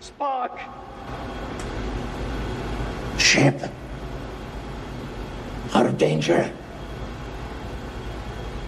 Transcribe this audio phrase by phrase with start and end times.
[0.00, 0.58] Spock!
[3.18, 3.60] Ship.
[5.74, 6.50] Out of danger.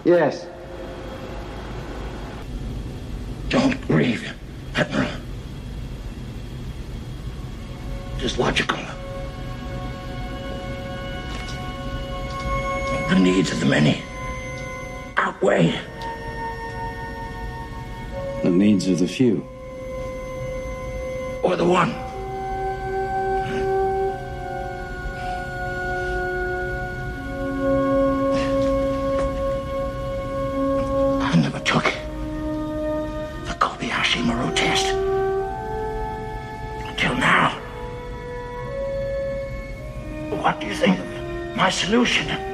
[0.04, 0.46] Yes.
[3.48, 4.32] Don't grieve,
[4.76, 5.10] Admiral.
[8.16, 8.78] It is logical.
[13.08, 14.02] The needs of the many
[15.16, 15.78] outweigh
[18.42, 19.51] The needs of the few.
[21.52, 21.90] Or the one.
[31.20, 31.84] I never took
[33.44, 34.86] the Kobayashi Maru test
[36.88, 37.50] until now.
[40.30, 42.51] What do you think of my solution?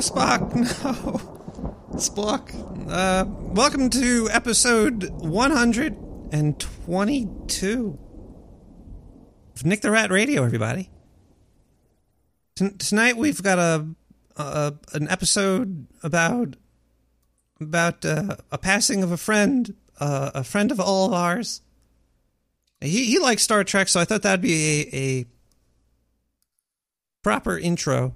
[0.00, 1.18] Spock, no.
[1.98, 2.54] Spock.
[2.90, 7.98] Uh, welcome to episode 122
[9.54, 10.88] of Nick the Rat Radio, everybody.
[12.54, 13.88] Tonight we've got a,
[14.38, 16.56] a an episode about
[17.60, 21.60] about uh, a passing of a friend, uh, a friend of all of ours.
[22.80, 25.26] He he likes Star Trek, so I thought that'd be a, a
[27.22, 28.14] proper intro.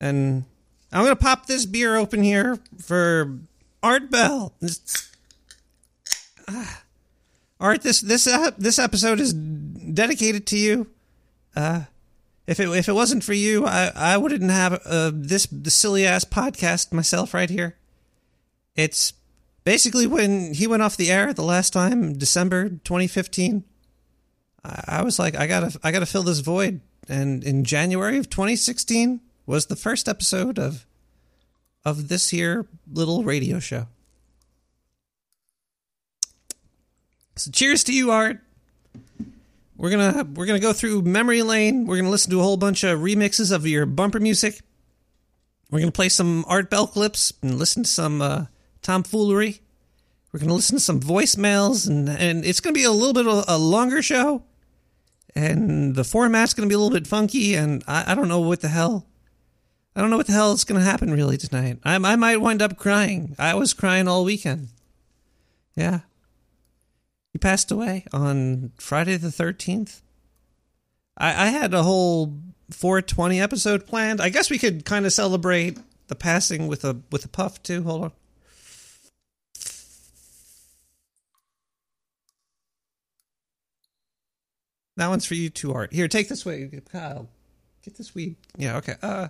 [0.00, 0.44] And
[0.92, 3.38] I'm gonna pop this beer open here for
[3.82, 4.54] Art Bell.
[6.48, 6.82] Ah.
[7.58, 10.88] Art, this this uh, this episode is dedicated to you.
[11.54, 11.82] Uh,
[12.46, 16.06] if it if it wasn't for you, I I wouldn't have uh, this the silly
[16.06, 17.76] ass podcast myself right here.
[18.74, 19.14] It's
[19.64, 23.64] basically when he went off the air the last time, December 2015.
[24.62, 28.28] I, I was like, I gotta I gotta fill this void, and in January of
[28.28, 30.86] 2016 was the first episode of
[31.84, 33.86] of this here little radio show.
[37.36, 38.40] So cheers to you, Art.
[39.76, 41.86] We're gonna we're gonna go through memory lane.
[41.86, 44.60] We're gonna listen to a whole bunch of remixes of your bumper music.
[45.70, 48.46] We're gonna play some Art Bell clips and listen to some uh,
[48.82, 49.60] tomfoolery.
[50.32, 53.44] We're gonna listen to some voicemails and and it's gonna be a little bit of
[53.46, 54.42] a longer show.
[55.34, 58.62] And the format's gonna be a little bit funky, and I, I don't know what
[58.62, 59.06] the hell.
[59.96, 61.78] I don't know what the hell is gonna happen really tonight.
[61.82, 63.34] I I might wind up crying.
[63.38, 64.68] I was crying all weekend.
[65.74, 66.00] Yeah.
[67.32, 70.00] He passed away on Friday the 13th.
[71.16, 72.38] I, I had a whole
[72.70, 74.20] 420 episode planned.
[74.20, 77.82] I guess we could kind of celebrate the passing with a with a puff too.
[77.82, 78.12] Hold on.
[84.98, 85.92] That one's for you too, Art.
[85.92, 87.28] Here, take this way, Kyle.
[87.82, 88.36] Get this weed.
[88.58, 88.96] Yeah, okay.
[89.02, 89.28] Uh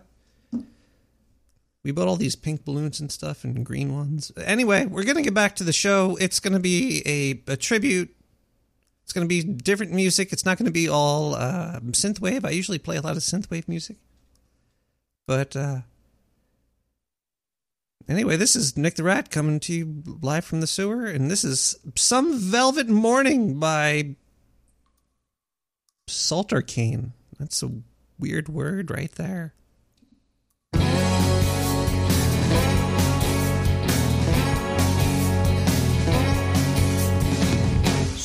[1.87, 4.33] we bought all these pink balloons and stuff and green ones.
[4.45, 6.17] Anyway, we're gonna get back to the show.
[6.21, 8.13] It's gonna be a, a tribute.
[9.05, 10.33] It's gonna be different music.
[10.33, 12.45] It's not gonna be all uh, synthwave.
[12.45, 13.99] I usually play a lot of synthwave music,
[15.29, 15.83] but uh,
[18.09, 21.45] anyway, this is Nick the Rat coming to you live from the sewer, and this
[21.45, 24.17] is "Some Velvet Morning" by
[26.09, 27.13] Salter Cane.
[27.39, 27.71] That's a
[28.19, 29.55] weird word right there.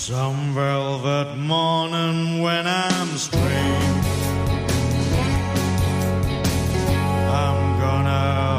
[0.02, 4.08] Some velvet morning when I'm strange.
[7.30, 8.51] I'm gonna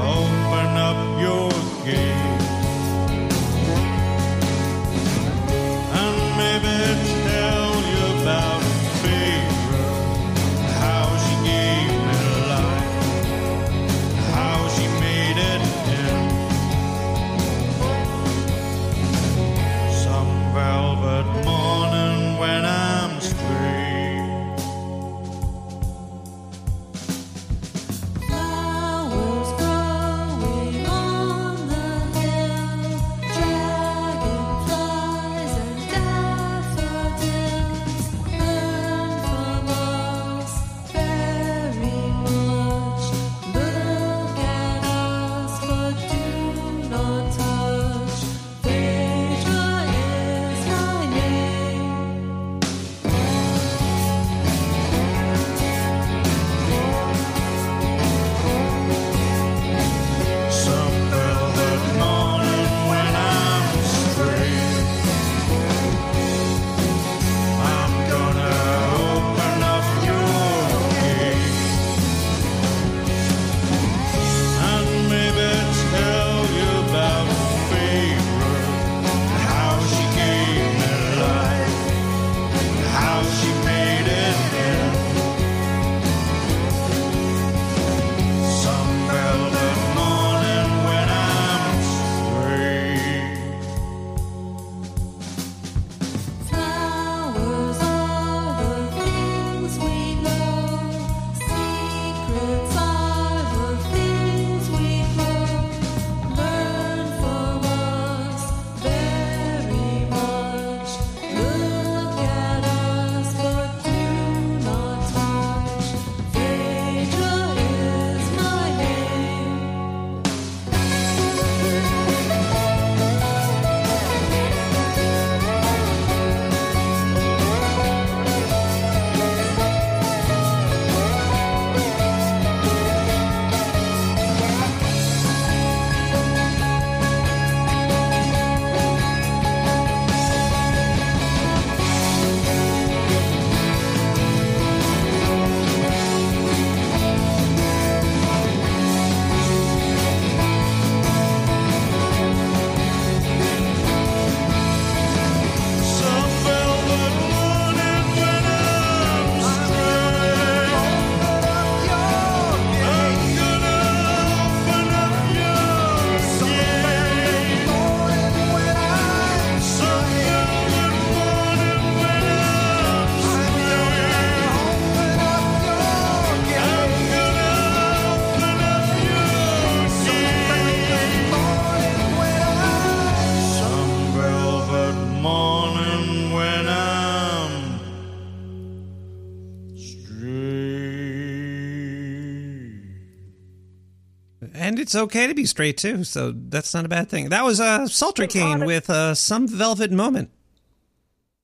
[194.92, 197.30] it's okay to be straight too, so that's not a bad thing.
[197.30, 200.30] That was uh, Salter Cane with uh, some velvet moment.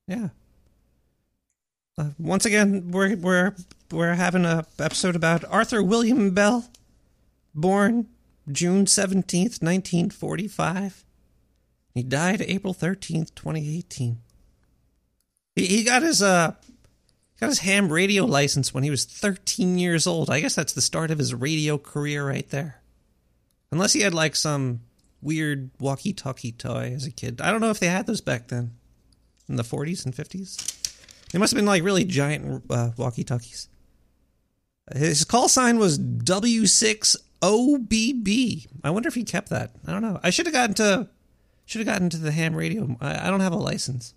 [0.07, 0.29] Yeah.
[1.97, 3.55] Uh, once again, we're we're
[3.89, 6.69] we're having a episode about Arthur William Bell,
[7.55, 8.07] born
[8.51, 11.03] June seventeenth, nineteen forty-five.
[11.95, 14.19] He died April thirteenth, twenty eighteen.
[15.55, 16.53] He he got his uh
[17.39, 20.29] got his ham radio license when he was thirteen years old.
[20.29, 22.75] I guess that's the start of his radio career right there.
[23.71, 24.81] Unless he had like some
[25.21, 27.41] weird walkie-talkie toy as a kid.
[27.41, 28.71] I don't know if they had those back then
[29.47, 30.75] in the 40s and 50s.
[31.31, 33.67] They must have been like really giant uh, walkie-talkies.
[34.95, 38.67] His call sign was W6OBB.
[38.83, 39.71] I wonder if he kept that.
[39.85, 40.19] I don't know.
[40.23, 41.07] I should have gotten to
[41.65, 42.97] should have gotten to the ham radio.
[42.99, 44.15] I, I don't have a license,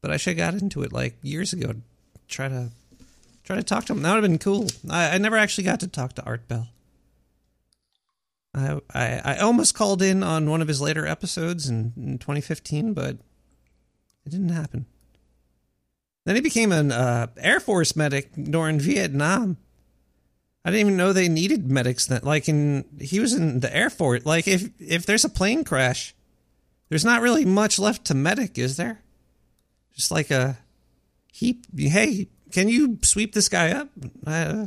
[0.00, 1.74] but I should have got into it like years ago.
[2.28, 2.68] Try to
[3.42, 4.02] try to talk to him.
[4.02, 4.68] That would have been cool.
[4.88, 6.68] I, I never actually got to talk to Art Bell.
[8.54, 12.94] I, I I almost called in on one of his later episodes in, in 2015,
[12.94, 13.16] but
[14.24, 14.86] it didn't happen.
[16.24, 19.56] Then he became an uh, Air Force medic during Vietnam.
[20.64, 23.90] I didn't even know they needed medics That Like in he was in the Air
[23.90, 24.26] Force.
[24.26, 26.14] Like if if there's a plane crash,
[26.88, 29.02] there's not really much left to medic, is there?
[29.94, 30.58] Just like a
[31.32, 31.66] heap.
[31.76, 33.88] Hey, can you sweep this guy up?
[34.26, 34.66] Uh,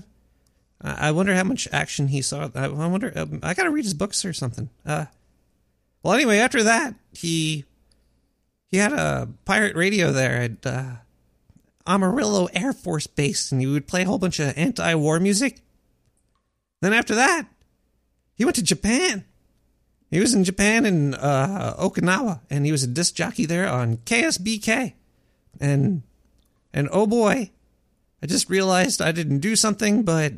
[0.84, 2.50] I wonder how much action he saw.
[2.54, 3.12] I wonder.
[3.16, 4.70] Um, I gotta read his books or something.
[4.86, 5.06] Uh,
[6.04, 7.64] well, anyway, after that, he
[8.68, 10.96] he had a pirate radio there at uh,
[11.88, 15.62] Amarillo Air Force Base, and he would play a whole bunch of anti-war music.
[16.82, 17.48] Then after that,
[18.36, 19.24] he went to Japan.
[20.12, 23.98] He was in Japan in uh, Okinawa, and he was a disc jockey there on
[23.98, 24.94] KSBK.
[25.62, 26.04] And
[26.74, 27.52] and oh boy,
[28.22, 30.34] I just realized I didn't do something, but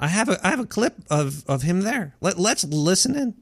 [0.00, 2.14] I have a I have a clip of of him there.
[2.20, 3.34] Let let's listen in.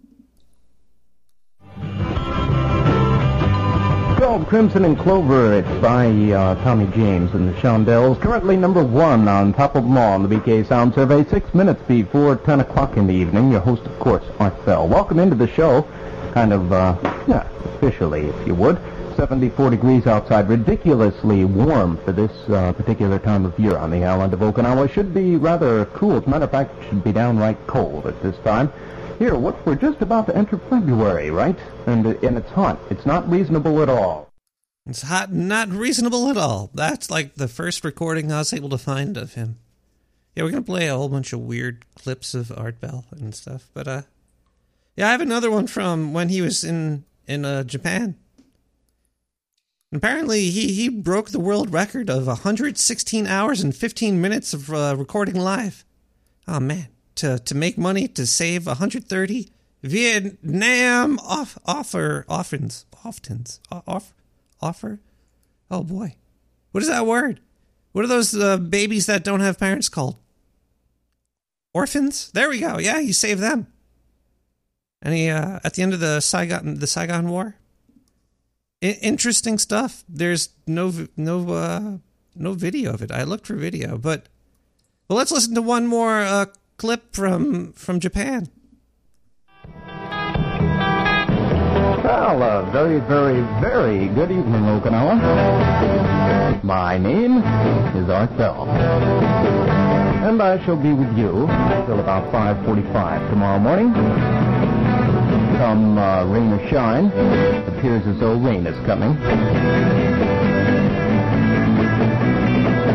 [4.19, 5.53] Called Crimson and Clover.
[5.55, 8.21] It's by uh, Tommy James and the Shondells.
[8.21, 11.25] Currently number one on top of them all on the BK Sound Survey.
[11.29, 13.51] Six minutes before 10 o'clock in the evening.
[13.51, 14.87] Your host, of course, Art Bell.
[14.87, 15.83] Welcome into the show.
[16.35, 18.79] Kind of, uh, yeah, officially, if you would.
[19.17, 20.49] 74 degrees outside.
[20.49, 24.91] Ridiculously warm for this uh, particular time of year on the island of Okinawa.
[24.91, 26.17] Should be rather cool.
[26.17, 28.73] As a matter of fact, it should be downright cold at this time.
[29.19, 31.59] Here, what we're just about to enter February, right?
[31.87, 32.79] And and it's hot.
[32.91, 34.33] It's not reasonable at all.
[34.87, 36.71] It's hot, not reasonable at all.
[36.75, 39.59] That's like the first recording I was able to find of him.
[40.35, 43.69] Yeah, we're gonna play a whole bunch of weird clips of Art Bell and stuff.
[43.75, 44.03] But uh,
[44.97, 48.17] yeah, I have another one from when he was in in uh, Japan.
[49.93, 54.95] Apparently, he he broke the world record of 116 hours and 15 minutes of uh,
[54.97, 55.85] recording live.
[56.49, 59.51] Oh man, to to make money to save 130
[59.83, 64.15] Vietnam off offer offers oftens off
[64.61, 65.01] offer.
[65.71, 66.17] Oh boy,
[66.71, 67.41] what is that word?
[67.93, 70.17] What are those uh, babies that don't have parents called?
[71.75, 72.31] Orphans.
[72.33, 72.79] There we go.
[72.79, 73.67] Yeah, he saved them.
[75.03, 77.57] And he uh, at the end of the Saigon the Saigon War.
[78.83, 80.03] Interesting stuff.
[80.09, 81.99] There's no no uh,
[82.35, 83.13] no video of it.
[83.13, 84.29] I looked for video, but
[85.09, 86.47] well, let's listen to one more uh,
[86.79, 88.49] clip from from Japan.
[92.03, 96.65] Well, a very, very, very good evening, Okinawa.
[96.65, 98.69] My name is Art Bell.
[98.69, 101.47] And I shall be with you
[101.87, 104.92] till about 5.45 tomorrow morning.
[105.63, 109.15] Come uh, rain or shine, it appears as though rain is coming.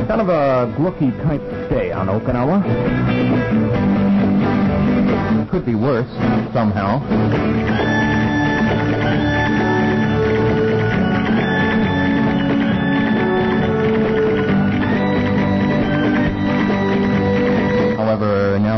[0.06, 2.62] Kind of a glooky type day on Okinawa.
[5.50, 6.12] Could be worse,
[6.52, 7.97] somehow.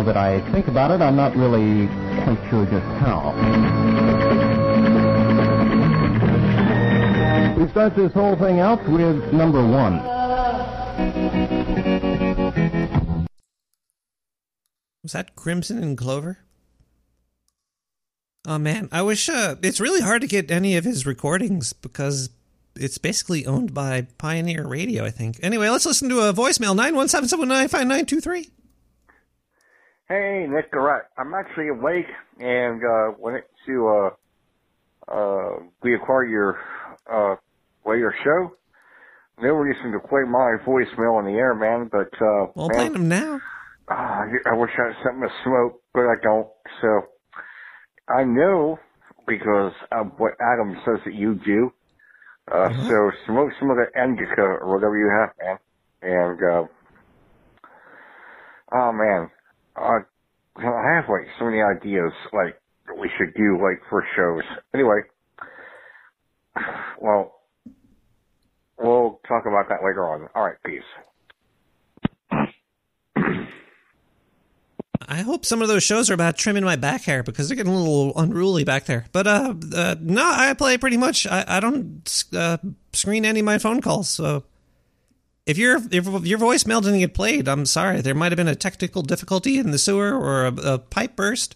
[0.09, 1.01] that I think about it.
[1.01, 1.85] I'm not really
[2.23, 3.29] quite sure just how.
[7.55, 10.01] We start this whole thing out with number one.
[15.03, 16.39] Was that Crimson and Clover?
[18.47, 22.31] Oh man, I wish uh, it's really hard to get any of his recordings because
[22.75, 25.39] it's basically owned by Pioneer Radio, I think.
[25.43, 28.58] Anyway, let's listen to a voicemail 917
[30.09, 31.05] Hey, Nick Garrett.
[31.17, 32.07] I'm actually awake
[32.39, 34.09] and uh, went to uh,
[35.13, 36.59] uh, reacquire your
[37.11, 37.35] uh,
[37.85, 38.55] well your show.
[39.43, 41.89] No reason to play my voicemail in the air, man.
[41.91, 43.41] But uh, Well, man, playing them now.
[43.89, 46.47] ah, I wish I had something to smoke, but I don't.
[46.81, 47.01] So
[48.09, 48.79] I know
[49.27, 51.71] because of what Adam says that you do.
[52.51, 55.59] Uh, So smoke some of the indica or whatever you have, man.
[56.01, 56.67] And uh,
[58.75, 59.31] oh man,
[59.79, 60.00] uh,
[60.57, 62.59] I have like so many ideas like
[63.00, 64.43] we should do like for shows.
[64.74, 65.01] Anyway,
[67.00, 67.41] well,
[68.77, 70.27] we'll talk about that later on.
[70.36, 70.83] All right, peace.
[75.07, 77.74] I hope some of those shows are about trimming my back hair because they're getting
[77.74, 79.05] a little unruly back there.
[79.12, 81.25] But uh, uh no, I play pretty much.
[81.25, 82.57] I, I don't uh,
[82.93, 84.09] screen any of my phone calls.
[84.09, 84.43] So
[85.49, 88.01] if your if your voicemail didn't get played, I'm sorry.
[88.01, 91.55] There might have been a technical difficulty in the sewer or a, a pipe burst.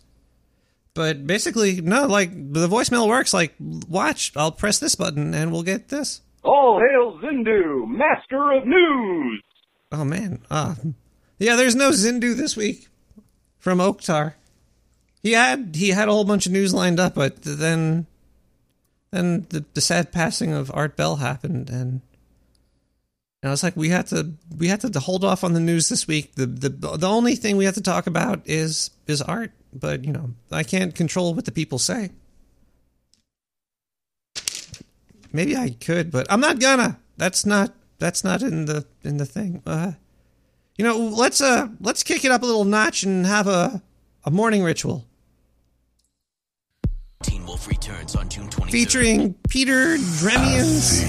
[0.95, 2.07] But basically, no.
[2.07, 3.35] Like the voicemail works.
[3.35, 4.31] Like, watch.
[4.35, 6.21] I'll press this button and we'll get this.
[6.43, 9.43] All hail Zindu, master of news!
[9.91, 10.41] Oh man.
[10.49, 10.73] Uh,
[11.37, 12.87] yeah, there's no Zindu this week
[13.59, 14.33] from Oktar.
[15.21, 18.07] He had he had a whole bunch of news lined up, but then
[19.11, 22.01] then the, the sad passing of Art Bell happened, and
[23.43, 25.89] you know, it's like we had to we had to hold off on the news
[25.89, 26.35] this week.
[26.35, 30.13] The the the only thing we have to talk about is is art, but you
[30.13, 32.11] know I can't control what the people say.
[35.33, 36.99] Maybe I could, but I'm not gonna.
[37.17, 39.61] That's not that's not in the in the thing.
[39.65, 39.91] Uh,
[40.77, 43.81] you know, let's uh let's kick it up a little notch and have a
[44.23, 45.05] a morning ritual
[47.23, 48.71] Teen Wolf returns on June 23rd.
[48.71, 51.03] featuring Peter Dreimanis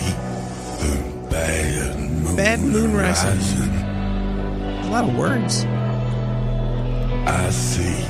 [1.30, 2.03] Bad moon,
[2.36, 3.70] Bad Moon Rising.
[4.84, 5.64] A lot of words.
[7.26, 8.04] I see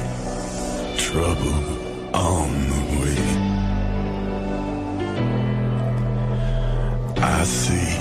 [0.96, 3.20] trouble on the way.
[7.22, 7.98] I see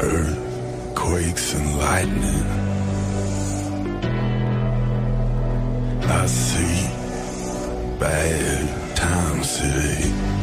[0.00, 2.46] earthquakes and lightning.
[6.08, 6.88] I see
[7.98, 10.39] bad times today.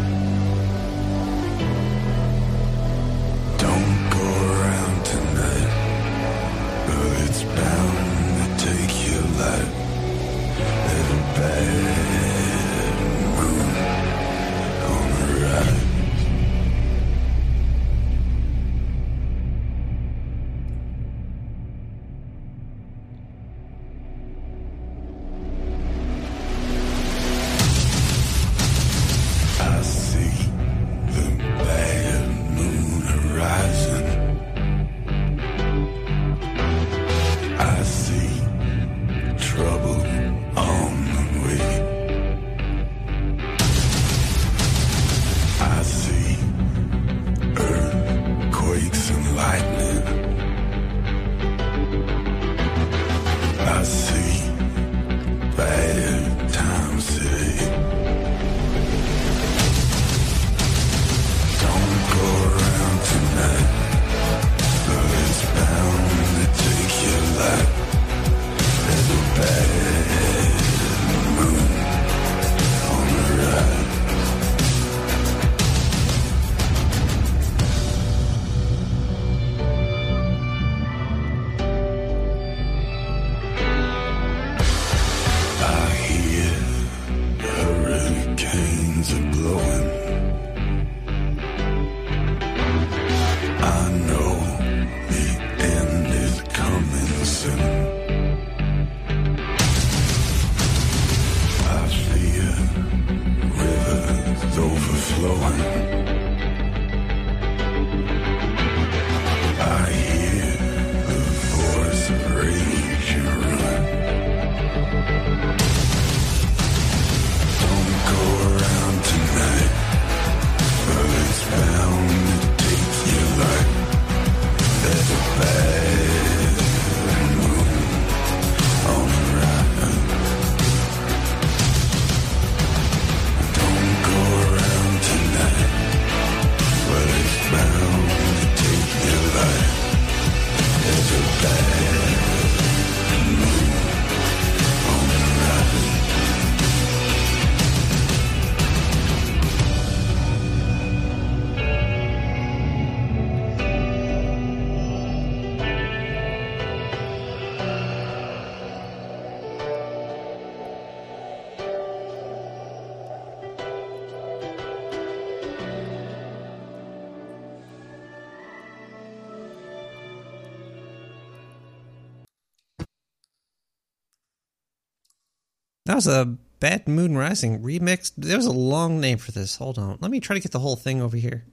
[175.98, 178.12] Was a Bad Moon Rising remix.
[178.16, 179.56] There was a long name for this.
[179.56, 179.98] Hold on.
[180.00, 181.44] Let me try to get the whole thing over here.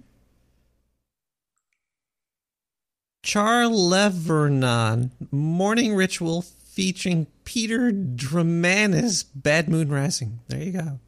[3.22, 10.40] Charlevernon Morning Ritual featuring Peter Dreimanis Bad Moon Rising.
[10.48, 11.00] There you go.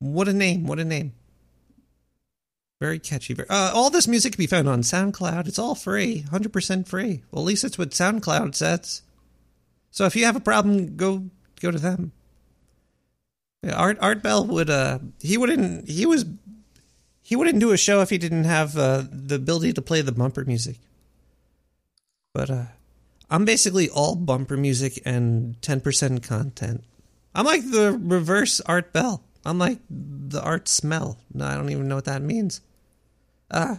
[0.00, 0.66] What a name.
[0.66, 1.12] What a name.
[2.80, 3.36] Very catchy.
[3.48, 5.46] Uh, all this music can be found on SoundCloud.
[5.46, 7.22] It's all free, 100% free.
[7.30, 9.02] Well, at least that's what SoundCloud says.
[9.92, 11.30] So if you have a problem, go
[11.62, 12.12] go to them.
[13.62, 16.24] Yeah, Art Art Bell would uh he wouldn't he was
[17.22, 20.12] he wouldn't do a show if he didn't have uh, the ability to play the
[20.12, 20.76] bumper music.
[22.34, 22.64] But uh
[23.30, 26.84] I'm basically all bumper music and 10% content.
[27.34, 29.22] I'm like the reverse Art Bell.
[29.46, 31.18] I'm like the art smell.
[31.32, 32.60] No, I don't even know what that means.
[33.50, 33.76] Uh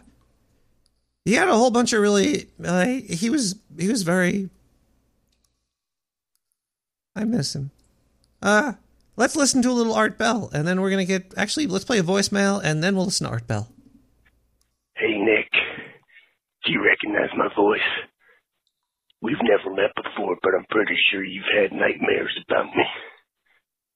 [1.25, 4.49] he had a whole bunch of really uh, he was he was very
[7.15, 7.71] I miss him.
[8.41, 8.73] Uh
[9.15, 11.85] let's listen to a little Art Bell and then we're going to get actually let's
[11.85, 13.67] play a voicemail and then we'll listen to Art Bell.
[14.95, 15.49] Hey, Nick.
[16.65, 17.79] Do you recognize my voice?
[19.21, 22.83] We've never met before, but I'm pretty sure you've had nightmares about me.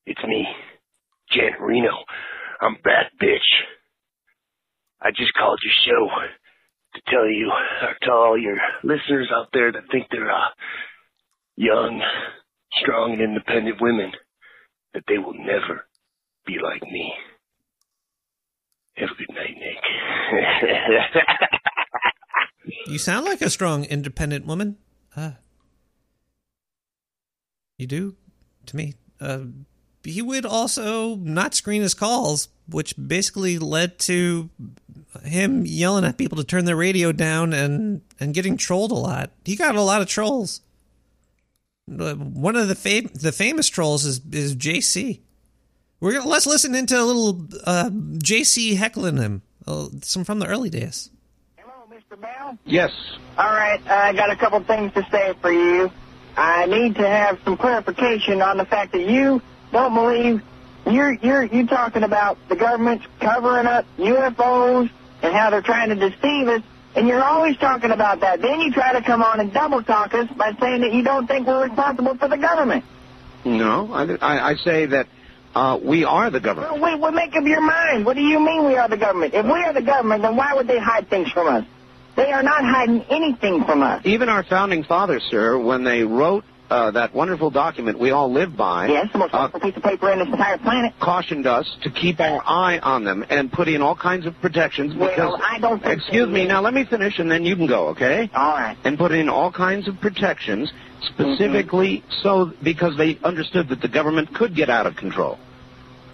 [0.05, 0.47] It's me,
[1.31, 1.91] Janet Reno.
[2.61, 3.49] I'm back, bitch.
[5.01, 6.07] I just called your show
[6.95, 7.51] to tell you,
[7.83, 10.47] or to all your listeners out there that think they're uh,
[11.57, 12.01] young,
[12.81, 14.11] strong, and independent women,
[14.93, 15.85] that they will never
[16.45, 17.13] be like me.
[18.95, 21.17] Have a good night, Nick.
[22.87, 24.77] You sound like a strong, independent woman.
[25.15, 25.31] Uh,
[27.77, 28.15] you do
[28.65, 28.95] to me.
[29.19, 29.45] Uh,
[30.03, 34.49] he would also not screen his calls, which basically led to
[35.23, 39.31] him yelling at people to turn their radio down and and getting trolled a lot.
[39.43, 40.61] He got a lot of trolls.
[41.87, 45.21] One of the fam- the famous trolls is is JC.
[45.99, 49.41] We're gonna let's listen into a little uh, JC heckling him.
[49.65, 51.09] Uh, some from the early days.
[51.57, 52.19] Hello, Mr.
[52.19, 52.57] Bell.
[52.65, 52.91] Yes.
[53.37, 55.91] All right, I got a couple things to say for you.
[56.37, 60.41] I need to have some clarification on the fact that you don't believe
[60.85, 64.89] you're you're you talking about the government's covering up UFOs
[65.21, 66.61] and how they're trying to deceive us,
[66.97, 68.41] and you're always talking about that.
[68.41, 71.27] Then you try to come on and double talk us by saying that you don't
[71.27, 72.83] think we're responsible for the government.
[73.45, 75.07] No, I, I, I say that
[75.53, 76.73] uh, we are the government.
[76.73, 78.03] Well, wait, what make up your mind?
[78.03, 79.35] What do you mean we are the government?
[79.35, 81.65] If we are the government, then why would they hide things from us?
[82.15, 84.01] They are not hiding anything from us.
[84.03, 88.55] Even our founding fathers, sir, when they wrote uh, that wonderful document we all live
[88.57, 90.93] by, Yes, the most uh, wonderful piece of paper in this entire planet.
[90.99, 94.95] cautioned us to keep our eye on them and put in all kinds of protections
[94.95, 95.39] Well, because.
[95.43, 98.29] I don't think excuse me, now let me finish and then you can go, okay?
[98.33, 98.77] All right.
[98.83, 104.33] And put in all kinds of protections specifically so because they understood that the government
[104.33, 105.37] could get out of control.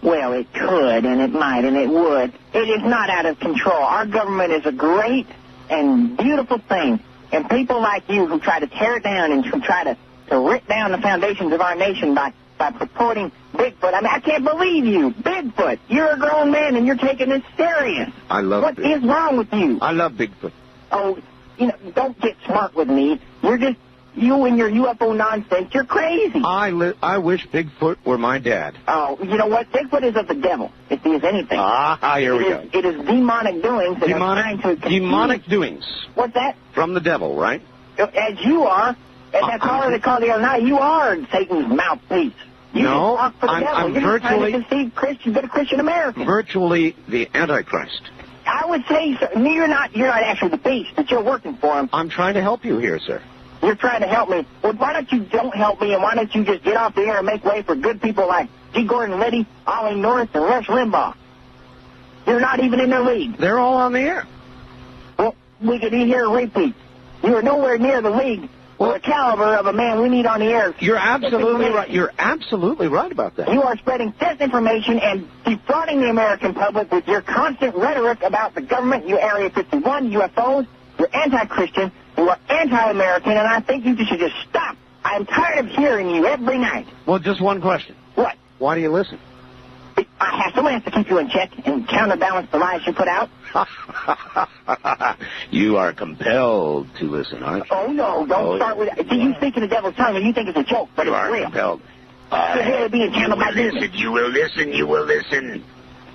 [0.02, 2.34] Well, it could, and it might, and it would.
[2.54, 3.78] It is not out of control.
[3.82, 5.28] Our government is a great
[5.70, 7.00] and beautiful thing.
[7.32, 9.98] And people like you who try to tear it down and who try to,
[10.30, 13.94] to rip down the foundations of our nation by, by purporting Bigfoot.
[13.94, 15.12] I mean, I can't believe you.
[15.12, 15.80] Bigfoot.
[15.90, 18.10] You're a grown man and you're taking this serious.
[18.30, 18.98] I love What Bigfoot.
[18.98, 19.80] is wrong with you?
[19.82, 20.52] I love Bigfoot.
[20.92, 21.18] Oh,
[21.58, 23.20] you know, don't get smart with me.
[23.42, 23.78] You're just,
[24.16, 26.42] you and your UFO nonsense, you're crazy.
[26.44, 28.76] I, li- I wish Bigfoot were my dad.
[28.88, 29.72] Oh, you know what?
[29.72, 31.58] Bigfoot is of the devil, if he is anything.
[31.60, 32.60] Ah, here we It go.
[32.60, 36.56] is- It is demonic doings that are trying Demonic, to confuse- demonic doings What's that?
[36.74, 37.62] from the devil, right?
[37.98, 38.96] As you are,
[39.34, 42.34] and that caller that called the other night, you are Satan's mouthpiece.
[42.74, 43.78] You No, talk for the I'm- devil.
[43.78, 46.26] I'm You're virtually- to deceive Christian, good Christian Americans.
[46.26, 48.02] Virtually the Antichrist.
[48.48, 49.18] I would say.
[49.36, 49.96] No, you're not.
[49.96, 51.90] You're not actually the beast, but you're working for him.
[51.94, 53.22] I'm trying to help you here, sir.
[53.62, 54.46] You're trying to help me.
[54.62, 57.02] Well, why don't you don't help me, and why don't you just get off the
[57.04, 58.84] air and make way for good people like G.
[58.84, 61.14] Gordon Liddy, Ollie North, and Rush Limbaugh?
[62.28, 63.38] You're not even in the league.
[63.38, 64.26] They're all on the air.
[65.18, 66.74] Well, we could hear a repeat.
[67.24, 68.50] You are nowhere near the league
[68.84, 70.74] or the caliber of a man we need on the air.
[70.80, 71.90] You're absolutely right.
[71.90, 73.52] You're absolutely right about that.
[73.52, 78.62] You are spreading disinformation and defrauding the American public with your constant rhetoric about the
[78.62, 80.68] government, you Area 51, UFOs.
[81.00, 81.92] You're anti-Christian.
[82.18, 84.78] You are anti-American, and I think you should just stop.
[85.04, 86.88] I'm tired of hearing you every night.
[87.06, 87.96] Well, just one question.
[88.16, 88.36] What?
[88.60, 89.20] Why do you listen?
[90.24, 93.08] I have someone has to keep you in check and counterbalance the lies you put
[93.08, 93.30] out.
[95.52, 97.76] you are compelled to listen, aren't you?
[97.76, 98.90] Oh no, don't Oh, start with.
[98.96, 99.08] That.
[99.10, 101.14] Do you speak in the devil's tongue and you think it's a joke, but You
[101.14, 101.44] it's are real?
[101.46, 101.82] compelled.
[102.32, 105.64] You're really being you will listen, you will listen, you will listen.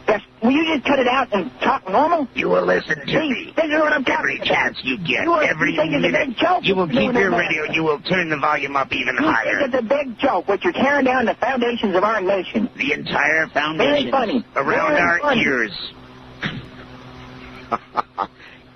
[0.09, 0.23] Yes.
[0.43, 2.27] Will you just cut it out and talk normal?
[2.35, 3.53] You will listen to See, me.
[3.55, 4.47] this is what I'm Every talking about.
[4.47, 6.65] chance you get, You are- every you think minute, big joke?
[6.65, 7.37] you will Doing keep your that.
[7.37, 7.65] radio.
[7.73, 9.59] You will turn the volume up even You higher.
[9.61, 12.71] think it's a big joke, what you're tearing down the foundations of our nation.
[12.77, 14.45] The entire foundation Very funny.
[14.57, 15.43] around Very our funny.
[15.43, 15.93] ears.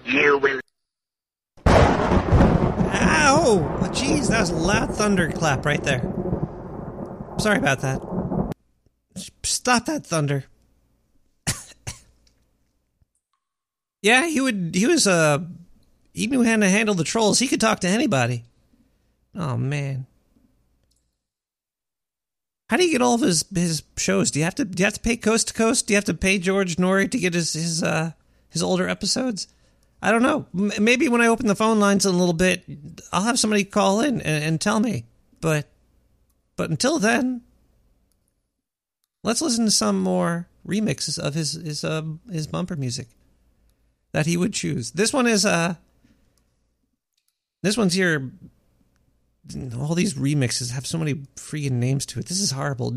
[0.05, 0.61] you will.
[1.67, 3.79] Ow!
[3.93, 6.01] Jeez, that was a loud thunderclap right there.
[7.39, 8.01] Sorry about that.
[9.45, 10.45] Stop that thunder.
[14.03, 14.73] Yeah, he would.
[14.75, 15.39] He was uh,
[16.13, 17.39] he knew how to handle the trolls.
[17.39, 18.45] He could talk to anybody.
[19.35, 20.07] Oh man.
[22.69, 24.31] How do you get all of his his shows?
[24.31, 25.87] Do you have to do you have to pay coast to coast?
[25.87, 28.13] Do you have to pay George Noory to get his his uh
[28.51, 29.47] his older episodes?
[30.03, 30.47] I don't know.
[30.59, 32.65] M- maybe when I open the phone lines in a little bit,
[33.13, 35.05] I'll have somebody call in and, and tell me.
[35.41, 35.69] But
[36.57, 37.43] but until then,
[39.23, 43.09] let's listen to some more remixes of his his uh, his bumper music
[44.13, 44.93] that he would choose.
[44.93, 45.75] This one is uh
[47.63, 48.31] this one's here.
[49.79, 52.27] All these remixes have so many freaking names to it.
[52.27, 52.93] This is horrible.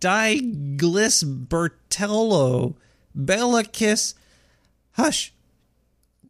[0.00, 2.74] Diglis Bertello,
[3.14, 4.14] Bella Kiss,
[4.92, 5.32] Hush.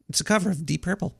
[0.08, 1.14] It's a cover of Deep Purple.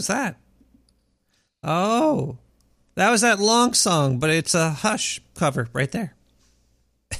[0.00, 0.40] Was that?
[1.62, 2.38] Oh.
[2.94, 6.14] That was that long song, but it's a Hush cover right there.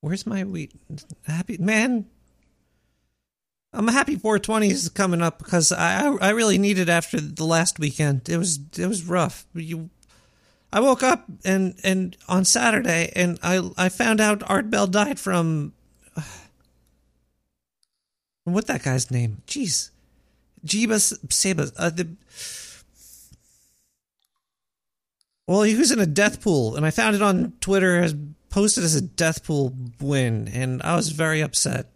[0.00, 0.72] Where's my wheat?
[1.28, 2.06] Happy man.
[3.72, 7.78] I'm happy 420 is coming up because I I really need it after the last
[7.78, 8.28] weekend.
[8.28, 9.46] It was it was rough.
[9.54, 9.90] You,
[10.72, 15.20] I woke up and and on Saturday and I I found out Art Bell died
[15.20, 15.72] from
[18.44, 19.40] what that guy's name?
[19.46, 19.90] Jeez,
[20.64, 21.72] Jeebus Sebas.
[21.76, 22.16] Uh, the
[25.46, 28.14] well, he was in a death pool, and I found it on Twitter as
[28.48, 31.90] posted as a death pool win, and I was very upset.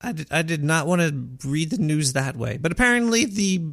[0.00, 3.64] I did, I did not want to read the news that way, but apparently the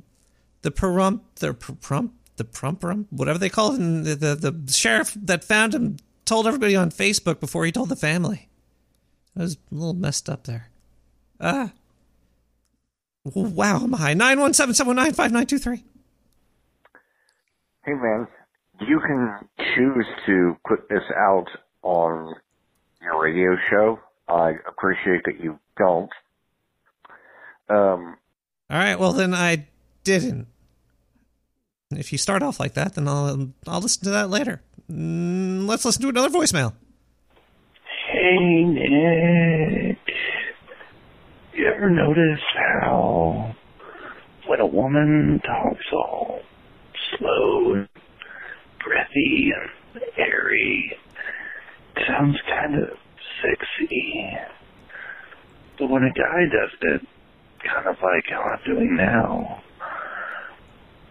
[0.61, 5.43] the Pahrump the Pahrump the prumperum whatever they call it, the, the the sheriff that
[5.43, 8.49] found him told everybody on Facebook before he told the family.
[9.37, 10.69] I was a little messed up there.
[11.39, 11.71] Ah.
[13.25, 14.13] Wow, I'm high.
[14.15, 15.83] 917-719-5923.
[17.85, 18.27] Hey man,
[18.81, 21.47] you can choose to put this out
[21.81, 22.33] on
[23.01, 23.99] your radio show.
[24.27, 26.09] I appreciate that you don't.
[27.69, 28.17] Um,
[28.69, 29.67] All right, well then I
[30.03, 30.47] didn't.
[31.91, 34.61] If you start off like that, then I'll I'll listen to that later.
[34.91, 36.73] Mm, let's listen to another voicemail.
[38.11, 39.97] Hey, Nick.
[41.55, 43.55] You ever notice how
[44.47, 46.39] when a woman talks all
[47.17, 47.87] slow and
[48.83, 50.97] breathy and airy,
[51.95, 52.89] it sounds kind of
[53.43, 54.31] sexy.
[55.77, 57.07] But when a guy does it,
[57.63, 59.61] kind of like how I'm doing now,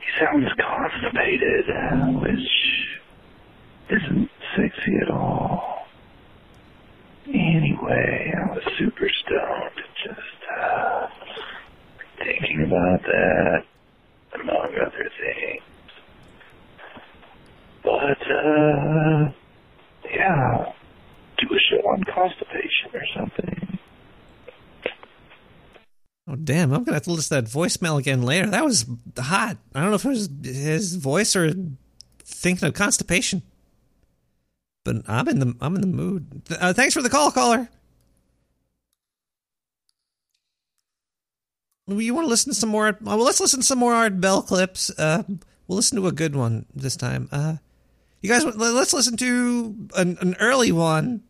[0.00, 1.66] he sounds constipated,
[2.20, 2.48] which
[3.90, 5.81] isn't sexy at all.
[7.28, 10.20] Anyway, I was super stoned, just
[10.61, 11.06] uh,
[12.18, 13.64] thinking about that,
[14.40, 15.62] among other things.
[17.85, 19.32] But, uh,
[20.12, 20.72] yeah,
[21.38, 23.78] do a show on constipation or something.
[26.28, 26.72] Oh damn!
[26.72, 28.48] I'm gonna have to listen to that voicemail again later.
[28.48, 28.87] That was
[29.18, 29.56] hot.
[29.74, 31.52] I don't know if it was his voice or
[32.24, 33.42] thinking of constipation.
[34.84, 36.42] But I'm in the I'm in the mood.
[36.50, 37.68] Uh, thanks for the call, caller.
[41.86, 42.96] You want to listen to some more?
[43.00, 44.90] Well, let's listen to some more Art Bell clips.
[44.90, 45.24] Uh,
[45.66, 47.28] we'll listen to a good one this time.
[47.30, 47.56] Uh,
[48.20, 51.22] you guys, let's listen to an, an early one.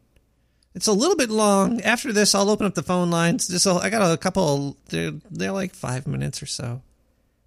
[0.74, 1.80] It's a little bit long.
[1.82, 3.48] After this, I'll open up the phone lines.
[3.48, 4.76] Just I got a couple.
[4.88, 6.82] They're they're like five minutes or so.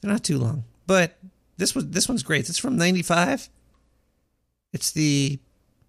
[0.01, 1.17] They're not too long, but
[1.57, 2.49] this was this one's great.
[2.49, 3.49] It's from '95.
[4.73, 5.39] It's the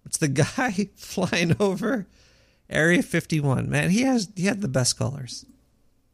[0.07, 2.07] it's the guy flying over
[2.69, 3.69] Area 51.
[3.69, 5.45] Man, he has he had the best colors.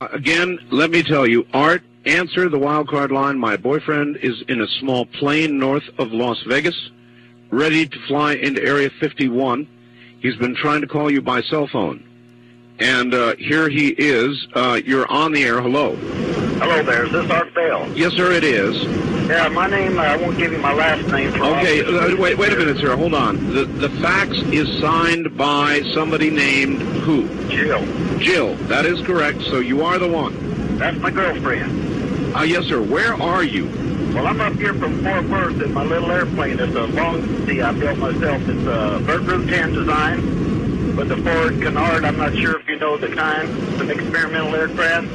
[0.02, 3.38] Again, let me tell you, Art, answer the wild card line.
[3.38, 6.76] My boyfriend is in a small plane north of Las Vegas,
[7.52, 9.68] ready to fly into Area 51.
[10.20, 12.04] He's been trying to call you by cell phone.
[12.80, 14.48] And uh, here he is.
[14.54, 15.62] Uh, you're on the air.
[15.62, 15.96] Hello.
[16.64, 17.04] Hello there.
[17.04, 17.92] Is this Art Bell?
[17.94, 18.82] Yes, sir, it is.
[19.28, 21.34] Yeah, my name, uh, I won't give you my last name.
[21.34, 22.96] For Okay, uh, wait, wait a minute, sir.
[22.96, 23.54] Hold on.
[23.54, 27.28] The, the fax is signed by somebody named who?
[27.50, 27.86] Jill.
[28.18, 28.56] Jill.
[28.68, 29.42] That is correct.
[29.42, 30.78] So you are the one.
[30.78, 32.34] That's my girlfriend.
[32.34, 32.82] Uh, yes, sir.
[32.82, 33.66] Where are you?
[34.16, 36.62] Well, I'm up here from Fort Worth in my little airplane.
[36.62, 38.42] It's a Long-EZ I built myself.
[38.48, 42.06] It's a Burt Rutan design with the forward canard.
[42.06, 43.50] I'm not sure if you know the kind.
[43.50, 45.08] It's an experimental aircraft.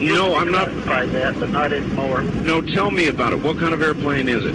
[0.00, 0.68] You know, I'm not.
[0.86, 2.22] By that, but not anymore.
[2.22, 3.42] No, tell me about it.
[3.42, 4.54] What kind of airplane is it?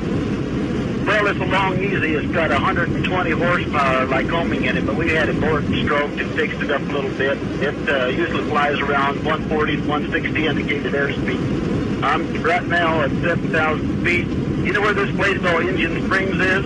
[1.06, 2.02] Well, it's a Long-EZ.
[2.02, 6.32] It's got 120 horsepower Lycoming in it, but we had it bored and stroked and
[6.32, 7.38] fixed it up a little bit.
[7.62, 12.02] It uh, usually flies around 140 to 160 indicated airspeed.
[12.02, 14.26] I'm right now at 7,000 feet.
[14.66, 16.66] You know where this place called Indian Springs is?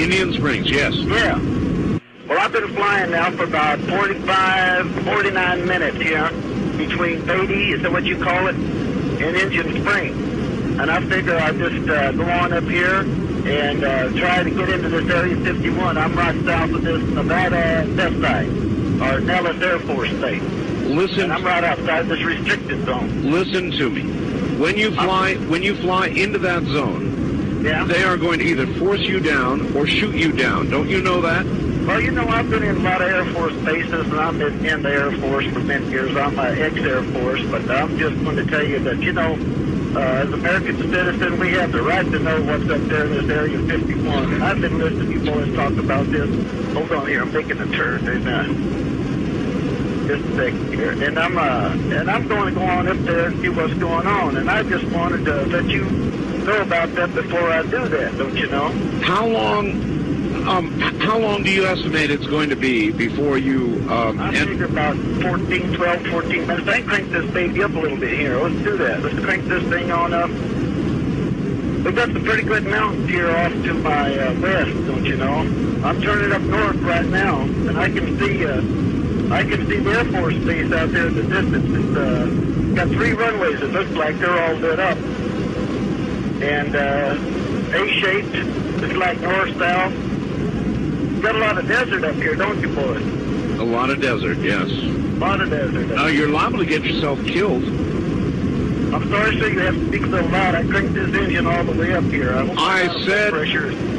[0.00, 0.92] Indian Springs, yes.
[0.96, 1.38] Yeah.
[2.26, 6.32] Well, I've been flying now for about 45, 49 minutes here
[6.86, 10.12] between Beatty, is that what you call it, and Indian Spring.
[10.80, 14.68] And I figure I'll just uh, go on up here and uh, try to get
[14.68, 15.98] into this Area 51.
[15.98, 20.42] I'm right south of this Nevada test site, or Nellis Air Force Base.
[20.88, 21.20] Listen.
[21.24, 23.30] And I'm right outside this restricted zone.
[23.30, 24.02] Listen to me.
[24.58, 27.84] When you fly, when you fly into that zone, Yeah.
[27.84, 30.70] they are going to either force you down or shoot you down.
[30.70, 31.44] Don't you know that?
[31.86, 34.64] Well, you know, I've been in a lot of Air Force bases, and I've been
[34.64, 36.16] in the Air Force for many years.
[36.16, 39.32] I'm an ex-Air Force, but I'm just going to tell you that, you know,
[39.94, 43.28] uh, as American citizens, we have the right to know what's up there in this
[43.36, 44.34] Area 51.
[44.34, 46.30] And I've been listening to you boys talk about this.
[46.72, 48.06] Hold on here, I'm making a turn.
[48.08, 50.92] And, uh, Just a second here.
[50.92, 54.06] And I'm uh, and I'm going to go on up there and see what's going
[54.06, 54.36] on.
[54.36, 58.16] And I just wanted to let you know about that before I do that.
[58.18, 58.68] Don't you know?
[59.02, 59.91] How long?
[60.46, 63.88] Um, how long do you estimate it's going to be before you?
[63.88, 66.68] Um, I figure about 14, 12, 14 minutes.
[66.68, 68.40] I can crank this baby up a little bit here.
[68.40, 69.02] Let's do that.
[69.02, 70.30] Let's crank this thing on up.
[71.84, 75.38] We've got some pretty good mountains here off to my uh, west, don't you know?
[75.84, 78.58] I'm turning up north right now, and I can see uh,
[79.32, 81.74] I can see the Air Force Base out there in the distance.
[81.74, 83.60] It's uh, got three runways.
[83.62, 84.96] It looks like they're all lit up,
[86.42, 88.34] and uh, A-shaped.
[88.84, 90.11] It's like north-south.
[91.22, 93.22] Got a lot of desert up here, don't you, boys?
[93.62, 94.68] a lot of desert, yes.
[94.68, 95.86] A lot of desert.
[95.86, 97.62] Now you're liable to get yourself killed.
[98.92, 100.54] I'm sorry, sir, you have to speak so loud.
[100.56, 102.34] I cranked this engine all the way up here.
[102.34, 103.32] I, I said,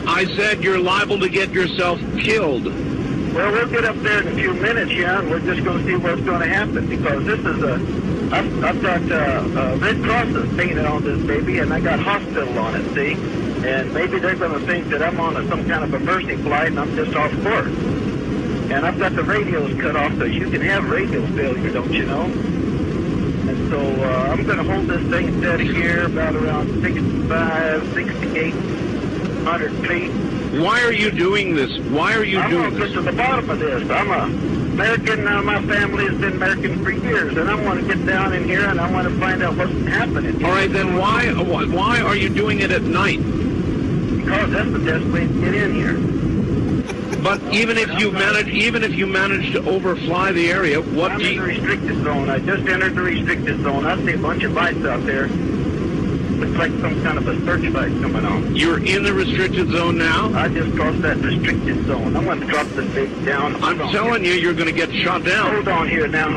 [0.06, 2.66] I said you're liable to get yourself killed.
[2.66, 5.86] Well, we'll get up there in a few minutes, yeah, and we're just going to
[5.90, 7.74] see what's going to happen because this is a.
[8.36, 12.60] I've, I've got uh, uh, Red Crosses painted on this baby, and I got hospital
[12.60, 12.94] on it.
[12.94, 13.16] See,
[13.66, 16.36] and maybe they're going to think that I'm on a, some kind of a mercy
[16.38, 17.68] flight, and I'm just off course.
[18.72, 22.06] And I've got the radios cut off, so you can have radio failure, don't you
[22.06, 22.24] know?
[22.24, 28.54] And so uh, I'm going to hold this thing steady here, about around 65, 68,
[28.54, 30.12] 100 feet.
[30.62, 31.78] Why are you doing this?
[31.90, 32.90] Why are you I'm doing going to this?
[32.90, 33.90] get to the bottom of this.
[33.90, 35.28] I'm a American.
[35.28, 38.44] Uh, my family has been American for years, and I want to get down in
[38.46, 40.44] here and I want to find out what's happening.
[40.44, 43.20] All right, then why why are you doing it at night?
[44.48, 46.24] That's the best way to get in here.
[47.24, 51.20] But even if you manage, even if you manage to overfly the area, what I'm
[51.20, 52.30] do in the restricted zone.
[52.30, 53.86] I just entered the restricted zone.
[53.86, 55.28] I see a bunch of lights out there.
[55.28, 58.54] Looks like some kind of a searchlight coming on.
[58.54, 60.34] You're in the restricted zone now.
[60.34, 62.18] I just crossed that restricted zone.
[62.18, 63.56] I'm going to drop this thing down.
[63.56, 65.54] I'm Hold on telling you, you're going to get shot down.
[65.54, 66.28] Hold on here now.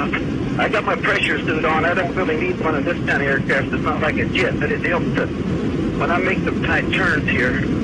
[0.62, 1.84] I got my pressure suit on.
[1.84, 3.72] I don't really need one of this kind of aircraft.
[3.72, 5.26] It's not like a jet, but it helps to,
[5.98, 7.75] when I make some tight turns here.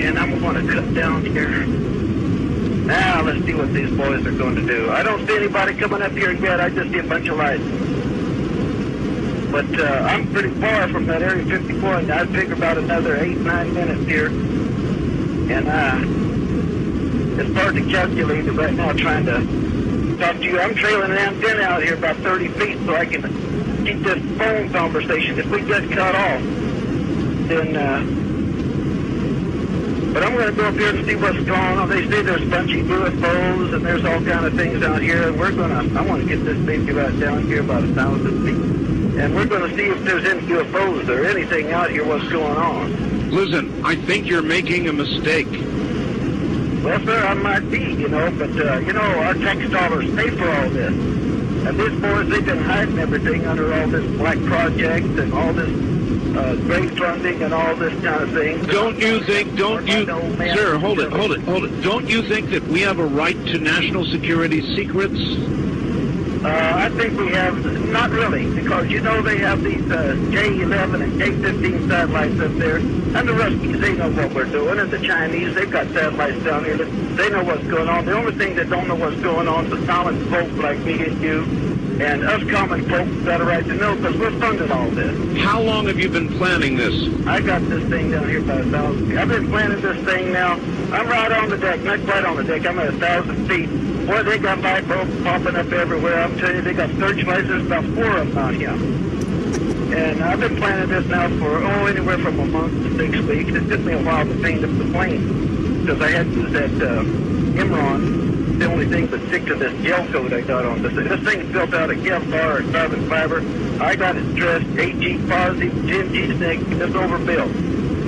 [0.00, 1.66] And I'm going to cut down here.
[2.84, 4.90] Now let's see what these boys are going to do.
[4.90, 6.60] I don't see anybody coming up here yet.
[6.60, 7.62] I just see a bunch of lights.
[9.50, 13.38] But uh, I'm pretty far from that Area 54, and I figure about another eight,
[13.38, 14.26] nine minutes here.
[14.26, 20.60] And uh, it's hard to calculate it right now trying to talk to you.
[20.60, 23.22] I'm trailing an antenna out here about 30 feet so I can
[23.86, 25.38] keep this phone conversation.
[25.38, 26.42] If we get cut off,
[27.48, 27.76] then...
[27.76, 28.23] Uh,
[30.14, 31.88] but I'm going to go up here and see what's going on.
[31.88, 35.26] They say there's a bunch of UFOs and there's all kind of things out here.
[35.26, 37.88] And we're going to, I want to get this baby right down here about a
[37.88, 39.20] thousand feet.
[39.20, 42.56] And we're going to see if there's any UFOs or anything out here, what's going
[42.56, 43.30] on.
[43.32, 45.48] Listen, I think you're making a mistake.
[46.84, 50.30] Well, sir, I might be, you know, but, uh, you know, our tax dollars pay
[50.30, 50.92] for all this.
[50.92, 55.93] And these boys, they've been hiding everything under all this black project and all this
[56.36, 58.62] uh, great funding and all this kind of thing.
[58.64, 59.56] Don't you think?
[59.56, 60.04] Don't you,
[60.54, 60.78] sir?
[60.78, 61.82] Hold it, hold it, hold it.
[61.82, 65.18] Don't you think that we have a right to national security secrets?
[66.44, 71.02] Uh, I think we have, not really, because you know they have these uh, J-11
[71.02, 74.98] and J-15 satellites up there, and the Ruskies, they know what we're doing, and the
[74.98, 78.04] Chinese, they've got satellites down here, that they know what's going on.
[78.04, 81.06] The only thing that don't know what's going on is the common folk like me
[81.06, 84.90] and you, and us common folk got a right to know, because we're funding all
[84.90, 85.38] this.
[85.38, 86.94] How long have you been planning this?
[87.26, 89.16] I got this thing down here by a thousand.
[89.16, 90.54] I've been planning this thing now.
[90.92, 92.66] I'm right on the deck, not quite on the deck.
[92.66, 93.68] I'm at a thousand feet.
[94.06, 96.22] Boy, they got light bulbs popping up everywhere.
[96.22, 97.48] I'm telling you, they got searchlights.
[97.48, 98.70] There's about four of them out here.
[99.96, 103.52] And I've been planning this now for, oh, anywhere from a month to six weeks.
[103.52, 106.52] It took me a while to paint up the plane because I had to use
[106.52, 107.04] that uh,
[107.62, 108.23] Imron.
[108.44, 110.92] The only thing but stick to this gel coat I got on this.
[110.92, 111.08] Thing.
[111.08, 113.40] This thing's built out of Kevlar and carbon fiber.
[113.82, 116.60] I got it dressed 8G positive, 10G snake.
[116.62, 117.50] It's overbuilt.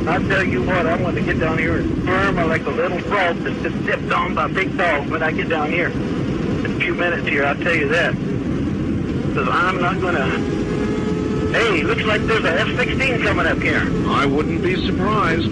[0.09, 3.01] I tell you what, I'm going to get down here and firm like a little
[3.01, 5.89] frog that's just stepped on by big dogs when I get down here.
[5.91, 8.13] In a few minutes here, I'll tell you that.
[8.15, 11.53] Because I'm not going to...
[11.53, 13.83] Hey, looks like there's a F-16 coming up here.
[14.09, 15.51] I wouldn't be surprised.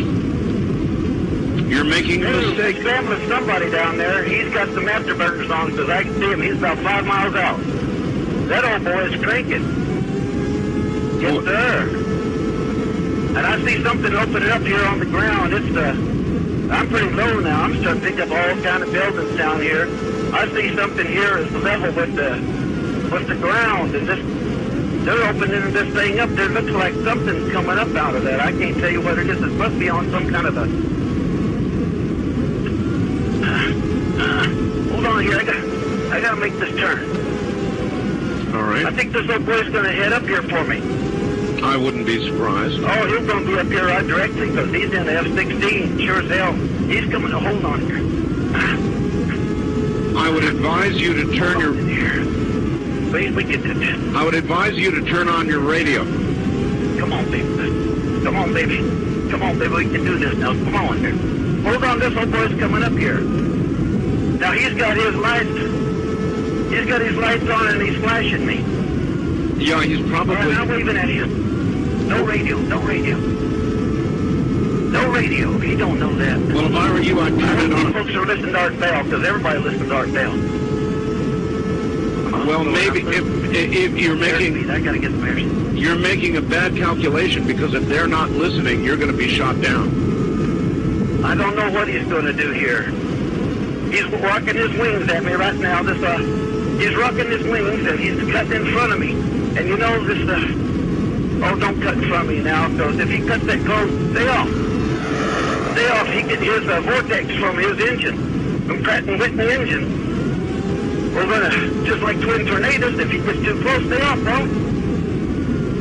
[1.66, 2.76] You're making a mistake.
[2.82, 4.22] Sam with somebody down there.
[4.22, 6.40] He's got some afterburners on because I can see him.
[6.42, 7.58] He's about five miles out.
[8.48, 9.62] That old boy is cranking.
[11.20, 11.88] Yes, sir.
[13.36, 15.54] And I see something opening up here on the ground.
[15.54, 15.94] It's uh,
[16.72, 17.62] I'm pretty low now.
[17.62, 19.88] I'm starting to pick up all kind of buildings down here.
[20.34, 24.20] I see something here is level with the with the ground, and this
[25.04, 26.30] they're opening this thing up.
[26.30, 28.40] There looks like something's coming up out of that.
[28.40, 29.42] I can't tell you what it is.
[29.42, 30.66] It must be on some kind of a.
[34.94, 35.38] Hold on here.
[35.38, 35.56] I got
[36.12, 37.04] I gotta make this turn.
[38.54, 38.86] All right.
[38.86, 40.80] I think this little boy's to head up here for me.
[41.62, 42.78] I wouldn't be surprised.
[42.82, 46.04] Oh, he's to be up here right directly because he's in the F-16.
[46.04, 46.52] Sure as hell.
[46.52, 47.30] He's coming.
[47.30, 48.02] to Hold on here.
[50.16, 51.72] I would advise you to turn your.
[53.10, 54.12] Please, we get to.
[54.16, 56.04] I would advise you to turn on your radio.
[56.98, 58.24] Come on, baby.
[58.24, 58.78] Come on, baby.
[59.30, 59.74] Come on, baby.
[59.74, 60.52] We can do this now.
[60.52, 61.16] Come on here.
[61.70, 61.98] Hold on.
[61.98, 63.53] This old boy's coming up here.
[64.44, 65.48] Now he's got his lights.
[66.70, 68.56] He's got his lights on and he's flashing me.
[69.64, 70.34] Yeah, he's probably.
[70.34, 71.24] Right, I'm waving at you.
[71.24, 72.58] No radio.
[72.58, 73.16] No radio.
[74.90, 75.58] No radio.
[75.60, 76.38] He don't know that.
[76.52, 77.92] Well, if I were you, I'd turn it on.
[77.94, 80.32] folks are listening to Art Bell because everybody listens to Art Bell.
[82.46, 83.24] Well, maybe if,
[83.54, 85.12] if you're making I gotta get
[85.74, 89.60] you're making a bad calculation because if they're not listening, you're going to be shot
[89.62, 89.88] down.
[91.24, 92.92] I don't know what he's going to do here.
[93.94, 95.80] He's rocking his wings at me right now.
[95.84, 96.18] This uh,
[96.80, 99.12] he's rocking his wings and he's cutting in front of me.
[99.56, 100.34] And you know this uh,
[101.44, 104.26] oh, don't cut in front of me now because if he cuts that close, stay
[104.26, 104.48] off.
[105.74, 106.08] Stay off.
[106.08, 111.14] He get his vortex from his engine, from Pratt and Whitney engine.
[111.14, 112.98] We're gonna just like twin tornadoes.
[112.98, 114.34] If he gets too close, stay off, bro.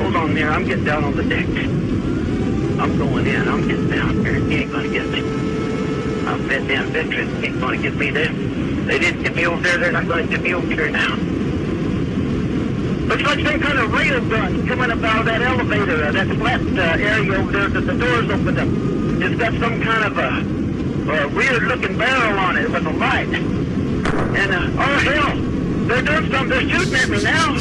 [0.04, 0.52] Hold on there.
[0.52, 1.48] I'm getting down on the deck.
[2.80, 3.48] I'm going in.
[3.48, 4.36] I'm getting down there.
[4.36, 5.33] He ain't gonna get me.
[6.28, 7.42] I'm that damn veteran.
[7.42, 8.32] He ain't gonna get me there.
[8.32, 9.78] They didn't get me over there.
[9.78, 11.16] They're not gonna get me over here now.
[13.08, 16.28] Looks like some kind of rail gun coming up out of that elevator, uh, that
[16.38, 18.68] flat uh, area over there that the doors opened up.
[19.22, 20.30] It's got some kind of a,
[21.12, 23.28] a weird-looking barrel on it with a light.
[23.28, 25.38] And, uh, oh, hell,
[25.88, 26.50] they're doing something.
[26.50, 27.56] They're shooting at me now.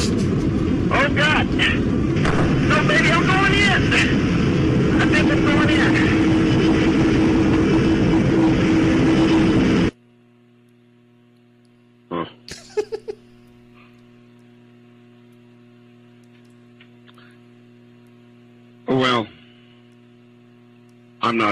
[0.95, 1.45] Oh, God.
[1.47, 5.01] No, baby, I'm going in.
[5.01, 6.12] I think I'm going in.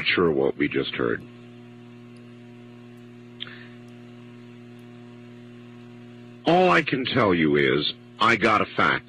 [0.01, 1.23] Not sure what we just heard.
[6.45, 9.05] All I can tell you is I got a fax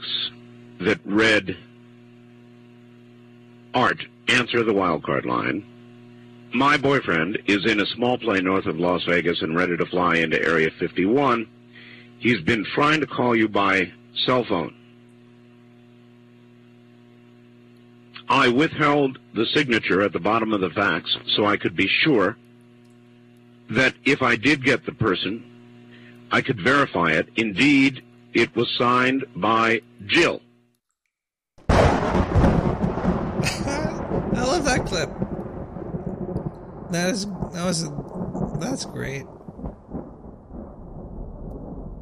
[0.80, 1.57] that read
[3.74, 5.64] Art, answer the wildcard line.
[6.53, 10.16] My boyfriend is in a small plane north of Las Vegas and ready to fly
[10.16, 11.47] into Area 51.
[12.18, 13.90] He's been trying to call you by
[14.26, 14.74] cell phone.
[18.33, 22.39] I withheld the signature at the bottom of the fax so I could be sure
[23.68, 25.45] that if I did get the person,
[26.30, 27.28] I could verify it.
[27.37, 28.03] Indeed,
[28.33, 30.41] it was signed by Jill.
[31.68, 32.55] I
[34.33, 35.11] love that clip.
[36.91, 37.87] That is that was
[38.61, 39.24] that's great.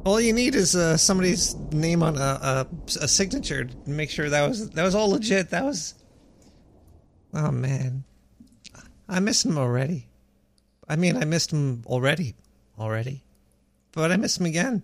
[0.05, 2.67] All you need is uh, somebody's name on a, a
[3.01, 5.49] a signature to make sure that was that was all legit.
[5.49, 5.95] That was
[7.33, 8.03] oh man,
[9.07, 10.07] I miss him already.
[10.87, 12.35] I mean, I missed him already,
[12.77, 13.23] already,
[13.91, 14.83] but I miss him again.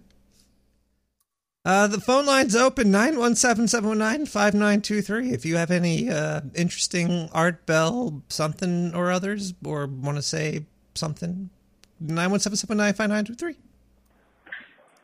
[1.66, 8.96] Uh, the phone line's open 917-719-5923 if you have any uh, interesting Art Bell something
[8.96, 11.50] or others or want to say something.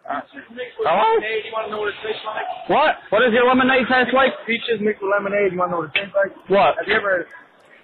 [0.04, 0.84] 917-719-5923.
[0.84, 1.10] Hello?
[1.24, 2.44] You want to know what it tastes like?
[2.68, 2.92] What?
[3.10, 4.36] What does your lemonade taste like?
[4.46, 5.56] Peaches mixed with lemonade.
[5.56, 6.32] You want to know what it tastes like?
[6.52, 6.76] What?
[6.76, 7.24] Have you ever,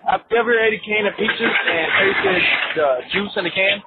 [0.04, 2.44] have you ever ate a can of peaches and tasted
[2.76, 3.80] the juice in the can?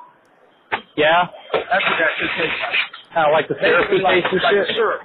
[0.96, 1.28] Yeah.
[1.52, 2.80] That's what that shit tastes like.
[3.12, 4.76] Kind of like the syrupy Basically like- taste and like shit?
[4.80, 5.02] syrup.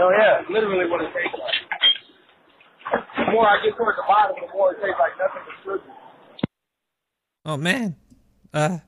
[0.00, 0.40] Oh yeah.
[0.48, 1.60] Literally what it tastes like.
[3.20, 5.84] The more I get towards the bottom, the more it tastes like nothing but sugar.
[7.44, 7.96] Oh man.
[8.56, 8.80] Uh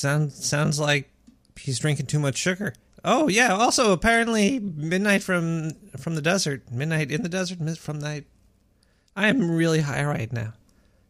[0.00, 1.10] Sounds sounds like
[1.56, 2.72] he's drinking too much sugar.
[3.04, 6.70] Oh yeah, also apparently Midnight from from the desert.
[6.70, 8.24] Midnight in the desert, from night.
[9.14, 10.54] I am really high right now.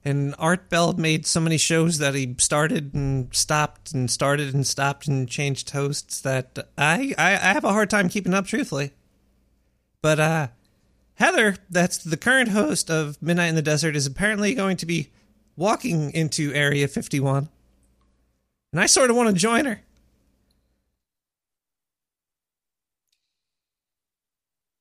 [0.05, 4.67] And Art Bell made so many shows that he started and stopped and started and
[4.67, 8.91] stopped and changed hosts that I, I, I have a hard time keeping up truthfully.
[10.03, 10.49] But uh
[11.15, 15.11] Heather, that's the current host of Midnight in the Desert, is apparently going to be
[15.55, 17.51] walking into Area 51.
[18.73, 19.81] And I sort of want to join her.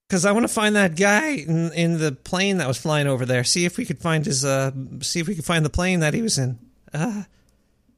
[0.07, 3.25] Because I want to find that guy in, in the plane that was flying over
[3.25, 3.43] there.
[3.43, 4.71] See if we could find his, uh,
[5.01, 6.57] see if we could find the plane that he was in.
[6.91, 7.23] Uh,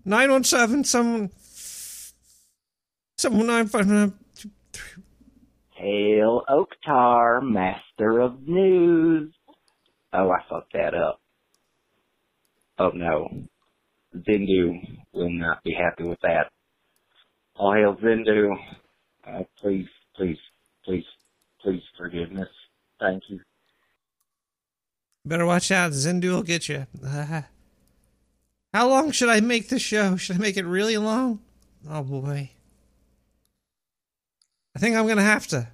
[0.04, 1.30] 917, someone,
[3.18, 4.14] someone, nine, five, nine.
[5.76, 9.34] Hail Oktar, master of news.
[10.12, 11.22] Oh, I fucked that up.
[12.78, 13.30] Oh no.
[14.16, 16.52] Zindu will not be happy with that.
[17.56, 18.56] All hail Zindu.
[19.28, 20.38] Uh, please, please,
[20.84, 21.06] please,
[21.62, 22.50] please forgiveness.
[23.00, 23.40] Thank you.
[25.26, 25.92] Better watch out.
[25.92, 26.88] Zindu will get you.
[27.06, 27.44] Uh,
[28.74, 30.16] how long should I make the show?
[30.16, 31.40] Should I make it really long?
[31.90, 32.52] Oh boy.
[34.76, 35.68] I think I'm gonna have to.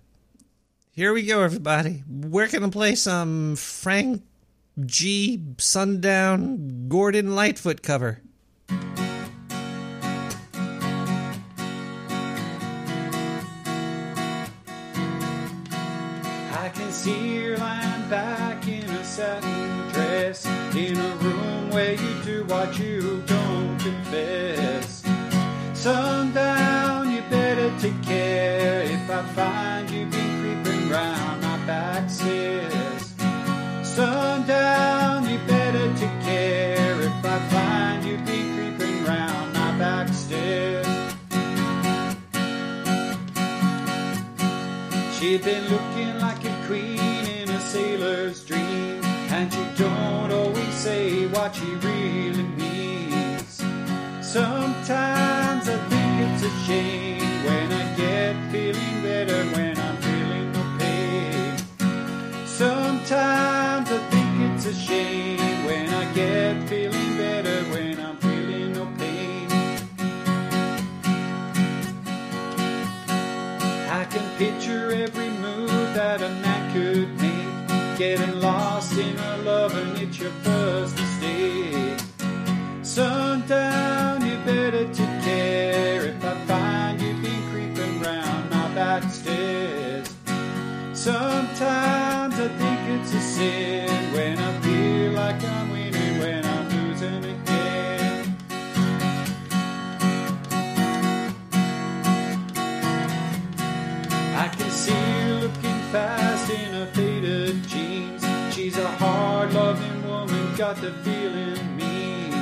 [0.91, 2.03] Here we go, everybody.
[2.09, 4.23] We're gonna play some Frank
[4.85, 5.41] G.
[5.57, 8.21] Sundown Gordon Lightfoot cover.
[45.37, 51.27] She'd been looking like a queen in a sailor's dream, and she don't always say
[51.27, 53.61] what she really means.
[54.19, 57.06] Sometimes I think it's a shame
[77.97, 81.99] Getting lost in a love and it's your first mistake.
[82.83, 90.13] Sundown, you better take care if I find you've been creeping round my back stairs.
[90.93, 93.86] Sometimes I think it's a sin
[110.57, 112.33] got the feeling mean.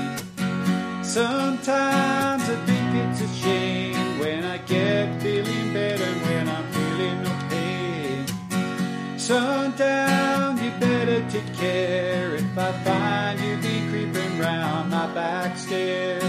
[1.04, 7.34] Sometimes I think it's a shame when I get feeling better when I'm feeling no
[7.50, 9.20] pain.
[9.20, 16.24] Sundown, you better take care if I find you be creeping round my back stairs.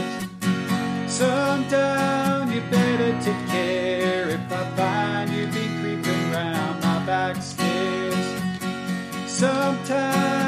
[1.06, 8.26] Sundown, you better take care if I find you be creeping round my back stairs.
[9.28, 10.45] Sometimes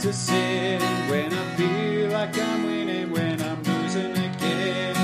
[0.00, 0.80] Think sin
[1.10, 4.94] when I feel like I'm winning when I'm losing again.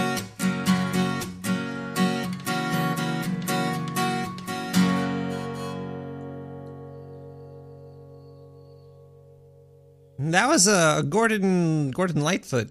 [10.21, 12.71] That was a Gordon Gordon Lightfoot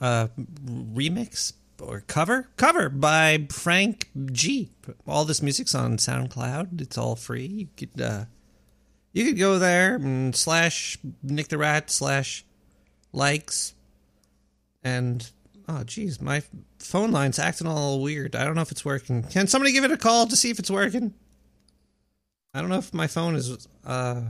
[0.00, 0.28] uh,
[0.64, 4.70] remix or cover cover by Frank G.
[5.08, 6.80] All this music's on SoundCloud.
[6.80, 7.46] It's all free.
[7.46, 8.24] You could uh,
[9.12, 12.44] you could go there and slash Nick the Rat slash
[13.12, 13.74] likes
[14.82, 15.30] and
[15.68, 16.42] oh geez, my
[16.78, 18.36] phone line's acting all weird.
[18.36, 19.22] I don't know if it's working.
[19.24, 21.14] Can somebody give it a call to see if it's working?
[22.54, 24.22] I don't know if my phone is uh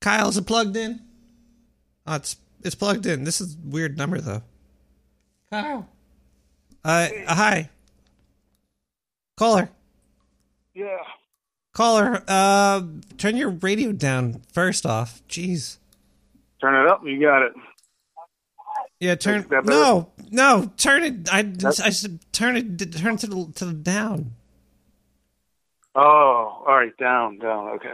[0.00, 1.00] Kyle, is it plugged in?
[2.06, 3.24] Oh, it's it's plugged in.
[3.24, 4.42] This is a weird number though.
[5.50, 5.88] Kyle.
[6.84, 7.70] Uh, uh hi.
[9.36, 9.70] Caller.
[10.74, 10.98] Yeah.
[11.74, 12.82] Caller, uh
[13.18, 15.22] turn your radio down first off.
[15.28, 15.78] Jeez.
[16.60, 17.02] Turn it up.
[17.04, 17.52] You got it.
[19.00, 19.46] Yeah, turn?
[19.64, 24.32] No, no, turn it I I said turn it turn to the to the down.
[25.94, 26.96] Oh, all right.
[26.96, 27.68] Down, down.
[27.74, 27.92] Okay.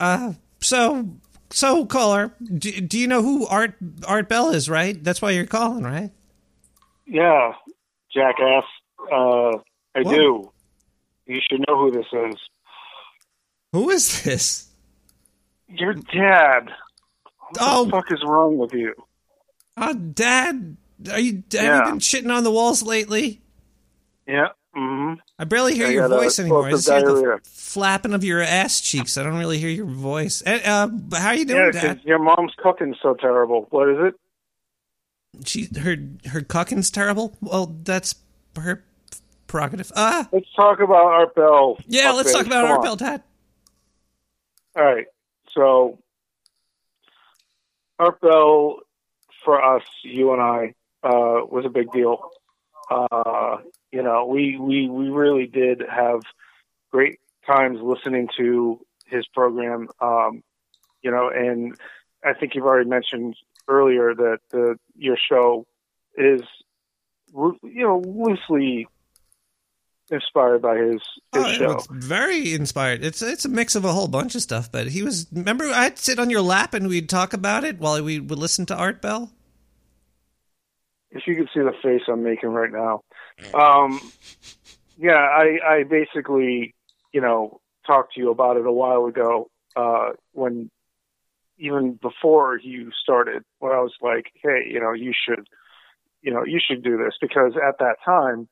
[0.00, 1.08] Uh so
[1.50, 3.74] so caller, do, do you know who Art
[4.08, 5.02] Art Bell is, right?
[5.04, 6.10] That's why you're calling, right?
[7.06, 7.52] Yeah,
[8.14, 8.64] jackass.
[9.12, 9.58] Uh,
[9.94, 10.50] I do.
[11.26, 12.36] You should know who this is.
[13.72, 14.68] Who is this?
[15.68, 16.70] Your dad.
[17.50, 17.84] What Oh.
[17.86, 18.94] the fuck is wrong with you?
[19.76, 20.76] Uh, Dad,
[21.10, 21.78] are you have Yeah.
[21.78, 23.40] you been shitting on the walls lately?
[24.26, 24.48] Yeah.
[24.76, 25.20] Mm-hmm.
[25.38, 26.66] I barely hear I your voice anymore.
[26.66, 29.18] I just hear the flapping of your ass cheeks.
[29.18, 30.42] I don't really hear your voice.
[30.46, 32.00] Eh, Uh, how you Yeah, Dad?
[32.04, 33.66] your mom's cooking so terrible.
[33.70, 34.14] What is it?
[35.46, 35.96] She her
[36.30, 37.34] her cucking's terrible.
[37.40, 38.14] Well, that's
[38.56, 38.82] her
[39.46, 39.90] prerogative.
[39.96, 41.78] Ah, Let's talk about Art Bell.
[41.86, 42.12] yeah.
[42.12, 42.84] Let's talk about Come Art on.
[42.84, 43.22] Bell, Dad.
[44.74, 45.06] All right.
[45.54, 45.98] So,
[47.98, 48.80] Bell,
[49.44, 52.30] for us, you and I, uh, was a big deal.
[52.90, 53.58] Uh,
[53.90, 56.20] you know, we, we, we really did have
[56.90, 59.88] great times listening to his program.
[60.00, 60.42] Um,
[61.02, 61.76] you know, and
[62.24, 63.36] I think you've already mentioned
[63.68, 65.66] earlier that the, your show
[66.16, 66.42] is,
[67.34, 68.86] you know, loosely
[70.12, 71.00] inspired by his
[71.32, 71.70] his Oh, show.
[71.72, 73.02] it's very inspired.
[73.04, 74.70] It's it's a mix of a whole bunch of stuff.
[74.70, 75.26] But he was.
[75.32, 78.66] Remember, I'd sit on your lap and we'd talk about it while we would listen
[78.66, 79.32] to Art Bell.
[81.10, 83.02] if you could see the face I'm making right now.
[83.54, 84.00] Um,
[84.98, 86.74] yeah, I, I basically,
[87.12, 90.70] you know, talked to you about it a while ago uh, when
[91.58, 95.46] even before you started, when I was like, hey, you know, you should,
[96.22, 98.48] you know, you should do this because at that time,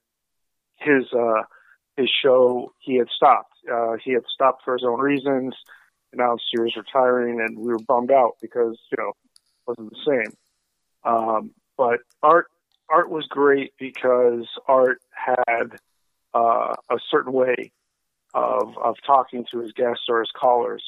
[0.81, 1.43] his uh,
[1.97, 3.55] his show he had stopped.
[3.71, 5.55] Uh, he had stopped for his own reasons.
[6.13, 10.05] Announced he was retiring, and we were bummed out because you know it wasn't the
[10.07, 10.33] same.
[11.05, 12.47] Um, but art
[12.89, 15.79] art was great because art had
[16.35, 17.73] uh, a certain way
[18.35, 20.83] of of talking to his guests or his callers.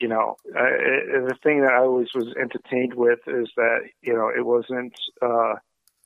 [0.00, 4.12] You know, uh, it, the thing that I always was entertained with is that you
[4.12, 5.54] know it wasn't uh,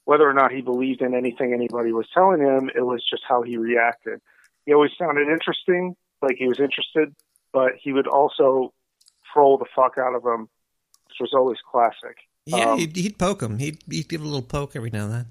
[0.05, 2.71] whether or not he believed in anything anybody was telling him.
[2.75, 4.21] It was just how he reacted.
[4.67, 7.15] He always sounded interesting, like he was interested,
[7.53, 8.73] but he would also
[9.33, 10.49] troll the fuck out of them,
[11.09, 12.17] which was always classic.
[12.47, 13.59] Yeah, Um, he'd, he'd poke him.
[13.59, 15.27] He'd, he'd give a little poke every now and then.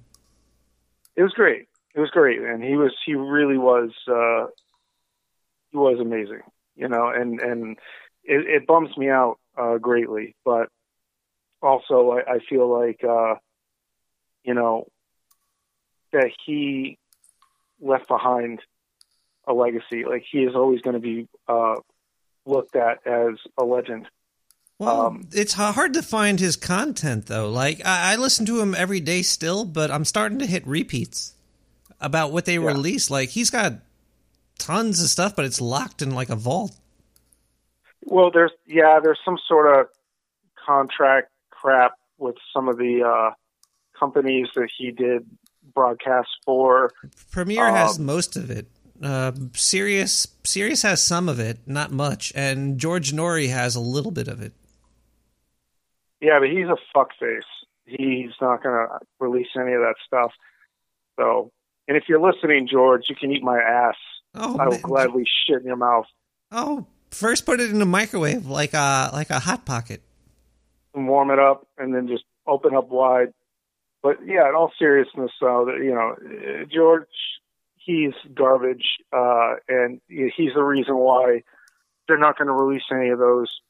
[1.16, 1.68] it was great.
[1.94, 4.46] It was great, and he was he really was uh,
[5.72, 6.40] he was amazing,
[6.78, 7.78] you know, and and
[8.24, 10.70] it, it bums me out uh, greatly, but
[11.62, 13.36] also I, I feel like uh,
[14.44, 14.88] you know
[16.12, 16.98] that he
[17.80, 18.60] left behind
[19.48, 20.06] a legacy.
[20.06, 21.76] Like he is always going to be uh,
[22.46, 24.08] looked at as a legend.
[24.78, 27.50] Well, Um, it's hard to find his content though.
[27.50, 31.34] Like I, I listen to him every day still, but I'm starting to hit repeats
[32.00, 33.10] about what they release.
[33.12, 33.74] Like he's got
[34.58, 36.76] tons of stuff, but it's locked in like a vault.
[38.04, 39.88] Well, there's yeah, there's some sort of
[40.66, 43.32] contract crap with some of the uh,
[44.02, 45.26] companies that he did
[45.74, 46.92] broadcasts for.
[47.32, 48.68] Premiere has Um, most of it.
[49.02, 54.12] Uh, Sirius Sirius has some of it, not much, and George Noory has a little
[54.12, 54.54] bit of it.
[56.20, 57.42] Yeah, but he's a fuckface.
[57.86, 60.32] He's not going to release any of that stuff.
[61.20, 61.52] So,
[61.88, 63.96] and if you're listening, George, you can eat my ass.
[64.36, 64.82] Oh, I will man.
[64.82, 66.06] gladly shit in your mouth
[66.54, 70.02] Oh, first put it in a microwave like a like a hot pocket.
[70.94, 73.34] and warm it up, and then just open up wide.
[74.04, 76.16] But yeah, in all seriousness, though, you know,
[76.72, 77.08] George,
[77.76, 81.44] he's garbage, uh, and he's the reason why
[82.08, 83.62] they're not going to release any of those.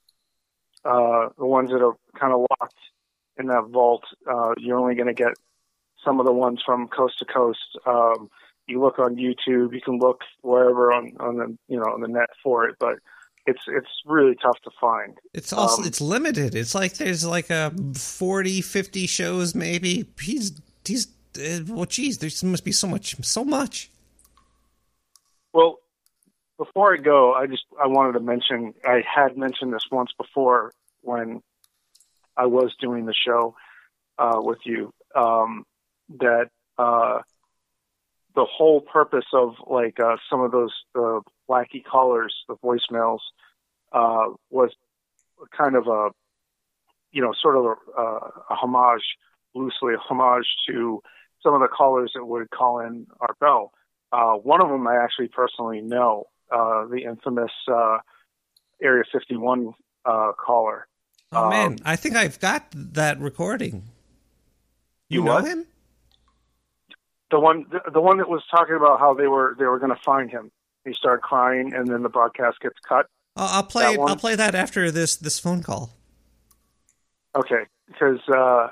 [0.83, 2.79] Uh, the ones that are kind of locked
[3.37, 5.33] in that vault, uh, you're only going to get
[6.03, 7.77] some of the ones from coast to coast.
[7.85, 8.29] Um,
[8.67, 12.07] you look on YouTube, you can look wherever on, on the you know on the
[12.07, 12.95] net for it, but
[13.45, 15.17] it's it's really tough to find.
[15.33, 16.55] It's also Um, it's limited.
[16.55, 20.05] It's like there's like a 40, 50 shows maybe.
[20.19, 23.89] He's he's uh, well, geez, there must be so much, so much.
[25.53, 25.79] Well,
[26.57, 30.71] before I go, I just I wanted to mention I had mentioned this once before
[31.01, 31.41] when
[32.37, 33.55] I was doing the show
[34.17, 35.65] uh, with you um,
[36.19, 37.21] that uh,
[38.35, 41.19] the whole purpose of like uh, some of those uh,
[41.49, 43.19] wacky callers, the voicemails,
[43.91, 44.71] uh, was
[45.57, 46.09] kind of a
[47.11, 47.65] you know sort of
[47.97, 49.03] a, a homage,
[49.53, 51.01] loosely a homage to
[51.43, 53.73] some of the callers that would call in Art Bell.
[54.11, 57.97] Uh, one of them I actually personally know, uh, the infamous uh,
[58.81, 59.73] Area 51
[60.05, 60.87] uh, caller.
[61.31, 63.83] Oh Um, man, I think I've got that recording.
[65.07, 65.45] You, You know what?
[65.45, 65.65] him?
[67.31, 69.95] The one, the, the one that was talking about how they were they were going
[69.95, 70.51] to find him.
[70.85, 73.07] He started crying, and then the broadcast gets cut.
[73.35, 73.95] I'll, I'll play.
[73.95, 74.01] That?
[74.01, 75.91] I'll play that after this this phone call.
[77.35, 78.69] Okay, because uh,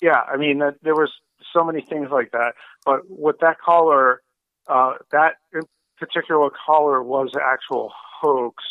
[0.00, 1.10] yeah, I mean that, there was
[1.52, 2.54] so many things like that.
[2.84, 4.22] But with that caller,
[4.68, 5.34] uh, that
[5.98, 8.62] particular caller was an actual hoax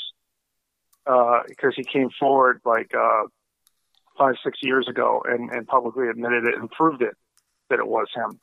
[1.06, 3.24] uh, because he came forward like uh,
[4.18, 7.16] five six years ago and, and publicly admitted it and proved it
[7.70, 8.40] that it was him.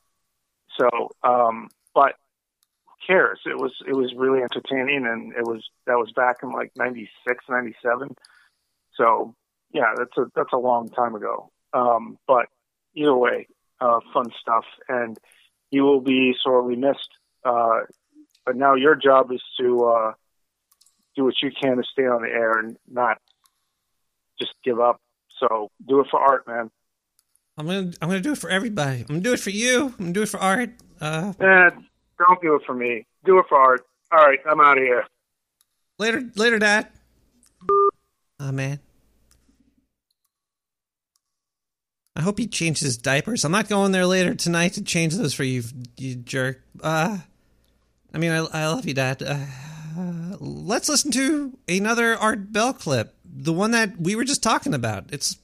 [0.77, 2.13] So, um, but
[2.85, 3.39] who cares?
[3.45, 7.45] It was it was really entertaining, and it was that was back in like 96,
[7.49, 8.15] 97.
[8.95, 9.35] So
[9.73, 11.51] yeah, that's a that's a long time ago.
[11.73, 12.47] Um, but
[12.95, 13.47] either way,
[13.81, 15.17] uh, fun stuff, and
[15.71, 17.09] you will be sorely missed.
[17.43, 17.81] Uh,
[18.45, 20.13] but now your job is to uh,
[21.15, 23.17] do what you can to stay on the air and not
[24.39, 25.01] just give up.
[25.39, 26.69] So do it for art, man.
[27.57, 29.01] I'm gonna I'm gonna do it for everybody.
[29.01, 29.85] I'm gonna do it for you.
[29.85, 30.71] I'm gonna do it for Art.
[30.99, 31.69] Uh, Eh,
[32.19, 33.05] don't do it for me.
[33.25, 33.85] Do it for art.
[34.11, 35.05] All right, I'm out of here.
[35.99, 36.87] later, later, Dad.
[38.39, 38.79] Oh man.
[42.15, 43.43] I hope he changed his diapers.
[43.43, 45.63] I'm not going there later tonight to change those for you,
[45.97, 46.61] you jerk.
[46.81, 47.17] Uh,
[48.13, 49.23] I mean, I, I love you, Dad.
[49.23, 54.75] Uh, let's listen to another Art Bell clip, the one that we were just talking
[54.75, 55.05] about.
[55.11, 55.37] It's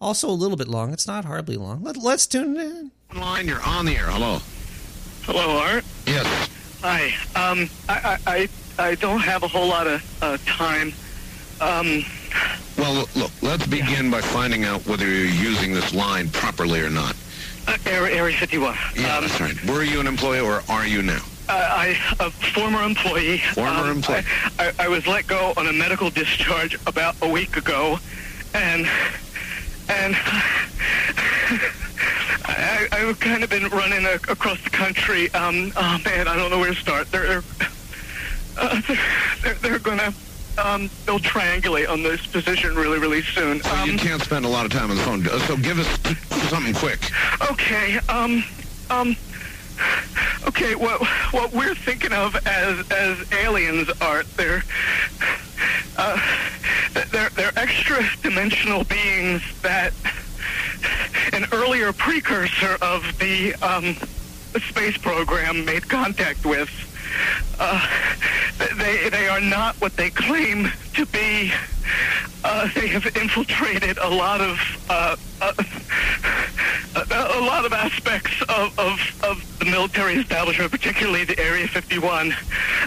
[0.00, 0.92] also a little bit long.
[0.92, 1.82] It's not horribly long.
[1.82, 2.90] Let, let's tune in.
[3.14, 4.06] Line, you're on the air.
[4.06, 4.38] Hello.
[5.22, 5.84] Hello, Art.
[6.06, 6.48] Yes.
[6.82, 7.06] Hi.
[7.36, 8.48] Um, I, I,
[8.78, 10.92] I, I don't have a whole lot of uh, time.
[11.60, 12.02] Um,
[12.78, 16.88] Well, look, look, let's begin by finding out whether you're using this line properly or
[16.88, 17.14] not.
[17.68, 18.74] uh, Area, Area 51.
[18.96, 19.64] Yeah, um, that's right.
[19.66, 21.20] Were you an employee or are you now?
[21.48, 21.88] Uh, I,
[22.20, 23.38] a former employee.
[23.54, 24.22] Former um, employee.
[24.58, 27.98] I, I, I was let go on a medical discharge about a week ago,
[28.54, 28.86] and
[29.90, 30.14] and
[32.44, 35.32] I, I've kind of been running a, across the country.
[35.34, 37.10] Um, oh man, I don't know where to start.
[37.10, 37.42] They're they're
[38.56, 38.80] uh,
[39.42, 40.14] they're, they're, gonna
[40.58, 43.62] um, they'll triangulate on this position really really soon.
[43.62, 45.26] So you can't spend a lot of time on the phone.
[45.26, 45.88] Uh, So give us
[46.48, 47.00] something quick.
[47.50, 47.98] Okay.
[48.08, 48.44] Um.
[48.90, 49.16] Um.
[50.46, 50.74] Okay.
[50.74, 54.62] What what we're thinking of as as aliens are they're
[55.96, 56.18] uh,
[57.10, 59.92] they're they're extra dimensional beings that
[61.32, 63.94] an earlier precursor of the um,
[64.68, 66.70] space program made contact with.
[67.58, 67.86] Uh,
[68.78, 71.52] they they are not what they claim to be.
[72.42, 75.52] Uh, they have infiltrated a lot of uh, uh,
[76.96, 82.32] a, a lot of aspects of, of, of the military establishment, particularly the Area 51.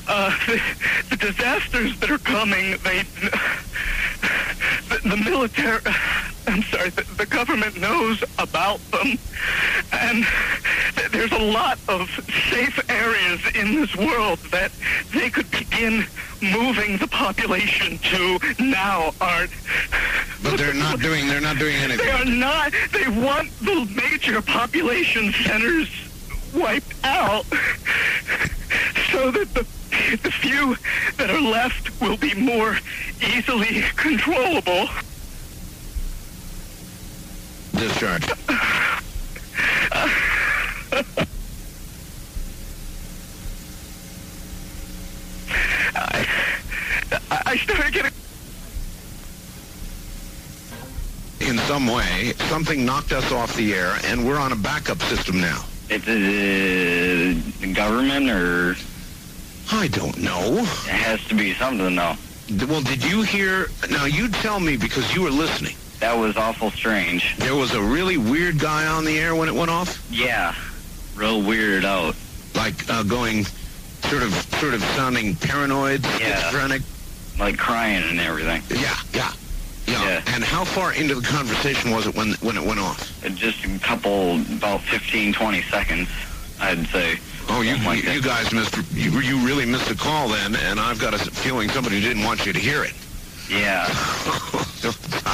[0.07, 0.61] Uh, the,
[1.09, 3.03] the disasters that are coming, they
[4.89, 5.81] the, the military.
[6.45, 9.17] I'm sorry, the, the government knows about them,
[9.93, 10.25] and
[10.95, 12.09] th- there's a lot of
[12.49, 14.71] safe areas in this world that
[15.13, 16.05] they could begin
[16.51, 19.49] moving the population to now, Art.
[20.41, 21.27] But they're not doing.
[21.27, 22.05] They're not doing anything.
[22.05, 22.73] They are not.
[22.91, 25.89] They want the major population centers
[26.53, 27.45] wiped out
[29.11, 29.65] so that the
[30.23, 30.75] the few
[31.17, 32.77] that are left will be more
[33.21, 34.89] easily controllable.
[37.73, 38.29] Discharge.
[45.95, 46.27] I,
[47.45, 48.11] I started getting.
[51.39, 55.41] In some way, something knocked us off the air, and we're on a backup system
[55.41, 55.65] now.
[55.89, 58.75] It's uh, government or
[59.71, 60.57] I don't know.
[60.59, 62.15] it has to be something though.
[62.67, 63.67] Well, did you hear?
[63.89, 65.75] Now you tell me because you were listening.
[65.99, 67.35] That was awful strange.
[67.37, 70.05] There was a really weird guy on the air when it went off.
[70.11, 70.53] Yeah,
[71.15, 72.15] real weirded out.
[72.55, 73.45] Like uh, going,
[74.09, 76.35] sort of, sort of sounding paranoid, Yeah.
[76.39, 76.81] schizophrenic.
[77.39, 78.61] Like crying and everything.
[78.69, 79.33] Yeah, yeah,
[79.87, 80.21] yeah.
[80.27, 83.11] And how far into the conversation was it when when it went off?
[83.33, 86.09] Just a couple, about 15, 20 seconds,
[86.59, 87.17] I'd say.
[87.49, 88.77] Oh, you like you, you guys missed.
[88.93, 92.45] You, you really missed the call then, and I've got a feeling somebody didn't want
[92.45, 92.93] you to hear it.
[93.49, 93.85] Yeah.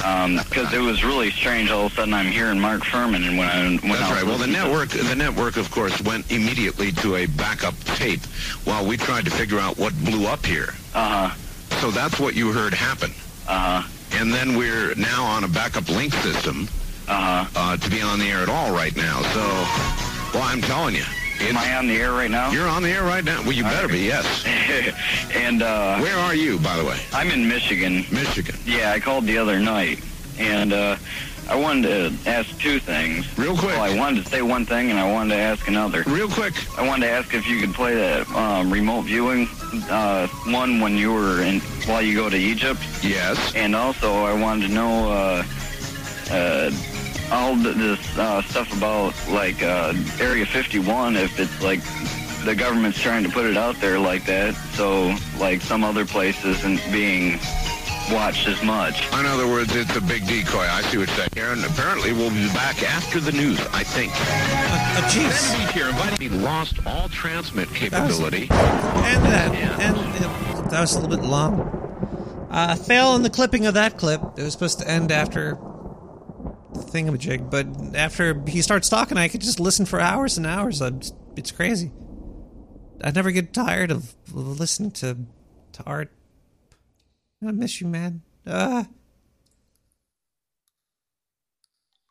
[0.03, 1.69] Um, because it was really strange.
[1.71, 4.23] All of a sudden, I'm hearing Mark Fuhrman, and when I when That's I right.
[4.23, 8.23] Well, the network, the network, of course, went immediately to a backup tape
[8.65, 10.69] while we tried to figure out what blew up here.
[10.93, 11.35] Uh huh.
[11.81, 13.11] So that's what you heard happen.
[13.47, 13.87] Uh huh.
[14.11, 16.67] And then we're now on a backup link system
[17.07, 17.49] Uh huh.
[17.55, 19.21] uh, to be on the air at all right now.
[19.33, 19.39] So,
[20.37, 21.05] well, I'm telling you.
[21.41, 22.51] Am I on the air right now?
[22.51, 23.41] You're on the air right now.
[23.41, 24.43] Well, you better be, yes.
[25.35, 26.99] and uh, Where are you, by the way?
[27.13, 28.05] I'm in Michigan.
[28.11, 28.55] Michigan.
[28.65, 30.03] Yeah, I called the other night,
[30.37, 30.97] and uh,
[31.49, 31.83] I wanted
[32.23, 33.25] to ask two things.
[33.37, 33.71] Real quick.
[33.71, 36.03] Well, I wanted to say one thing, and I wanted to ask another.
[36.05, 36.53] Real quick.
[36.77, 39.47] I wanted to ask if you could play that um, remote viewing
[39.89, 42.81] uh, one when you were in while you go to Egypt.
[43.01, 43.55] Yes.
[43.55, 45.43] And also, I wanted to know uh,
[46.31, 46.71] uh,
[47.31, 51.15] all th- this uh, stuff about like uh, Area 51.
[51.15, 51.81] If it's like
[52.45, 56.63] the government's trying to put it out there like that, so like some other places
[56.63, 57.39] and being
[58.11, 59.05] watched as much.
[59.13, 60.61] In other words, it's a big decoy.
[60.61, 61.29] I see what you're saying.
[61.37, 64.11] Aaron, apparently we'll be back after the news, I think.
[64.15, 65.51] Uh, jeez.
[65.51, 68.47] Kennedy here, inviting- He lost all transmit capability.
[68.49, 72.47] And that, and uh, that was a little bit long.
[72.49, 74.21] Uh, fail in the clipping of that clip.
[74.37, 75.68] It was supposed to end after the
[76.81, 80.81] thingamajig, but after he starts talking, I could just listen for hours and hours.
[80.81, 81.01] I'm
[81.35, 81.91] it's crazy.
[83.03, 85.17] I never get tired of listening to
[85.73, 86.11] to art.
[87.45, 88.21] I miss you, man.
[88.45, 88.83] Uh,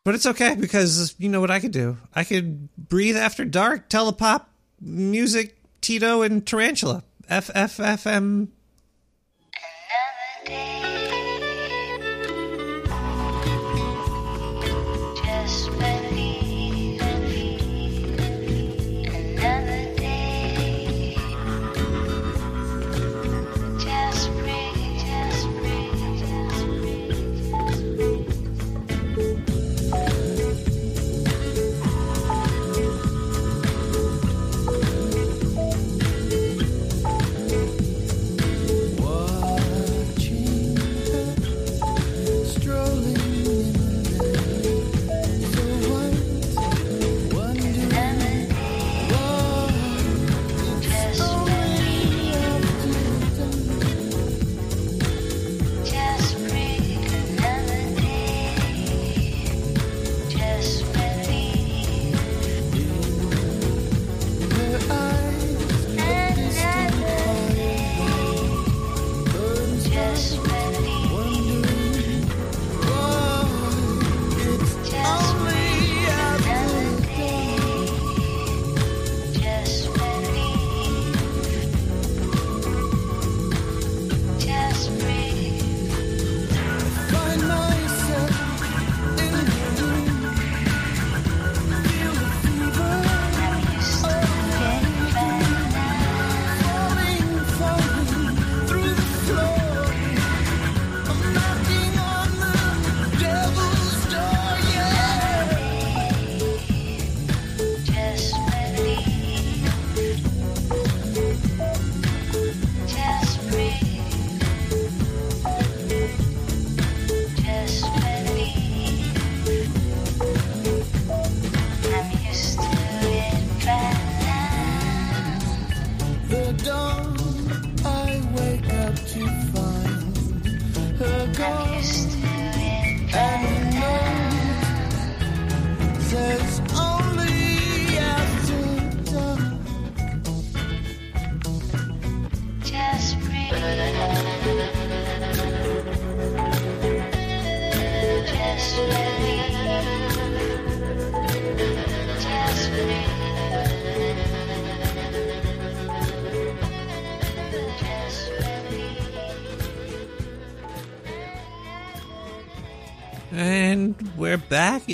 [0.03, 1.97] but it's okay because you know what I could do.
[2.15, 4.49] I could breathe after dark, telepop,
[4.81, 7.03] music, Tito, and Tarantula.
[7.29, 8.47] FFFM.
[10.45, 10.78] back,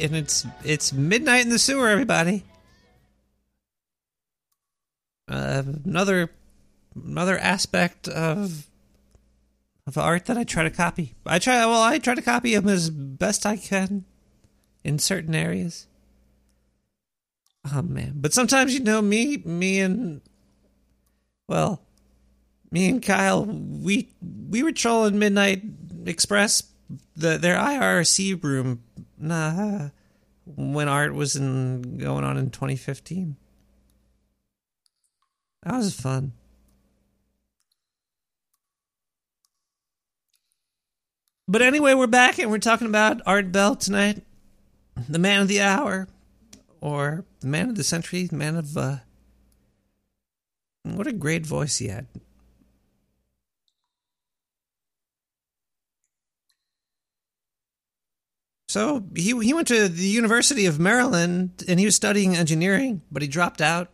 [0.01, 2.43] and it's it's midnight in the sewer, everybody.
[5.27, 6.29] Uh, another
[6.95, 8.67] another aspect of
[9.87, 11.15] of art that I try to copy.
[11.25, 14.05] I try well, I try to copy them as best I can
[14.83, 15.87] in certain areas.
[17.73, 20.21] Oh man, but sometimes you know me, me and
[21.47, 21.81] well,
[22.71, 24.09] me and Kyle, we
[24.49, 25.63] we were trolling Midnight
[26.05, 26.63] Express,
[27.15, 28.83] the their IRC room,
[29.17, 29.89] nah,
[30.45, 33.35] when art was in going on in 2015.
[35.63, 36.33] That was fun.
[41.47, 44.23] But anyway, we're back and we're talking about Art Bell tonight,
[45.07, 46.07] the man of the hour,
[46.81, 48.97] or the man of the century, the man of uh,
[50.83, 52.07] what a great voice he had.
[58.75, 63.21] So he he went to the University of Maryland and he was studying engineering, but
[63.21, 63.87] he dropped out.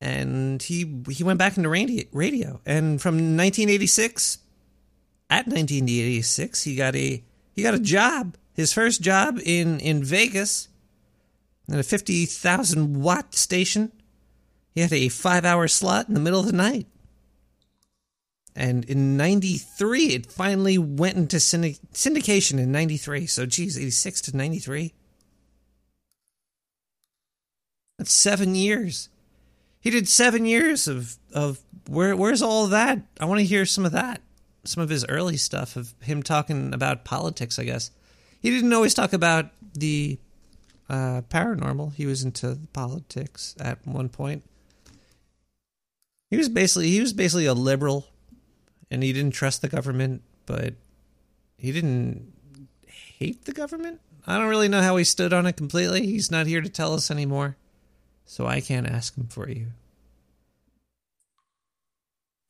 [0.00, 2.60] And he he went back into radio, radio.
[2.64, 4.38] And from 1986
[5.30, 7.24] at 1986 he got a
[7.56, 10.68] he got a job, his first job in in Vegas
[11.68, 13.90] at a 50,000 watt station.
[14.76, 16.86] He had a 5-hour slot in the middle of the night.
[18.58, 23.24] And in 93, it finally went into syndic- syndication in 93.
[23.26, 24.92] So, geez, 86 to 93.
[27.98, 29.10] That's seven years.
[29.80, 33.00] He did seven years of, of where, where's all that?
[33.20, 34.22] I want to hear some of that.
[34.64, 37.92] Some of his early stuff of him talking about politics, I guess.
[38.40, 40.18] He didn't always talk about the
[40.90, 41.94] uh, paranormal.
[41.94, 44.42] He was into politics at one point.
[46.28, 48.08] He was basically he was basically a liberal
[48.90, 50.74] and he didn't trust the government, but
[51.56, 52.32] he didn't
[52.86, 54.00] hate the government.
[54.26, 56.06] I don't really know how he stood on it completely.
[56.06, 57.56] He's not here to tell us anymore,
[58.24, 59.68] so I can't ask him for you.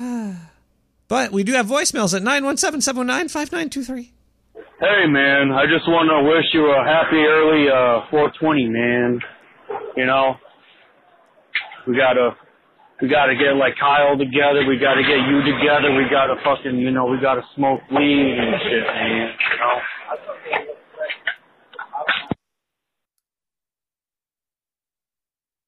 [1.09, 4.13] but we do have voicemails at 917 719 5923.
[4.81, 9.21] Hey man, I just want to wish you a happy early uh 420, man.
[9.97, 10.37] You know,
[11.87, 12.37] we gotta
[13.01, 14.67] we gotta get like Kyle together.
[14.67, 15.95] We gotta get you together.
[15.95, 19.35] We gotta fucking you know we gotta smoke weed and shit, man.
[19.39, 19.81] You know.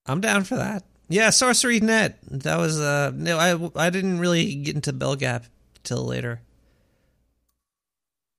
[0.06, 0.84] I'm down for that.
[1.08, 2.18] Yeah, Sorcery Net.
[2.28, 5.44] That was uh no, I I didn't really get into Bellgab
[5.84, 6.40] till later.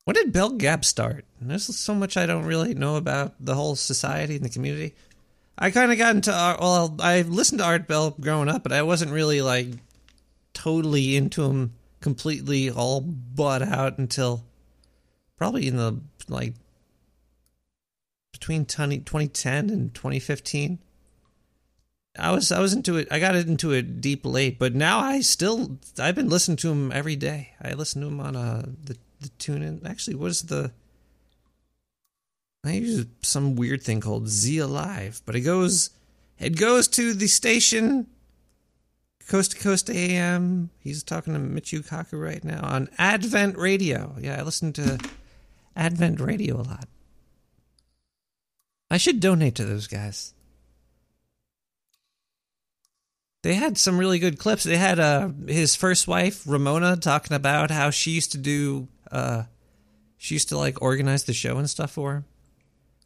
[0.03, 1.25] When did Bellgab start?
[1.39, 4.95] There's so much I don't really know about the whole society and the community.
[5.61, 8.81] I kind of got into well, I listened to Art Bell growing up, but I
[8.81, 9.67] wasn't really like
[10.55, 14.43] totally into him completely all bought out until
[15.37, 16.55] probably in the like
[18.31, 20.79] between 20, 2010 and 2015.
[22.17, 23.07] I was I was into it.
[23.11, 26.91] I got into it deep late, but now I still I've been listening to him
[26.91, 27.51] every day.
[27.61, 29.85] I listen to him on uh the the tune in.
[29.85, 30.71] Actually, what is the
[32.63, 35.89] I use some weird thing called Z Alive, but it goes
[36.39, 38.07] it goes to the station
[39.27, 40.69] Coast to Coast AM.
[40.79, 44.15] He's talking to Michio Kaku right now on Advent Radio.
[44.19, 44.99] Yeah, I listen to
[45.75, 46.87] Advent Radio a lot.
[48.89, 50.33] I should donate to those guys.
[53.43, 54.63] They had some really good clips.
[54.63, 59.43] They had uh, his first wife, Ramona, talking about how she used to do, uh,
[60.17, 62.25] she used to like organize the show and stuff for him.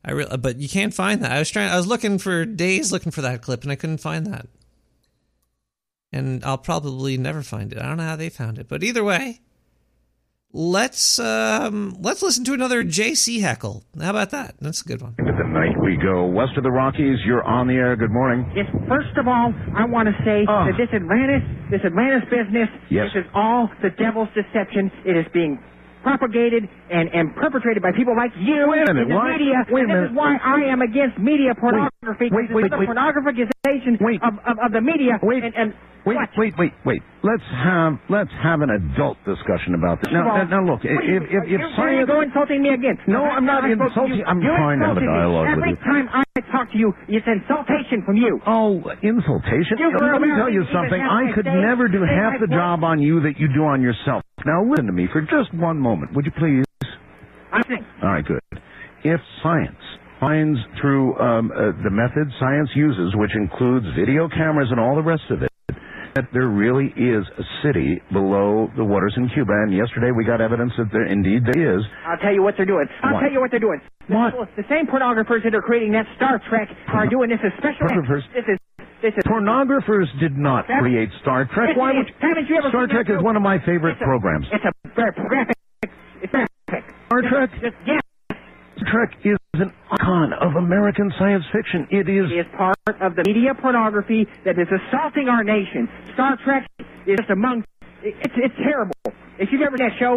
[0.07, 1.31] I re- but you can't find that.
[1.31, 3.97] I was trying, I was looking for days looking for that clip and I couldn't
[3.97, 4.47] find that.
[6.13, 7.79] And I'll probably never find it.
[7.79, 9.41] I don't know how they found it, but either way,
[10.53, 13.83] let's um, let's listen to another JC heckle.
[13.99, 14.55] How about that?
[14.61, 15.15] That's a good one.
[15.19, 16.25] Into the night we go.
[16.27, 17.95] West of the Rockies, you're on the air.
[17.95, 18.49] Good morning.
[18.55, 20.65] Yes, first of all, I want to say Oh.
[20.69, 23.09] that this Atlantis, this Atlantis business, Yes.
[23.13, 24.91] this is all the devil's deception.
[25.03, 25.59] It is being
[26.05, 29.65] propagated and, and perpetrated by people like you Wait a minute, in the why- media.
[29.73, 32.29] wait a and this is why I am against media pornography.
[32.29, 32.89] wait, wait, is the wait.
[32.93, 35.17] pornographization of, of, of the media.
[35.25, 35.73] Wait, and, and
[36.05, 36.29] Wait, what?
[36.37, 37.01] wait, wait, wait.
[37.23, 40.13] Let's have let's have an adult discussion about this.
[40.13, 42.97] Now, of now, now look, if you- if if, you're, science, you're insulting me again.
[43.07, 45.01] No, Last I'm not I spoke to insulting- you, I'm you trying to have a
[45.01, 48.39] dialogue with Every time I talk to you, it's insultation from you.
[48.45, 49.77] Oh, insultation?
[49.79, 51.01] You Let me tell you something.
[51.01, 54.21] I could day, never do half the job on you that you do on yourself.
[54.45, 56.65] Now listen to me for just one moment, would you please?
[57.51, 57.81] I think.
[58.03, 58.39] All right, good.
[59.03, 59.81] If science
[60.19, 65.01] finds through um, uh, the methods science uses, which includes video cameras and all the
[65.03, 65.49] rest of it,
[66.15, 70.39] that there really is a city below the waters in Cuba, and yesterday we got
[70.39, 71.83] evidence that there indeed there is.
[72.07, 72.87] I'll tell you what they're doing.
[73.03, 73.19] I'll What?
[73.19, 73.81] tell you what they're doing.
[74.07, 74.33] What?
[74.55, 77.83] The same pornographers that are creating that Star Trek are doing this as special.
[77.87, 78.23] Pornographers?
[78.33, 78.57] This is
[79.01, 81.75] this is Pornographers did not That- create Star Trek.
[81.75, 84.47] Why would haven't you ever Star Trek is one of my favorite It's a- programs.
[84.53, 85.55] It's a very graphic.
[86.23, 86.83] It's graphic.
[87.07, 87.49] Star Trek?
[87.61, 87.99] Just, yeah.
[88.85, 91.87] Star Trek is an icon of American science fiction.
[91.89, 92.29] It is.
[92.31, 95.89] is part of the media pornography that is assaulting our nation.
[96.13, 96.67] Star Trek
[97.07, 97.63] is just among.
[98.03, 98.93] It's it's terrible.
[99.39, 100.13] If you've ever seen that show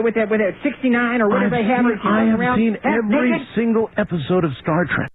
[0.00, 2.76] with that with that 69 or whatever they have, I've seen, I have around seen
[2.84, 5.12] every naked, single episode of Star Trek.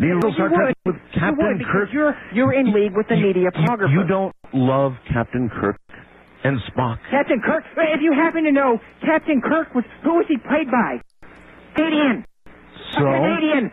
[0.00, 0.94] The you original Star Trek would.
[0.94, 1.88] with You Captain because Kirk.
[1.92, 3.92] you're you're in league with the media pornography.
[3.94, 5.78] You don't love Captain Kirk
[6.44, 6.98] and Spock.
[7.10, 7.64] Captain Kirk.
[7.76, 11.00] If you happen to know, Captain Kirk was who was he played by?
[11.74, 12.24] Canadian.
[12.94, 13.70] So, a Canadian.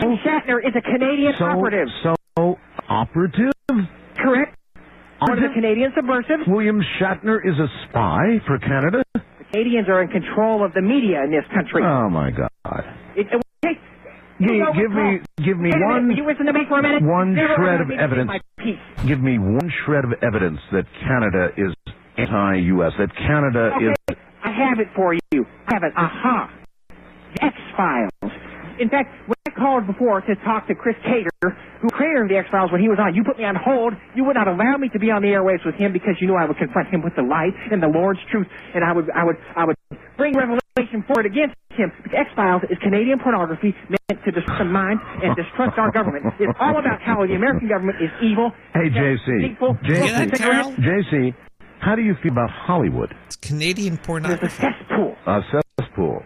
[0.00, 1.88] so, Shatner is a Canadian so, operative.
[2.02, 3.52] so operative.
[4.16, 4.56] Correct.
[5.22, 5.48] Of the?
[5.54, 6.44] Canadian subversives.
[6.46, 9.04] William Shatner is a spy for Canada.
[9.14, 9.20] The
[9.52, 11.82] Canadians are in control of the media in this country.
[11.84, 12.84] Oh my God!
[13.16, 13.26] It,
[13.62, 13.78] it,
[14.40, 15.68] Give, you give me, give me?
[15.68, 17.02] Wait one, you listen to me for a minute?
[17.02, 18.30] one Never shred of me to say evidence.
[19.06, 21.76] Give me one shred of evidence that Canada is
[22.16, 22.92] anti-U.S.
[22.98, 24.16] That Canada Okay, is.
[24.42, 25.44] I have it for you.
[25.68, 25.92] I have it.
[25.94, 26.59] Aha.
[27.34, 28.32] The X-Files.
[28.80, 32.72] In fact, when I called before to talk to Chris Carter, who created the X-Files
[32.72, 33.92] when he was on, you put me on hold.
[34.16, 36.36] You would not allow me to be on the airwaves with him because you knew
[36.36, 39.24] I would confront him with the light and the Lord's truth, and I would, I
[39.24, 39.76] would, I would
[40.16, 41.92] bring revelation forward against him.
[42.08, 46.24] X-Files is Canadian pornography meant to distrust the mind and distrust our government.
[46.40, 48.50] It's all about how the American government is evil.
[48.72, 49.60] Hey, JC.
[49.60, 50.76] JC.
[50.80, 51.34] JC.
[51.80, 53.14] How do you feel about Hollywood?
[53.26, 54.46] It's Canadian pornography.
[54.46, 55.16] It's a cesspool.
[55.26, 55.40] A
[55.78, 56.22] cesspool.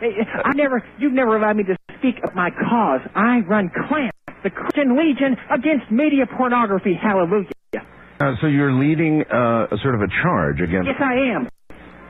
[0.00, 3.00] I never, you've never allowed me to speak of my cause.
[3.14, 6.94] I run CLAMP, the Christian Legion against media pornography.
[6.94, 7.50] Hallelujah.
[8.20, 10.88] Uh, so you're leading uh, a sort of a charge against.
[10.88, 11.48] Yes, I am.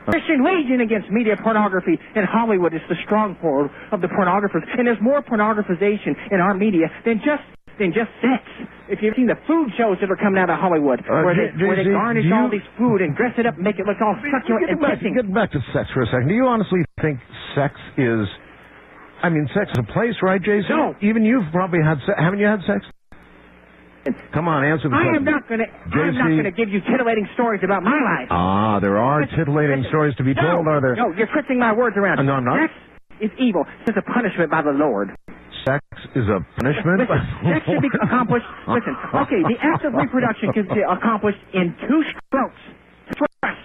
[0.07, 4.63] Christian Legion against media pornography, and Hollywood is the stronghold of the pornographers.
[4.77, 7.43] And there's more pornographization in our media than just
[7.79, 8.41] than just sex.
[8.89, 11.51] If you've seen the food shows that are coming out of Hollywood, Uh, where, they,
[11.57, 13.63] J- where they JC, garnish do you- all this food and dress it up and
[13.63, 16.27] make it look all succulent and back, get back to sex for a second.
[16.29, 17.19] Do you honestly think
[17.53, 18.27] sex is?
[19.21, 20.69] I mean, sex is a place, right, Jason?
[20.77, 20.95] No.
[21.01, 22.17] Even you've probably had sex.
[22.19, 22.85] Haven't you had sex?
[24.31, 25.15] Come on, answer the I question.
[25.15, 25.67] am not going to.
[25.67, 28.27] I'm not going to give you titillating stories about my life.
[28.31, 30.95] Ah, there are titillating stories to be told, are there?
[30.95, 32.19] No, you're twisting my words around.
[32.19, 32.69] Uh, no, I'm not.
[32.69, 32.73] Sex
[33.19, 33.65] is evil.
[33.85, 35.11] It's a punishment by the Lord.
[35.67, 35.83] Sex
[36.15, 37.03] is a punishment.
[37.03, 38.47] Listen, sex should be accomplished.
[38.71, 42.61] Listen, okay, the act of reproduction can be accomplished in two strokes.
[43.11, 43.59] Thrust.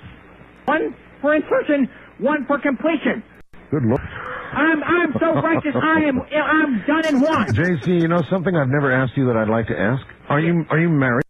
[0.66, 1.88] One for insertion,
[2.18, 3.22] one for completion.
[3.70, 4.00] Good lord.
[4.02, 5.78] I'm I'm so righteous.
[5.78, 7.46] I am I'm done in one.
[7.54, 10.02] JC, you know something I've never asked you that I'd like to ask?
[10.28, 11.22] Are you are you married?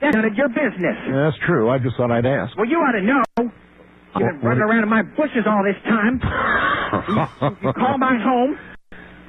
[0.00, 0.96] That's none of your business.
[1.08, 1.70] Yeah, that's true.
[1.70, 2.56] I just thought I'd ask.
[2.58, 3.24] Well, you ought to know.
[3.40, 6.20] You've been running around in my bushes all this time.
[6.90, 8.58] You, you call my home.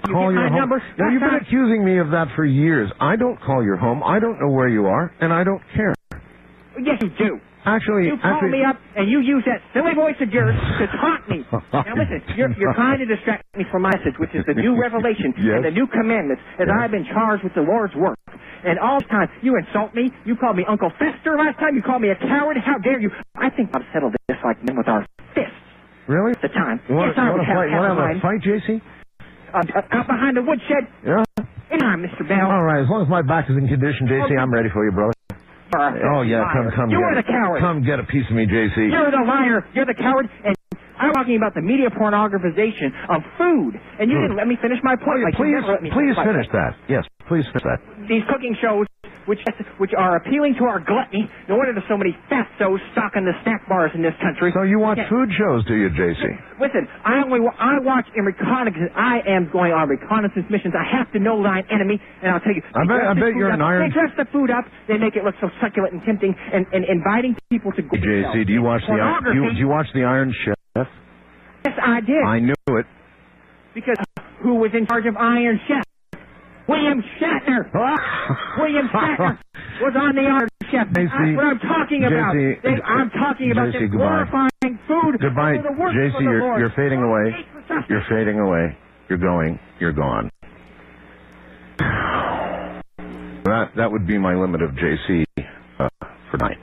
[0.08, 0.58] You call your home.
[0.58, 0.84] number.
[0.98, 2.92] Now, you've been accusing me of that for years.
[3.00, 4.02] I don't call your home.
[4.04, 5.94] I don't know where you are, and I don't care.
[6.82, 7.40] Yes, you do.
[7.62, 10.50] Actually, You call actually, me up and you use that silly voice of yours
[10.82, 11.46] to taunt me.
[11.70, 14.74] Now listen, you're, you're trying to distract me from my message, which is the new
[14.82, 15.62] revelation Yes.
[15.62, 18.18] and the new commandments, as I've been charged with the Lord's work.
[18.66, 20.10] And all the time, you insult me.
[20.26, 21.76] You called me Uncle Fester last time.
[21.78, 22.58] You called me a coward.
[22.66, 23.12] How dare you?
[23.38, 25.06] I think I've settled this like men with our
[25.38, 25.54] fists.
[26.10, 26.34] Really?
[26.42, 26.82] The time.
[26.90, 27.70] You want, yes, you want to fight?
[27.70, 28.82] You want to have a fight, JC?
[29.54, 29.62] Uh,
[29.92, 30.88] out behind the woodshed.
[31.06, 31.24] Yeah.
[31.72, 32.28] Anytime, Mr.
[32.28, 32.52] Bell.
[32.52, 32.84] All right.
[32.84, 35.14] As long as my back is in condition, JC, I'm ready for you, brother.
[35.74, 37.62] Oh yeah, come come You are the coward.
[37.62, 38.92] Come get a piece of me, JC.
[38.92, 39.64] You're the liar.
[39.74, 40.28] You're the coward.
[40.44, 40.56] And
[41.02, 43.74] I'm talking about the media pornographization of food.
[44.00, 44.42] And you didn't hmm.
[44.42, 45.24] let me finish my point.
[45.26, 45.62] like please,
[45.92, 46.78] please my finish that.
[46.88, 47.80] Yes, please finish that.
[48.08, 48.86] These cooking shows,
[49.26, 49.40] which
[49.78, 51.30] which are appealing to our gluttony.
[51.50, 54.52] No wonder there's so many fatsos stocking the snack bars in this country.
[54.54, 55.10] So you watch Yeah.
[55.10, 56.22] food shows, do you, JC?
[56.60, 58.92] Listen, I only wa- I watch in reconnaissance.
[58.96, 60.74] I am going on reconnaissance missions.
[60.74, 62.62] I have to know thine enemy, and I'll tell you.
[62.74, 64.66] I they bet- I bet you're up- an iron- They dress the food up.
[64.88, 67.82] They make it look so succulent and tempting, and, and inviting people to.
[67.82, 69.38] Hey, JC, do you watch the Pornography.
[69.38, 70.56] you, do you watch the Iron Chef?
[70.76, 70.88] Yes,
[71.66, 72.24] Yes, I did.
[72.26, 72.86] I knew it.
[73.74, 73.98] Because
[74.42, 75.84] who was in charge of Iron Chef?
[76.68, 77.68] William Shatner.
[78.58, 79.38] William Shatner
[79.82, 80.88] was on the Iron Chef.
[80.92, 82.36] That's what I'm talking about.
[82.36, 83.98] JC, They- I'm talking about JC, goodbye.
[83.98, 86.22] glorifying food Goodbye, for the work JC.
[86.22, 87.32] You're you're fading away.
[87.32, 87.86] Hate for sustenance.
[87.90, 88.78] You're fading away.
[89.10, 89.60] You're going.
[89.80, 90.30] You're gone.
[93.44, 95.26] That that would be my limit of JC
[95.80, 95.90] uh,
[96.30, 96.58] for tonight.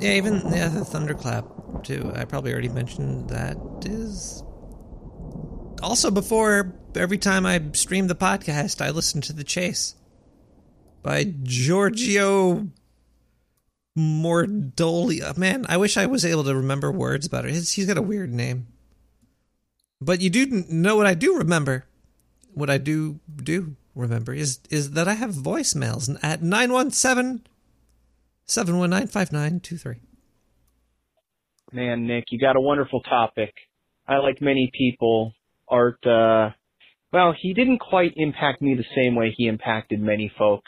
[0.00, 1.44] Yeah, even yeah, the thunderclap
[1.82, 2.12] too.
[2.14, 4.44] I probably already mentioned that is
[5.82, 9.94] also before every time I stream the podcast, I listen to the chase
[11.02, 12.68] by Giorgio
[13.96, 15.22] Moroder.
[15.22, 17.52] Uh, man, I wish I was able to remember words about it.
[17.52, 18.68] He's, got a weird name.
[20.00, 21.86] But you do know what I do remember.
[22.54, 27.42] What I do do remember is is that I have voicemails at 917
[28.48, 30.00] 719 5923.
[31.70, 33.52] Man, Nick, you got a wonderful topic.
[34.06, 35.34] I, like many people,
[35.68, 36.50] Art, uh,
[37.12, 40.62] well, he didn't quite impact me the same way he impacted many folk.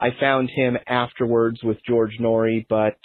[0.00, 2.96] I found him afterwards with George Noory, but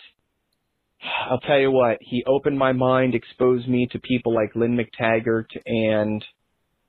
[1.30, 5.48] I'll tell you what, he opened my mind, exposed me to people like Lynne McTaggart,
[5.66, 6.24] and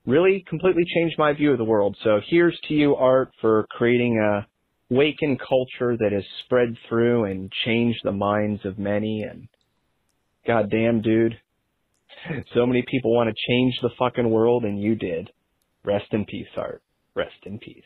[0.05, 1.97] really completely changed my view of the world.
[2.03, 4.47] So here's to you, Art, for creating a
[4.93, 9.23] waken culture that has spread through and changed the minds of many.
[9.29, 9.47] And
[10.45, 11.35] goddamn, dude,
[12.53, 15.29] so many people want to change the fucking world, and you did.
[15.83, 16.81] Rest in peace, Art.
[17.15, 17.83] Rest in peace.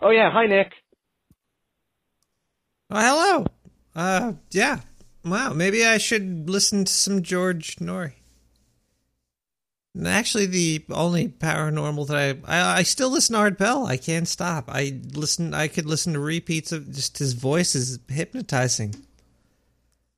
[0.00, 0.72] Oh yeah, hi Nick.
[2.90, 3.46] Oh, hello.
[3.94, 4.80] Uh, yeah.
[5.24, 8.14] Wow, maybe I should listen to some George Noory.
[10.06, 13.86] Actually, the only paranormal that I, I I still listen to Art Bell.
[13.86, 14.66] I can't stop.
[14.68, 15.52] I listen.
[15.52, 18.94] I could listen to repeats of just his voice is hypnotizing.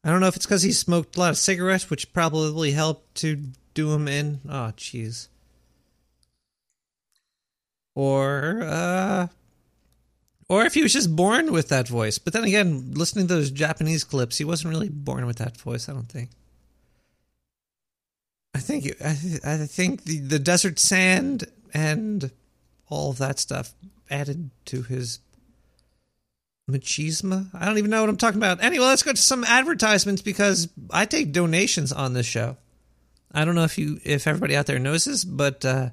[0.05, 3.15] I don't know if it's because he smoked a lot of cigarettes, which probably helped
[3.16, 3.36] to
[3.73, 4.40] do him in.
[4.47, 5.28] Oh, jeez.
[7.94, 9.28] Or uh,
[10.51, 12.19] or if he was just born with that voice.
[12.19, 15.89] But then again, listening to those Japanese clips, he wasn't really born with that voice.
[15.89, 16.28] I don't think.
[18.62, 22.30] I think I, I think the, the desert sand and
[22.89, 23.74] all of that stuff
[24.09, 25.18] added to his
[26.70, 27.48] machismo.
[27.52, 28.62] I don't even know what I'm talking about.
[28.62, 32.56] Anyway, let's go to some advertisements because I take donations on this show.
[33.32, 35.90] I don't know if you if everybody out there knows this, but uh,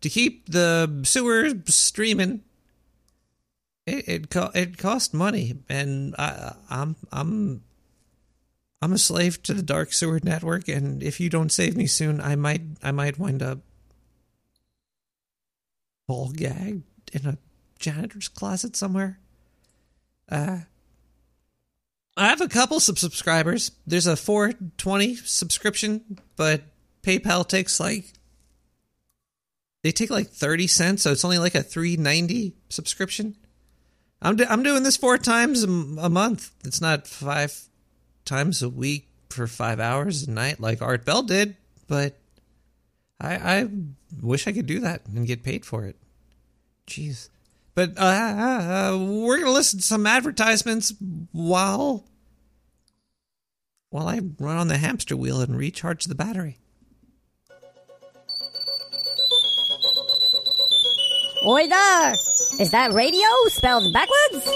[0.00, 2.42] to keep the sewer streaming,
[3.86, 7.62] it it, co- it costs money, and I, I'm I'm
[8.82, 12.20] I'm a slave to the dark sewer network, and if you don't save me soon,
[12.20, 13.60] I might I might wind up
[16.06, 16.82] ball gagged
[17.12, 17.38] in a
[17.78, 19.18] janitor's closet somewhere.
[20.30, 20.60] Uh,
[22.16, 23.72] I have a couple sub subscribers.
[23.86, 26.62] There's a 420 subscription, but
[27.02, 28.12] PayPal takes like
[29.82, 33.36] they take like 30 cents, so it's only like a 390 subscription.
[34.20, 36.50] I'm do- I'm doing this four times a, m- a month.
[36.64, 37.68] It's not five
[38.26, 41.56] times a week for five hours a night like Art Bell did,
[41.88, 42.18] but
[43.20, 43.68] I I
[44.20, 45.96] wish I could do that and get paid for it.
[46.86, 47.28] Jeez.
[47.74, 50.94] But uh, uh, we're gonna listen to some advertisements
[51.32, 52.04] while
[53.90, 56.58] while I run on the hamster wheel and recharge the battery.
[61.44, 62.14] Oi there!
[62.58, 64.46] Is that radio spelled backwards?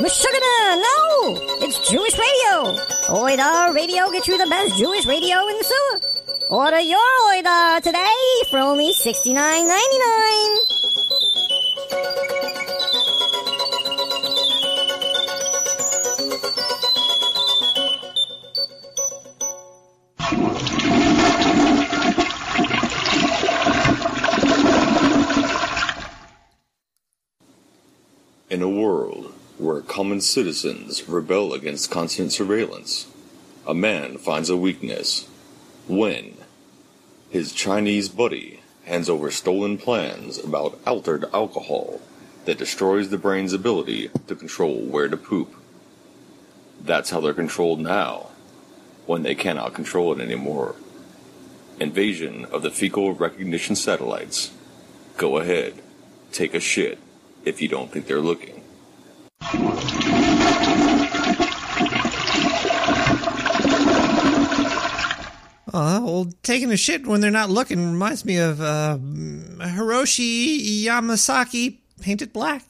[0.00, 1.36] Meshuggah, no!
[1.60, 2.72] It's Jewish radio!
[3.10, 3.36] Oi
[3.74, 6.00] radio gets you the best Jewish radio in the sewer!
[6.48, 7.42] Order your Oi
[7.82, 10.91] today for only sixty nine ninety nine.
[28.62, 33.08] In a world where common citizens rebel against constant surveillance,
[33.66, 35.26] a man finds a weakness
[35.88, 36.36] when
[37.28, 42.00] his Chinese buddy hands over stolen plans about altered alcohol
[42.44, 45.52] that destroys the brain's ability to control where to poop.
[46.80, 48.28] That's how they're controlled now,
[49.06, 50.76] when they cannot control it anymore.
[51.80, 54.52] Invasion of the fecal recognition satellites.
[55.16, 55.82] Go ahead,
[56.30, 57.00] take a shit
[57.44, 58.62] if you don't think they're looking.
[65.74, 71.78] Oh, well, taking a shit when they're not looking reminds me of uh, Hiroshi Yamasaki
[72.00, 72.62] painted black.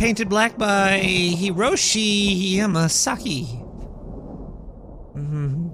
[0.00, 3.44] Painted black by Hiroshi Yamasaki.
[5.12, 5.68] hmm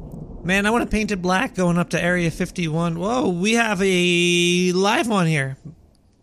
[0.44, 2.98] Man, I want to paint it black going up to Area 51.
[2.98, 5.56] Whoa, we have a live one here.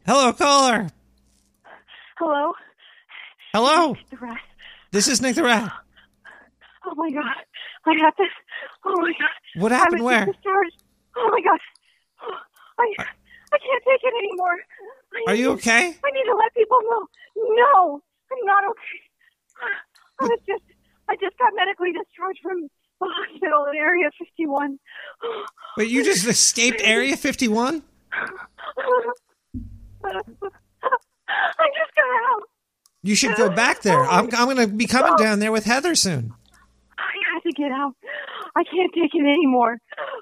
[0.06, 0.90] Hello, caller.
[2.18, 2.52] Hello?
[3.54, 3.96] Hello.
[4.92, 5.72] This is Nick the Rat.
[6.86, 7.24] Oh my god.
[7.86, 8.28] I have this.
[8.84, 9.62] Oh my god.
[9.62, 10.28] What happened where?
[11.16, 11.60] Oh my god.
[12.80, 14.58] I I can't take it anymore.
[15.16, 15.96] I Are need you okay?
[16.04, 17.08] I need to let people know.
[17.36, 19.70] No, I'm not okay.
[20.20, 20.64] I was just
[21.10, 22.70] I just got medically discharged from the
[23.02, 24.80] hospital in Area 51.
[25.76, 27.84] But you just escaped Area 51?
[28.12, 28.28] I
[30.04, 32.44] just got out.
[33.02, 34.06] You should go back there.
[34.06, 36.34] I'm, I'm going to be coming down there with Heather soon.
[36.98, 37.96] I have to get out.
[38.56, 39.78] I can't take it anymore.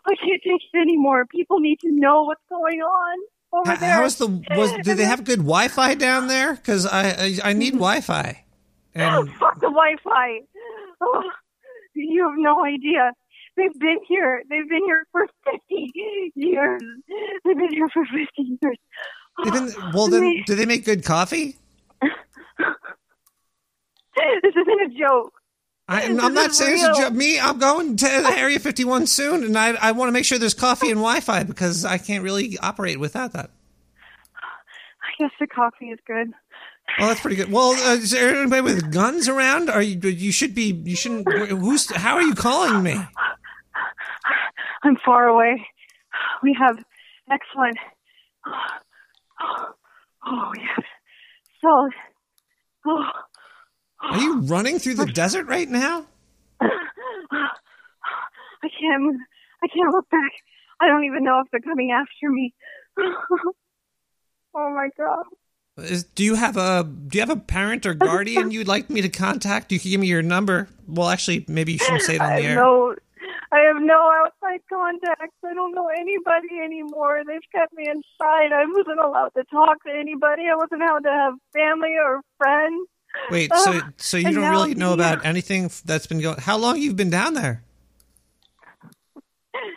[0.06, 1.26] I can't take it anymore.
[1.28, 3.20] People need to know what's going on
[3.54, 3.94] over there.
[3.96, 4.72] How is the was?
[4.84, 6.56] Did they have good Wi-Fi down there?
[6.56, 7.80] Because I, I I need mm-hmm.
[7.80, 8.44] Wi-Fi.
[8.96, 10.40] Oh, And fuck the Wi-Fi.
[11.02, 11.24] Oh,
[11.94, 13.12] you have no idea.
[13.58, 14.44] They've been here.
[14.50, 15.92] They've been here for 50
[16.36, 16.82] years.
[17.44, 18.78] They've been here for 50 years.
[19.44, 21.58] been, well, then do they make good coffee?
[24.42, 25.41] This isn't a joke.
[25.88, 26.96] I, I'm not is saying it's a real.
[27.10, 27.14] joke.
[27.14, 30.54] Me, I'm going to Area 51 soon, and I I want to make sure there's
[30.54, 33.50] coffee and Wi-Fi because I can't really operate without that.
[34.36, 36.32] I guess the coffee is good.
[36.98, 37.52] Well, that's pretty good.
[37.52, 39.70] Well, uh, is there anybody with guns around?
[39.70, 40.00] Are you?
[40.10, 40.74] You should be.
[40.86, 41.32] You shouldn't.
[41.32, 41.90] Who's?
[41.96, 42.96] How are you calling me?
[44.84, 45.66] I'm far away.
[46.42, 46.78] We have
[47.30, 47.78] excellent.
[50.26, 50.86] Oh, yes.
[51.62, 51.90] So,
[52.88, 53.04] oh,
[54.02, 56.06] Are you running through the desert right now?
[56.62, 56.70] I
[58.80, 59.16] can't move.
[59.64, 60.32] I can't look back.
[60.80, 62.54] I don't even know if they're coming after me.
[62.98, 63.54] oh
[64.54, 65.24] my god.
[65.78, 69.02] Is, do you have a Do you have a parent or guardian you'd like me
[69.02, 69.72] to contact?
[69.72, 70.68] You can give me your number.
[70.88, 72.56] Well, actually, maybe you shouldn't say it on the have air.
[72.56, 72.96] no,
[73.52, 75.36] I have no outside contacts.
[75.46, 77.22] I don't know anybody anymore.
[77.26, 78.52] They've kept me inside.
[78.54, 80.44] I wasn't allowed to talk to anybody.
[80.52, 82.88] I wasn't allowed to have family or friends.
[83.30, 86.38] Wait, so so you and don't really know about uh, anything that's been going?
[86.40, 87.64] How long you've been down there?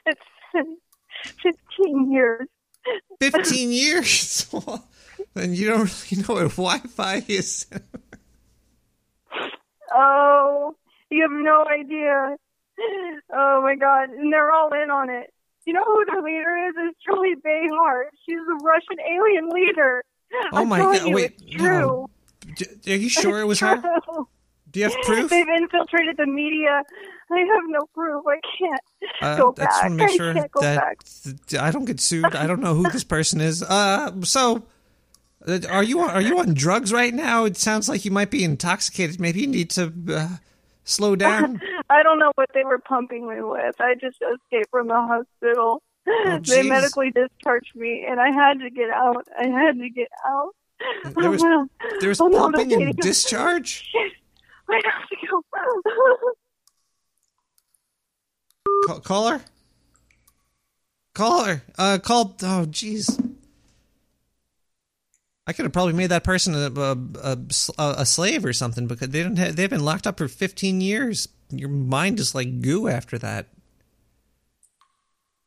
[0.07, 0.21] It's
[1.43, 2.49] 15 years.
[3.21, 4.47] Fifteen years.
[5.35, 7.67] and you don't really know what Wi-Fi is.
[9.95, 10.75] Oh,
[11.11, 12.37] you have no idea.
[13.33, 14.11] Oh my God.
[14.11, 15.33] And they're all in on it.
[15.67, 16.75] You know who their leader is?
[16.77, 18.11] It's Julie Behar.
[18.27, 20.05] She's the Russian alien leader.
[20.53, 22.07] Oh I'm my God, You, wait, true.
[22.57, 23.77] D- Are you sure it was her?
[24.71, 25.31] Do you have proof?
[25.31, 26.83] They've infiltrated the media.
[27.31, 28.25] I have no proof.
[28.27, 28.81] I can't
[29.23, 29.69] Uh, go I back.
[29.71, 30.77] just want to make I sure can't that
[31.51, 31.63] back.
[31.63, 32.35] I don't get sued.
[32.35, 33.63] I don't know who this person is.
[33.63, 34.65] Uh, so
[35.47, 37.45] uh, are you on, are you on drugs right now?
[37.45, 39.21] It sounds like you might be intoxicated.
[39.21, 40.29] Maybe you need to uh,
[40.85, 41.61] slow down.
[41.89, 43.77] I don't know what they were pumping me with.
[43.81, 45.83] I just escaped from the hospital.
[46.47, 49.27] they medically discharged me, and I had to get out.
[49.39, 50.51] I had to get out.
[51.17, 51.69] There was Oh,
[52.01, 53.91] there was no, no, pumping no, and discharge.
[54.69, 55.43] I have to go.
[58.87, 59.41] Call, caller,
[61.15, 62.37] caller, uh, call.
[62.43, 63.19] Oh, jeez.
[65.47, 67.39] I could have probably made that person a, a, a,
[67.99, 69.37] a slave or something because they don't.
[69.37, 71.29] Have, they've been locked up for fifteen years.
[71.51, 73.49] Your mind is like goo after that.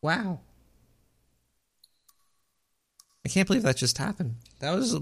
[0.01, 0.41] Wow.
[3.25, 4.35] I can't believe that just happened.
[4.59, 4.99] That was a,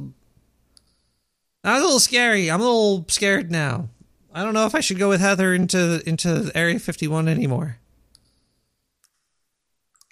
[1.63, 2.51] that was a little scary.
[2.51, 3.89] I'm a little scared now.
[4.33, 7.77] I don't know if I should go with Heather into into Area 51 anymore.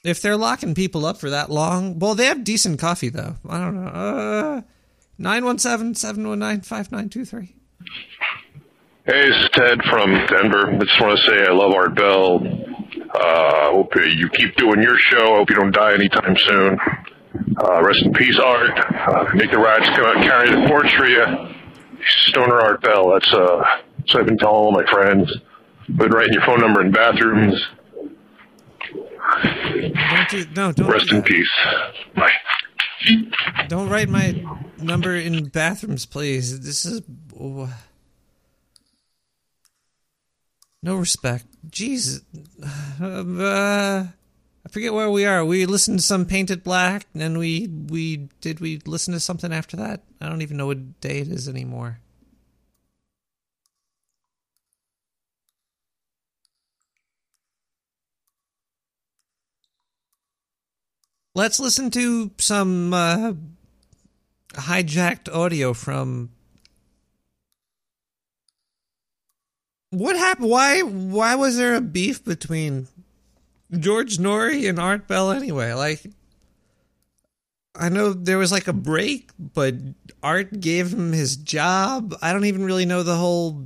[0.03, 3.35] If they're locking people up for that long, well, they have decent coffee though.
[3.47, 3.87] I don't know.
[3.89, 4.61] Uh,
[5.19, 7.49] 917-719-5923.
[9.05, 10.71] Hey, this is Ted from Denver.
[10.71, 12.41] I just want to say I love Art Bell.
[13.13, 15.33] Uh, hope you keep doing your show.
[15.33, 16.79] I hope you don't die anytime soon.
[17.63, 18.77] Uh, rest in peace, Art.
[18.79, 21.25] Uh, make the rats come out carry the torch for you.
[22.27, 23.11] Stoner Art Bell.
[23.11, 23.63] That's uh,
[24.11, 25.33] what I've been telling all my friends.
[25.87, 27.67] Been writing your phone number in bathrooms.
[29.43, 31.49] Don't do, no, don't Rest do in peace.
[32.15, 32.31] Bye.
[33.67, 34.43] Don't write my
[34.77, 36.61] number in bathrooms, please.
[36.61, 37.01] This is
[40.81, 41.45] no respect.
[41.69, 42.21] Jesus,
[43.01, 44.05] uh,
[44.73, 45.45] forget where we are.
[45.45, 49.77] We listened to some Painted Black, and we we did we listen to something after
[49.77, 50.01] that.
[50.19, 51.99] I don't even know what day it is anymore.
[61.35, 63.33] Let's listen to some uh,
[64.53, 66.31] hijacked audio from.
[69.91, 70.49] What happened?
[70.49, 70.81] Why?
[70.81, 72.87] Why was there a beef between
[73.79, 75.73] George Noory and Art Bell anyway?
[75.73, 76.05] Like,
[77.75, 79.75] I know there was like a break, but
[80.21, 82.15] Art gave him his job.
[82.21, 83.65] I don't even really know the whole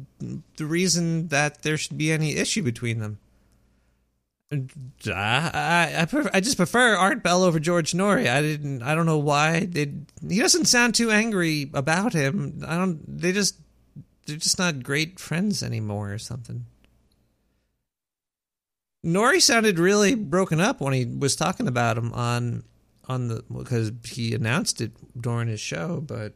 [0.58, 3.20] the reason that there should be any issue between them.
[4.52, 4.62] I
[5.14, 8.30] I I, prefer, I just prefer Art Bell over George Noory.
[8.30, 8.82] I didn't.
[8.82, 9.66] I don't know why.
[9.66, 9.92] They,
[10.28, 12.64] he doesn't sound too angry about him.
[12.66, 13.02] I don't.
[13.06, 13.58] They just
[14.26, 16.66] they're just not great friends anymore or something.
[19.08, 22.64] Noory sounded really broken up when he was talking about him on
[23.06, 26.34] on the because he announced it during his show, but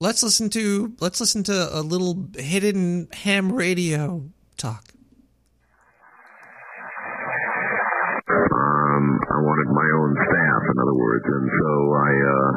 [0.00, 4.94] let's listen to let's listen to a little hidden ham radio talk.
[8.30, 12.50] Um, I wanted my own staff, in other words, and so I, uh,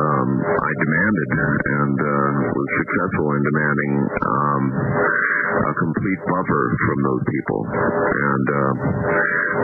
[0.00, 0.28] um,
[0.76, 1.28] demanded
[1.64, 4.62] and uh, was successful in demanding um,
[5.54, 7.60] a complete buffer from those people.
[7.64, 8.72] And uh,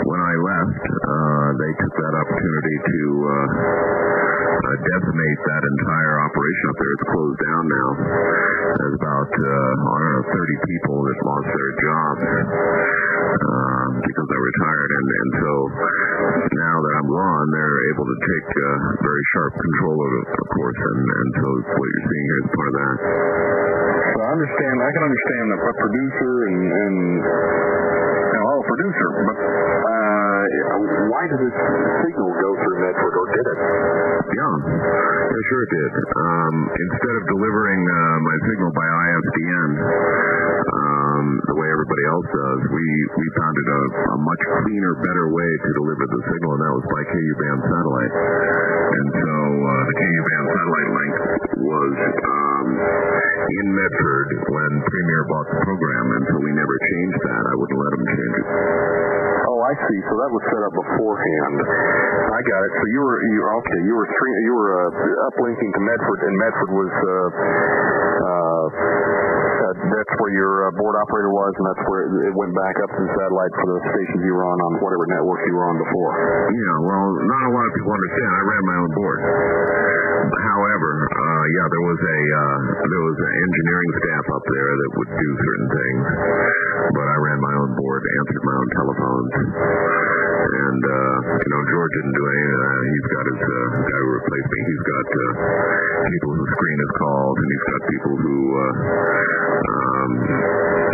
[0.06, 3.34] when I left, uh, they took that opportunity to uh,
[4.60, 6.92] uh, decimate that entire operation up there.
[6.94, 7.88] It's closed down now.
[8.70, 14.38] There's about uh, I don't know 30 people that lost their jobs uh, because I
[14.38, 15.52] retired, and and so
[16.48, 18.64] now that I'm gone, they're able to take uh,
[19.04, 22.48] very sharp control of it, of course, and and so what you're seeing here is
[22.56, 22.96] part of that.
[24.00, 24.74] So I understand.
[24.80, 30.40] I can understand the a producer and and you know, oh, producer, but uh,
[31.10, 31.56] why did this
[32.08, 33.58] signal go through Medford, or did it?
[34.30, 35.92] Yeah, yeah, sure it did.
[35.92, 39.70] Um, instead of delivering uh, my signal by ISDN,
[41.20, 42.86] um, the way everybody else does, we
[43.20, 43.80] we found it a,
[44.16, 47.60] a much cleaner, better way to deliver the signal, and that was by KU band
[47.60, 48.14] satellite.
[48.90, 51.14] And so uh, the KU band satellite link
[51.60, 51.94] was
[52.24, 57.42] um, in Medford when Premier bought the program, and so we never changed that.
[57.44, 58.46] I wouldn't let them change it.
[59.44, 60.00] Oh, I see.
[60.08, 61.56] So that was set up beforehand.
[62.32, 62.72] I got it.
[62.80, 63.80] So you were you okay.
[63.84, 67.28] You were stream, you were uh, uplinking to Medford, and Medford was uh,
[68.24, 68.64] uh,
[69.78, 73.00] that's where your uh, board operator was, and that's where it went back up to
[73.06, 76.12] the satellite for the stations you were on on whatever network you were on before.
[76.50, 78.30] Yeah, well, not a lot of people understand.
[78.30, 79.18] I ran my own board.
[80.30, 80.90] However,
[81.40, 85.12] uh, yeah, there was a uh, there was an engineering staff up there that would
[85.16, 86.04] do certain things,
[86.92, 91.92] but I ran my own board, answered my own telephones, and uh, you know George
[91.96, 92.78] didn't do any of that.
[92.92, 93.56] He's got his uh,
[93.88, 94.60] guy who replaced me.
[94.68, 95.24] He's got uh,
[96.12, 98.72] people who screen his calls, and he's got people who uh,
[99.64, 100.10] um,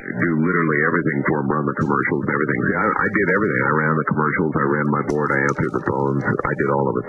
[0.06, 2.58] do literally everything for him, run the commercials and everything.
[2.70, 3.62] See, I, I did everything.
[3.66, 6.86] I ran the commercials, I ran my board, I answered the phones, I did all
[6.86, 7.06] of it.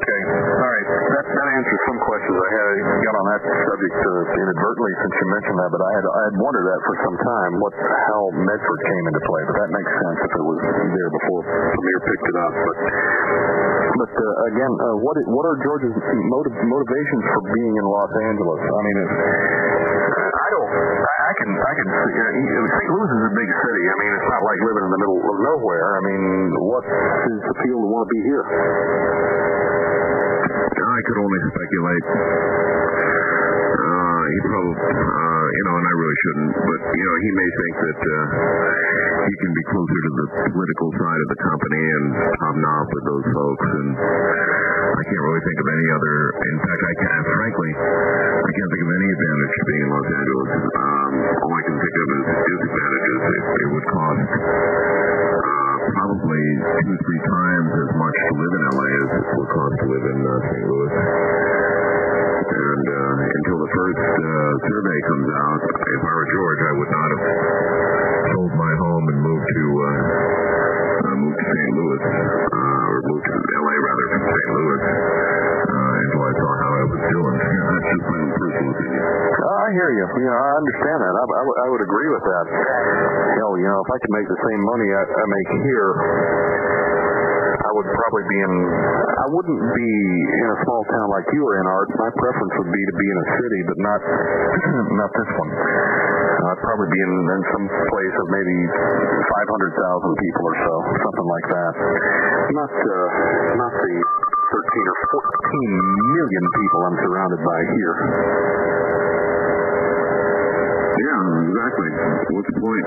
[0.00, 0.20] Okay.
[0.32, 0.88] All right.
[1.12, 2.74] That, that answers some questions I had.
[3.04, 6.36] Got on that subject uh, inadvertently since you mentioned that, but I had I had
[6.40, 9.42] wondered that for some time what how Medford came into play.
[9.50, 12.52] But that makes sense if it was there before Premier picked it up.
[12.56, 12.76] But
[14.00, 18.12] but uh, again, uh, what i- what are George's motiv- motivations for being in Los
[18.16, 18.60] Angeles?
[18.64, 19.16] I mean, it's,
[20.30, 20.70] I don't.
[20.72, 22.14] I I can I can see.
[22.16, 22.28] Uh,
[22.80, 22.90] St.
[22.90, 23.84] Louis is a big city.
[23.90, 25.88] I mean, it's not like living in the middle of nowhere.
[25.94, 26.22] I mean,
[26.70, 26.90] what's
[27.28, 28.44] his appeal to want to be here?
[31.00, 32.06] I could only speculate.
[32.12, 37.48] Uh, he probably, uh, you know, and I really shouldn't, but you know, he may
[37.56, 38.24] think that uh,
[39.24, 42.04] he can be closer to the political side of the company and
[42.44, 43.66] hobnob with those folks.
[43.80, 46.16] And I can't really think of any other.
[46.36, 47.26] In fact, I can't.
[47.32, 50.50] Frankly, I can't think of any advantage to being in Los Angeles.
[50.52, 53.20] Um, all I can think of is disadvantages.
[53.24, 54.99] It, it would cost.
[56.30, 59.86] Probably two, three times as much to live in LA as it would cost to
[59.90, 60.62] live in uh, St.
[60.62, 60.94] Louis.
[62.54, 66.92] And uh, until the first uh, survey comes out, if I were George, I would
[66.94, 67.22] not have
[80.00, 80.24] you.
[80.24, 81.14] Know, I understand that.
[81.14, 82.46] I, I, would- I would agree with that.
[83.40, 85.90] Hell, you know, if I could make the same money I, I make here,
[87.60, 88.54] I would probably be in.
[89.20, 89.90] I wouldn't be
[90.40, 91.88] in a small town like you are in, Art.
[92.00, 94.00] My preference would be to be in a city, but not
[95.00, 95.50] not this one.
[96.40, 100.74] I'd probably be in, in some place of maybe 500,000 people or so,
[101.04, 101.72] something like that.
[102.56, 103.08] Not uh,
[103.60, 103.92] not the
[104.50, 107.94] 13 or 14 million people I'm surrounded by here.
[111.00, 111.90] Yeah, exactly.
[112.36, 112.86] What's the point?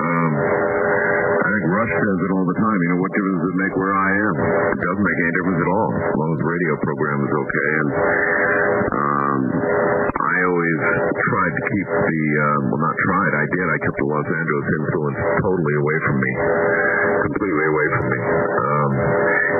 [0.00, 0.30] Um,
[1.40, 2.78] I think Rush says it all the time.
[2.80, 4.34] You know, what difference does it make where I am?
[4.40, 7.70] It doesn't make any difference at all, as long as the radio program is okay.
[7.80, 7.90] And
[8.96, 9.38] um,
[10.08, 10.80] I always
[11.20, 13.66] tried to keep the, uh, well, not tried, I did.
[13.68, 16.32] I kept the Los Angeles influence totally away from me,
[17.28, 18.20] completely away from me.
[18.24, 18.90] Um,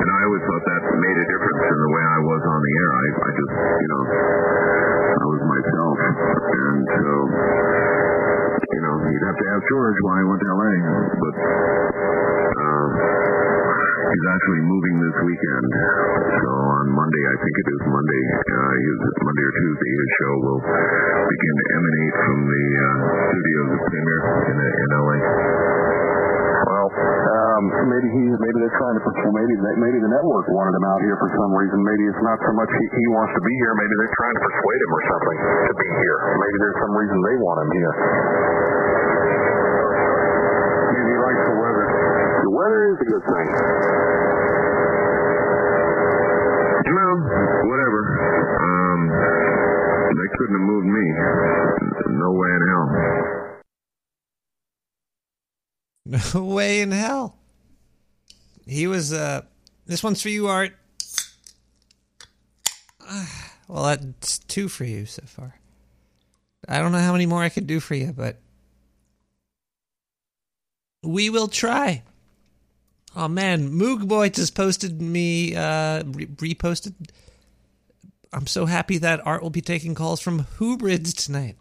[0.01, 2.73] and I always thought that made a difference in the way I was on the
[2.81, 2.89] air.
[2.97, 4.03] I, I just, you know,
[5.21, 5.97] I was myself.
[6.01, 7.70] And so, you
[8.91, 10.73] know, you'd have to ask George why he went to LA.
[11.15, 11.35] But
[12.51, 12.87] uh,
[14.11, 15.67] he's actually moving this weekend.
[16.43, 20.33] So on Monday, I think it is Monday, uh, his, Monday or Tuesday, his show
[20.43, 22.99] will begin to emanate from the uh,
[23.31, 24.19] studios of Premier
[24.51, 25.17] in, in LA.
[26.61, 29.01] Well, um, maybe he, maybe they're trying to.
[29.31, 31.77] Maybe maybe the network wanted him out here for some reason.
[31.81, 33.73] Maybe it's not so much he, he wants to be here.
[33.73, 36.17] Maybe they're trying to persuade him or something to be here.
[36.37, 37.93] Maybe there's some reason they want him here.
[42.51, 43.47] The weather is a good thing.
[46.91, 47.15] Well,
[47.63, 48.01] whatever.
[48.59, 48.99] Um,
[50.11, 51.05] they couldn't have moved me.
[52.09, 52.87] No way in hell.
[56.35, 57.37] No way in hell.
[58.65, 59.43] He was, uh,
[59.85, 60.75] this one's for you, Art.
[63.69, 65.55] Well, that's two for you so far.
[66.67, 68.41] I don't know how many more I could do for you, but
[71.01, 72.03] we will try.
[73.15, 76.93] Oh man, Moog Boy just posted me, uh, re- reposted.
[78.31, 81.57] I'm so happy that Art will be taking calls from Hoobrids tonight.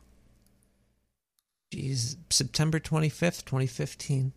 [1.75, 4.33] Jeez, September 25th, 2015.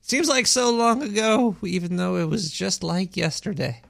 [0.00, 3.80] Seems like so long ago, even though it was just like yesterday.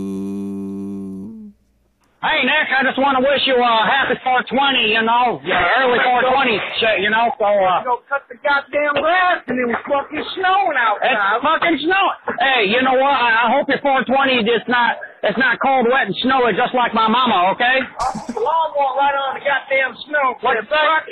[2.25, 4.49] Hey, Nick, I just want to wish you a happy 420,
[4.97, 7.85] you know, your early 420 shit, you know, so, uh.
[7.85, 11.13] Go cut the goddamn grass and it was fucking snowing outside.
[11.13, 12.17] It's fucking snowing.
[12.41, 13.13] Hey, you know what?
[13.13, 16.97] I I hope your 420 is not it's not cold, wet, and snowy just like
[16.97, 17.85] my mama, okay?
[17.85, 20.41] I put the lawnmower right on the goddamn snow.
[20.41, 21.05] What the fuck?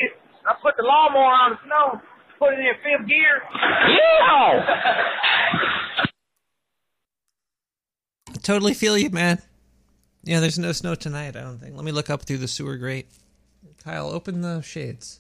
[0.50, 2.02] I put the lawnmower on the snow,
[2.42, 3.38] put it in fifth gear.
[4.02, 4.66] Yeah!
[8.42, 9.46] Totally feel you, man.
[10.24, 11.76] Yeah, there's no snow tonight, I don't think.
[11.76, 13.08] Let me look up through the sewer grate.
[13.84, 15.20] Kyle, open the shades.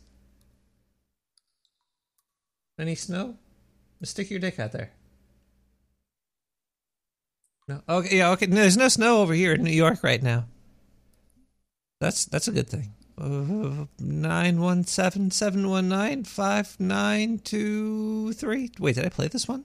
[2.79, 3.35] Any snow?
[4.03, 4.91] Stick your dick out there.
[7.67, 7.81] No.
[7.87, 8.47] Okay, yeah, okay.
[8.47, 10.45] No, there's no snow over here in New York right now.
[12.01, 12.93] That's that's a good thing.
[13.99, 18.71] Nine one seven seven one nine five nine two three.
[18.79, 19.63] Wait, did I play this one?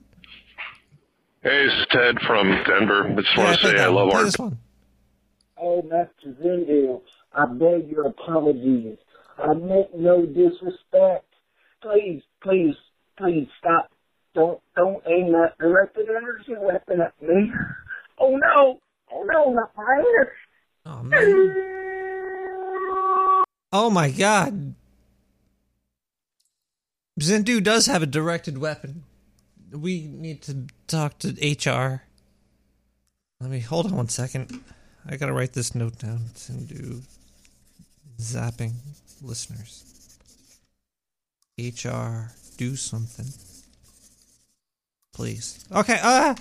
[1.43, 3.09] Hey, this is Ted from Denver.
[3.09, 4.59] I just Yeah, want I to say I love Play our this one.
[5.61, 7.01] Oh, Master Zindale,
[7.33, 8.97] I beg your apologies.
[9.39, 11.25] I meant no disrespect.
[11.83, 12.75] Please, please,
[13.17, 13.91] please stop.
[14.35, 17.53] Don't, don't aim that directed energy weapon at me.
[18.21, 18.79] Oh no!
[19.13, 20.03] Oh no, not my.
[20.87, 21.85] Oh man.
[23.73, 24.75] Oh my god.
[27.21, 29.05] Zindu does have a directed weapon.
[29.71, 32.03] We need to talk to HR.
[33.41, 34.65] Let me hold on one second.
[35.11, 36.19] I gotta write this note down.
[36.35, 37.01] Zindu
[38.21, 38.75] zapping
[39.23, 39.85] listeners.
[41.59, 43.27] HR, do something.
[45.15, 45.65] Please.
[45.73, 46.35] Okay, uh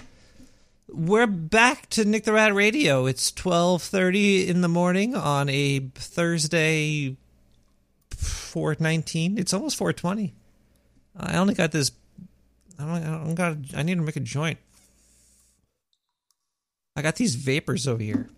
[0.89, 3.05] we're back to Nick the Rat Radio.
[3.05, 7.15] It's 12:30 in the morning on a Thursday
[8.11, 9.37] 419.
[9.37, 10.33] It's almost 420.
[11.15, 11.91] I only got this
[12.77, 14.59] I don't I don't got I need to make a joint.
[16.97, 18.29] I got these vapors over here.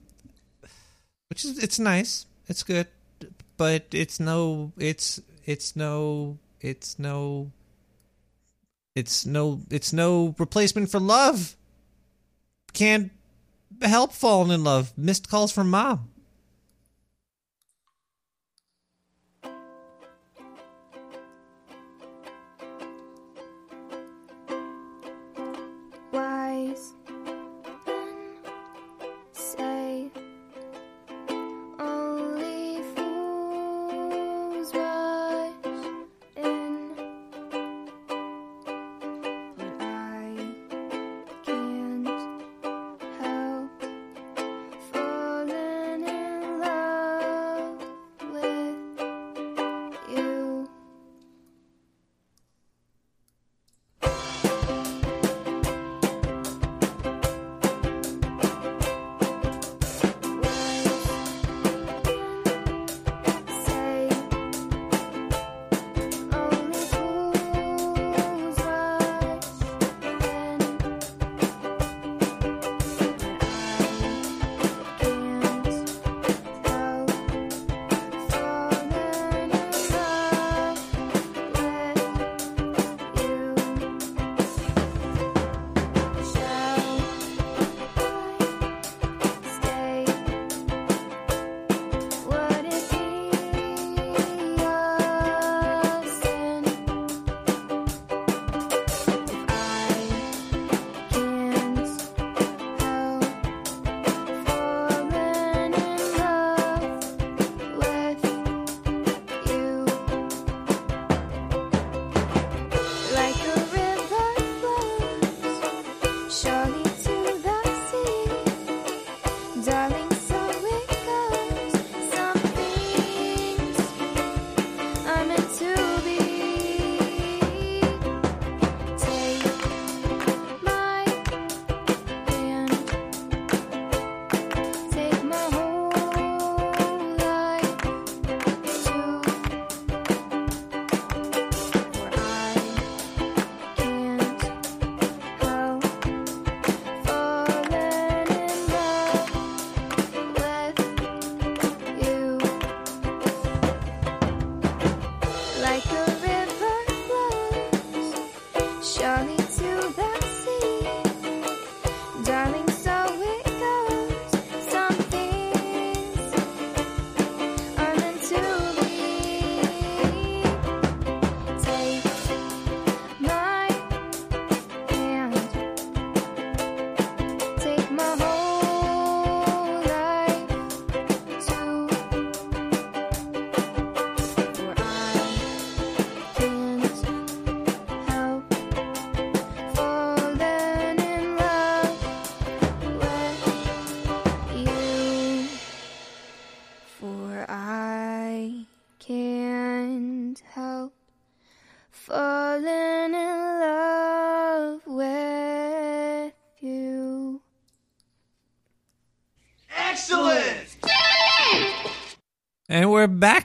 [1.29, 2.25] Which is it's nice.
[2.47, 2.87] It's good.
[3.57, 7.51] But it's no it's it's no it's no
[8.95, 11.55] it's no it's no replacement for love
[12.73, 13.11] can't
[13.81, 14.93] help falling in love.
[14.97, 16.08] Missed calls from mom.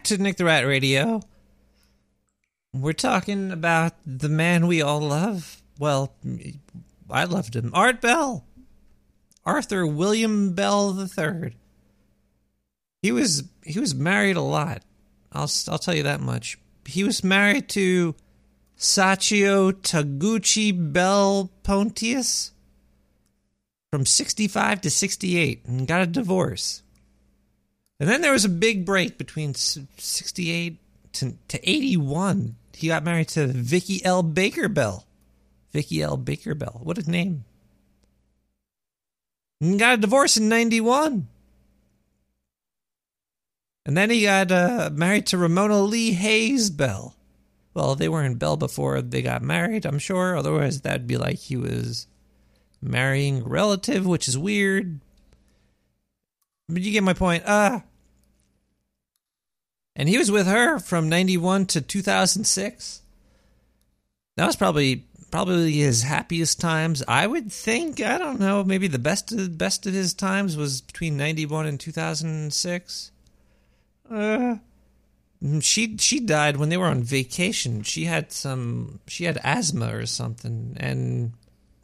[0.05, 1.23] To Nick the Rat Radio.
[2.75, 5.63] We're talking about the man we all love.
[5.79, 6.13] Well,
[7.09, 7.71] I loved him.
[7.73, 8.45] Art Bell.
[9.47, 11.57] Arthur William Bell III.
[13.01, 14.83] He was he was married a lot.
[15.33, 16.59] I'll I'll tell you that much.
[16.85, 18.15] He was married to
[18.77, 22.53] Sachiko Toguchi Bell Pontius
[23.91, 26.83] from 65 to 68 and got a divorce.
[28.05, 30.79] And then there was a big break between 68
[31.15, 32.55] to, to 81.
[32.75, 34.23] He got married to Vicky L.
[34.23, 35.07] Baker Bell.
[35.73, 36.19] Vicky L.
[36.19, 36.81] Baker Bell.
[36.83, 37.47] What a name.
[39.59, 41.29] And got a divorce in 91.
[43.87, 47.17] And then he got uh, married to Ramona Lee Hayes Bell.
[47.73, 50.37] Well, they weren't Bell before they got married, I'm sure.
[50.37, 52.07] Otherwise, that'd be like he was
[52.83, 55.01] marrying a relative, which is weird.
[56.69, 57.47] But you get my point.
[57.47, 57.81] Uh
[59.97, 63.03] and he was with her from 91 to 2006.
[64.37, 67.03] That was probably probably his happiest times.
[67.09, 70.81] I would think, I don't know, maybe the best of, best of his times was
[70.81, 73.11] between 91 and 2006.
[74.11, 74.57] Uh
[75.61, 77.83] she she died when they were on vacation.
[77.83, 81.33] She had some she had asthma or something and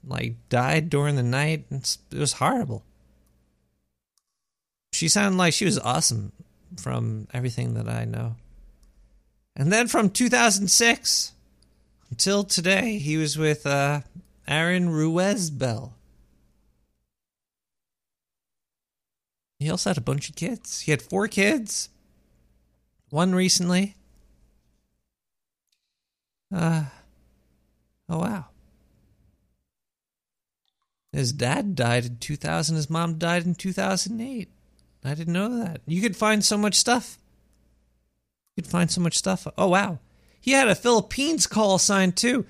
[0.05, 1.67] like died during the night.
[1.71, 2.85] It was horrible.
[4.93, 6.33] She sounded like she was awesome
[6.79, 8.37] from everything that I know.
[9.57, 11.33] And then from 2006
[12.11, 14.01] until today, he was with uh,
[14.49, 15.95] Airyn Ruiz Bell.
[19.59, 20.81] He also had a bunch of kids.
[20.81, 21.91] He had four kids.
[23.11, 23.97] One recently.
[26.53, 26.85] Uh,
[28.09, 28.47] oh, wow.
[31.13, 32.77] His dad died in 2000.
[32.77, 34.49] His mom died in 2008.
[35.05, 35.81] I didn't know that.
[35.87, 37.19] You could find so much stuff.
[38.57, 39.47] You could find so much stuff.
[39.57, 39.99] Oh, wow.
[40.41, 42.47] He had a Philippines call sign too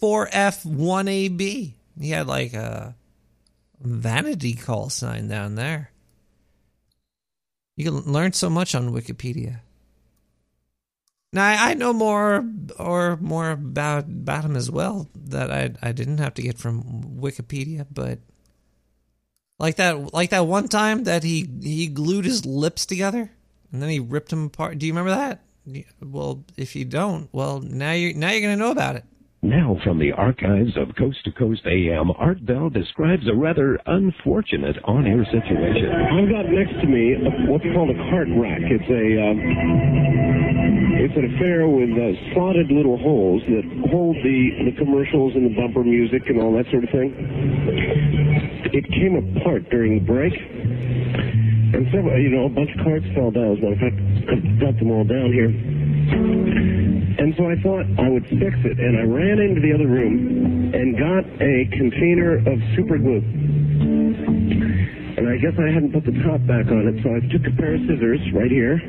[0.00, 1.74] 4F1AB.
[2.00, 2.94] He had like a
[3.80, 5.90] vanity call sign down there.
[7.76, 9.60] You can learn so much on Wikipedia.
[11.32, 12.44] Now I know more
[12.78, 17.18] or more about about him as well that I I didn't have to get from
[17.20, 18.20] Wikipedia, but
[19.64, 23.30] like that like that one time that he he glued his lips together
[23.72, 24.78] and then he ripped them apart.
[24.78, 25.40] Do you remember that?
[26.02, 29.04] Well, if you don't, well now you now you're gonna know about it.
[29.44, 34.80] Now, from the archives of Coast to Coast AM, Art Bell describes a rather unfortunate
[34.84, 35.92] on-air situation.
[35.92, 38.64] I've got next to me a, what's called a cart rack.
[38.64, 39.36] It's a uh,
[40.96, 45.54] it's an affair with uh, slotted little holes that hold the the commercials and the
[45.60, 47.12] bumper music and all that sort of thing.
[48.72, 53.28] It came apart during the break, and several, you know, a bunch of cards fell
[53.28, 53.52] down.
[53.52, 55.52] As a matter of fact, I've got them all down here.
[57.16, 60.74] And so I thought I would fix it, and I ran into the other room
[60.74, 63.22] and got a container of super glue.
[65.16, 67.54] And I guess I hadn't put the top back on it, so I took a
[67.54, 68.82] pair of scissors right here,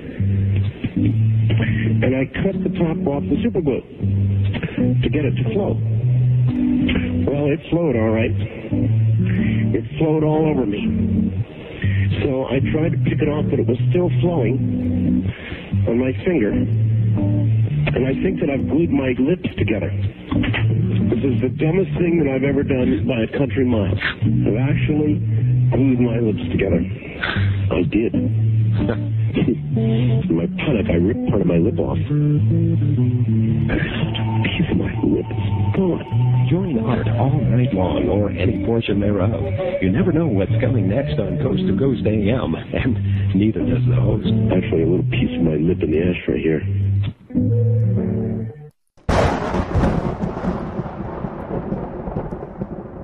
[2.02, 5.78] and I cut the top off the super glue to get it to flow.
[7.30, 8.34] Well, it flowed all right.
[8.34, 10.82] It flowed all over me.
[12.24, 15.30] So I tried to pick it off, but it was still flowing
[15.88, 17.45] on my finger.
[17.86, 19.92] And I think that I've glued my lips together.
[21.10, 23.94] This is the dumbest thing that I've ever done by a country mile.
[23.94, 25.22] I've actually
[25.70, 26.82] glued my lips together.
[26.82, 28.14] I did.
[29.36, 31.98] In my panic, I ripped part of my lip off.
[31.98, 33.68] And
[34.48, 35.26] piece of my lip.
[35.76, 36.48] Gone.
[36.50, 39.34] Join Art all night long, or any portion thereof.
[39.82, 44.00] You never know what's coming next on Coast to Coast AM, and neither does the
[44.00, 44.30] host.
[44.56, 46.64] Actually, a little piece of my lip in the ash ashtray here.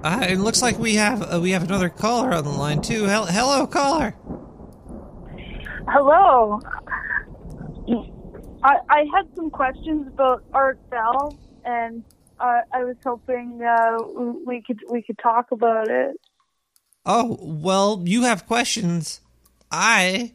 [0.03, 3.03] Uh, it looks like we have uh, we have another caller on the line too.
[3.03, 4.15] Hel- hello, caller.
[5.87, 6.59] Hello.
[8.63, 12.03] I I had some questions about Art Bell, and
[12.39, 13.97] uh, I was hoping uh,
[14.45, 16.15] we could we could talk about it.
[17.05, 19.21] Oh well, you have questions.
[19.69, 20.33] I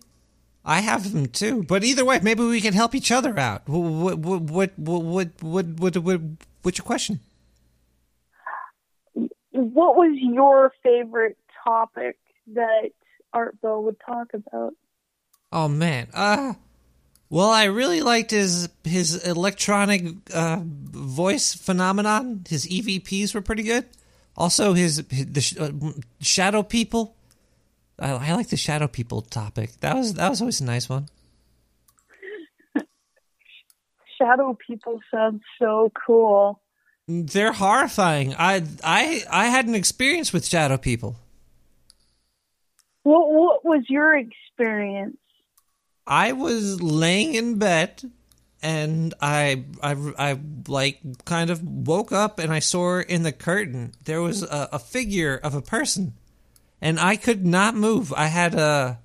[0.68, 1.62] I have them too.
[1.62, 3.68] But either way, maybe we can help each other out.
[3.68, 6.20] What what what what what what what
[6.62, 7.20] what's your question?
[9.52, 12.18] What was your favorite topic
[12.54, 12.90] that
[13.32, 14.74] Art Bell would talk about?
[15.52, 16.08] Oh man.
[16.12, 16.54] Uh
[17.28, 22.44] well, I really liked his his electronic uh, voice phenomenon.
[22.48, 23.84] His EVPs were pretty good.
[24.36, 25.70] Also, his, his the sh- uh,
[26.20, 27.15] shadow people.
[27.98, 29.80] I, I like the shadow people topic.
[29.80, 31.08] That was that was always a nice one.
[34.18, 36.60] shadow people sound so cool.
[37.08, 38.34] They're horrifying.
[38.34, 41.16] I I I had an experience with shadow people.
[43.02, 45.16] What what was your experience?
[46.06, 48.02] I was laying in bed
[48.62, 53.92] and I I I like kind of woke up and I saw in the curtain
[54.04, 56.14] there was a, a figure of a person
[56.80, 58.12] and I could not move.
[58.12, 58.98] I had a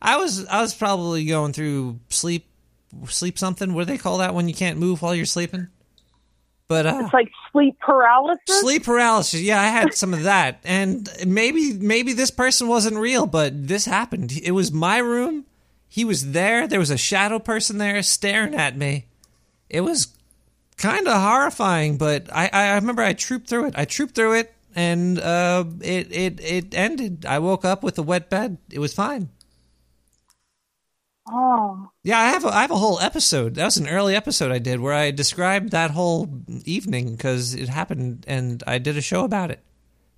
[0.00, 2.46] I was I was probably going through sleep
[3.08, 3.74] sleep something.
[3.74, 5.68] What do they call that when you can't move while you're sleeping?
[6.66, 8.60] But uh, It's like sleep paralysis.
[8.60, 9.40] Sleep paralysis.
[9.40, 13.84] Yeah, I had some of that, and maybe maybe this person wasn't real, but this
[13.84, 14.32] happened.
[14.32, 15.44] It was my room.
[15.88, 16.66] He was there.
[16.66, 19.06] There was a shadow person there staring at me.
[19.68, 20.08] It was
[20.76, 23.74] kind of horrifying, but I, I remember I trooped through it.
[23.76, 27.26] I trooped through it, and uh, it it it ended.
[27.26, 28.58] I woke up with a wet bed.
[28.70, 29.30] It was fine.
[31.26, 33.54] Oh, Yeah, I have a, I have a whole episode.
[33.54, 36.28] That was an early episode I did where I described that whole
[36.66, 39.60] evening because it happened, and I did a show about it.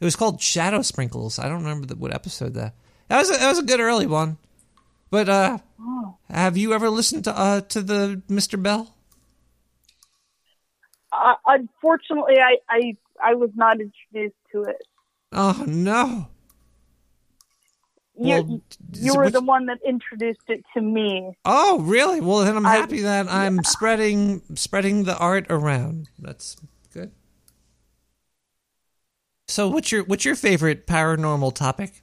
[0.01, 1.39] It was called Shadow Sprinkles.
[1.39, 2.75] I don't remember the, what episode that.
[3.09, 4.37] That was a, that was a good early one.
[5.11, 6.17] But uh, oh.
[6.29, 8.61] have you ever listened to uh to the Mr.
[8.61, 8.93] Bell?
[11.13, 14.83] Uh, unfortunately, I, I I was not introduced to it.
[15.33, 16.29] Oh no!
[18.19, 18.61] You Well,
[18.95, 21.37] you were which- the one that introduced it to me.
[21.45, 22.21] Oh really?
[22.21, 26.09] Well, then I'm I- happy that I'm spreading spreading the art around.
[26.19, 26.57] That's
[26.93, 27.13] good.
[29.49, 32.03] So, what's your what's your favorite paranormal topic?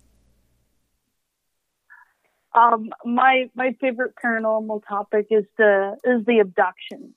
[2.56, 7.16] Um, my my favorite paranormal topic is the is the abduction.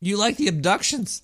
[0.00, 1.22] You like the abductions?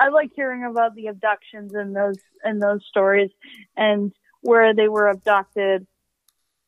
[0.00, 3.30] I like hearing about the abductions and those and those stories
[3.76, 5.86] and where they were abducted,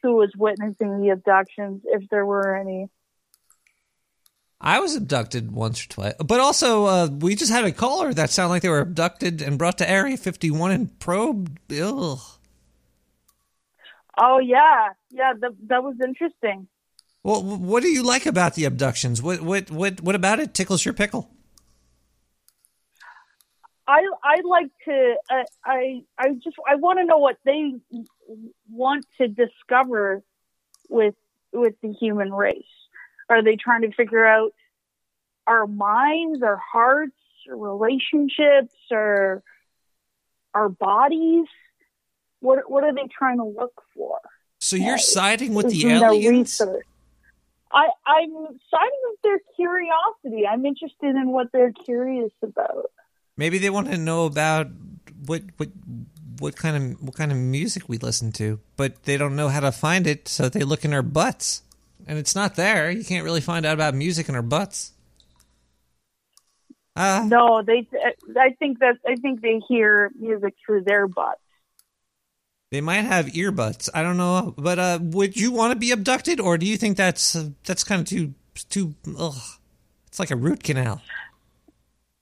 [0.02, 2.90] who was witnessing the abductions, if there were any.
[4.60, 8.28] I was abducted once or twice, but also uh, we just had a caller that
[8.28, 11.72] sounded like they were abducted and brought to Area 51 and probed.
[11.72, 12.18] Ugh.
[14.20, 16.68] Oh yeah, yeah, that that was interesting.
[17.22, 19.22] Well, what do you like about the abductions?
[19.22, 21.30] What what what what about it tickles your pickle?
[23.86, 27.74] I I like to uh, I I just I want to know what they
[28.70, 30.22] want to discover
[30.88, 31.14] with
[31.52, 32.64] with the human race.
[33.28, 34.52] Are they trying to figure out
[35.46, 37.16] our minds, our hearts,
[37.48, 39.42] our relationships, or
[40.54, 41.46] our bodies?
[42.40, 44.18] What what are they trying to look for?
[44.60, 46.60] So you're siding with the aliens?
[46.60, 46.86] research?
[47.72, 48.30] I I'm
[48.70, 50.46] siding with their curiosity.
[50.46, 52.90] I'm interested in what they're curious about.
[53.36, 54.68] Maybe they want to know about
[55.26, 55.68] what what
[56.38, 59.60] what kind of what kind of music we listen to, but they don't know how
[59.60, 61.62] to find it, so they look in our butts,
[62.06, 62.90] and it's not there.
[62.90, 64.92] You can't really find out about music in our butts.
[66.94, 67.86] Uh, no, they.
[68.36, 71.40] I think that I think they hear music through their butts.
[72.70, 73.88] They might have earbuds.
[73.94, 76.96] I don't know, but uh, would you want to be abducted, or do you think
[76.96, 78.34] that's uh, that's kind of too
[78.68, 78.94] too?
[79.18, 79.34] Ugh,
[80.06, 81.00] it's like a root canal.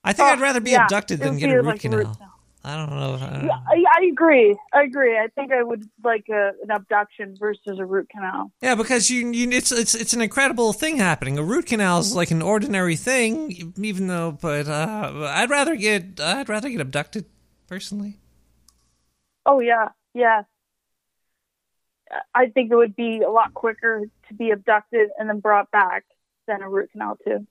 [0.04, 0.90] I think Oh, I'd rather be yeah,
[1.20, 2.18] abducted than get a root like canal.
[2.18, 2.18] root
[2.64, 3.14] I don't know.
[3.14, 3.62] I don't Yeah, know.
[3.66, 4.56] I, I agree.
[4.72, 5.16] I agree.
[5.18, 8.52] I think I would like a, an abduction versus a root canal.
[8.60, 11.38] Yeah, because you, you it's it's it's an incredible thing happening.
[11.38, 14.32] A root canal is like an ordinary thing, even though.
[14.32, 17.24] But uh, I'd rather get I'd rather get abducted
[17.68, 18.18] personally.
[19.46, 20.44] Oh yeah, yeah.
[22.34, 26.04] I think it would be a lot quicker to be abducted and then brought back
[26.46, 27.46] than a root canal too.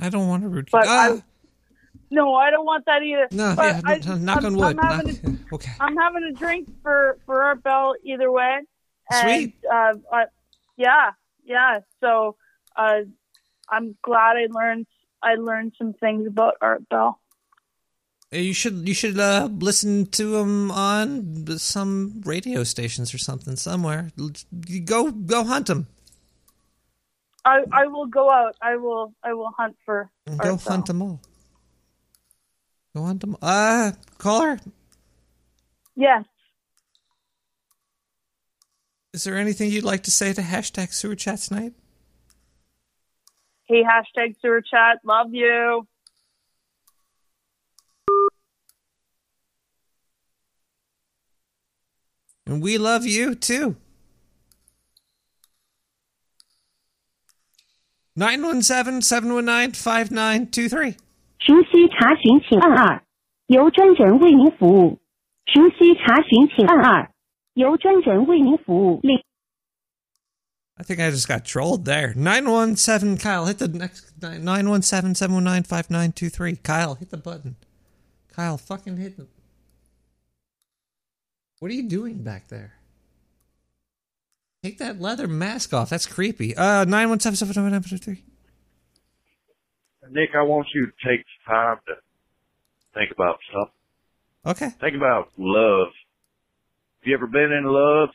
[0.00, 0.68] I don't want a root.
[0.70, 0.86] But.
[0.88, 1.22] I,
[2.10, 3.26] no, I don't want that either.
[3.32, 4.78] No, But yeah, I, no, no, knock I'm, on wood.
[4.78, 5.72] I'm having, Knock- a, okay.
[5.80, 8.60] I'm having a drink for for Art Bell either way.
[9.10, 9.54] And, Sweet.
[9.72, 10.24] Uh, uh,
[10.76, 11.10] yeah,
[11.44, 11.80] yeah.
[12.00, 12.36] So
[12.76, 13.00] uh,
[13.68, 14.86] I'm glad I learned
[15.22, 17.20] I learned some things about Art Bell.
[18.32, 23.56] Uh, You should you should uh, listen to him on some radio stations or something
[23.56, 24.10] somewhere.
[24.84, 25.86] Go go hunt them.
[27.46, 28.56] I I will go out.
[28.60, 30.56] I will I will hunt for Go Bell.
[30.58, 31.20] hunt them all.
[32.94, 33.36] Go hunt them.
[33.40, 34.58] Uh, caller,
[35.94, 36.24] Yes.
[39.12, 41.72] is there anything you'd like to say to hashtag sewer chat tonight?
[43.64, 44.98] Hey, hashtag sewer chat.
[45.04, 45.86] Love you.
[52.46, 53.76] And we love you too.
[58.15, 60.95] 917-719-5923.
[61.39, 63.03] 熟悉查询请按二，
[63.47, 64.99] 由专人为您服务。
[65.45, 67.11] 熟悉查询请按二，
[67.53, 68.99] 由专人为您服务。
[69.03, 69.19] 另。
[70.75, 72.13] I think I just got trolled there.
[72.15, 76.55] 917 Kyle, hit the next 917 719 5923.
[76.63, 77.55] Kyle, hit the button.
[78.33, 79.27] Kyle, fucking hit the.
[81.59, 82.79] What are you doing back there?
[84.66, 85.90] Take that leather mask off.
[85.90, 86.56] That's creepy.
[86.56, 88.24] Uh, 917 719 5923.
[90.10, 91.94] Nick, I want you to take time to
[92.94, 93.70] think about stuff.
[94.44, 94.70] Okay.
[94.80, 95.94] Think about love.
[96.98, 98.08] Have you ever been in love?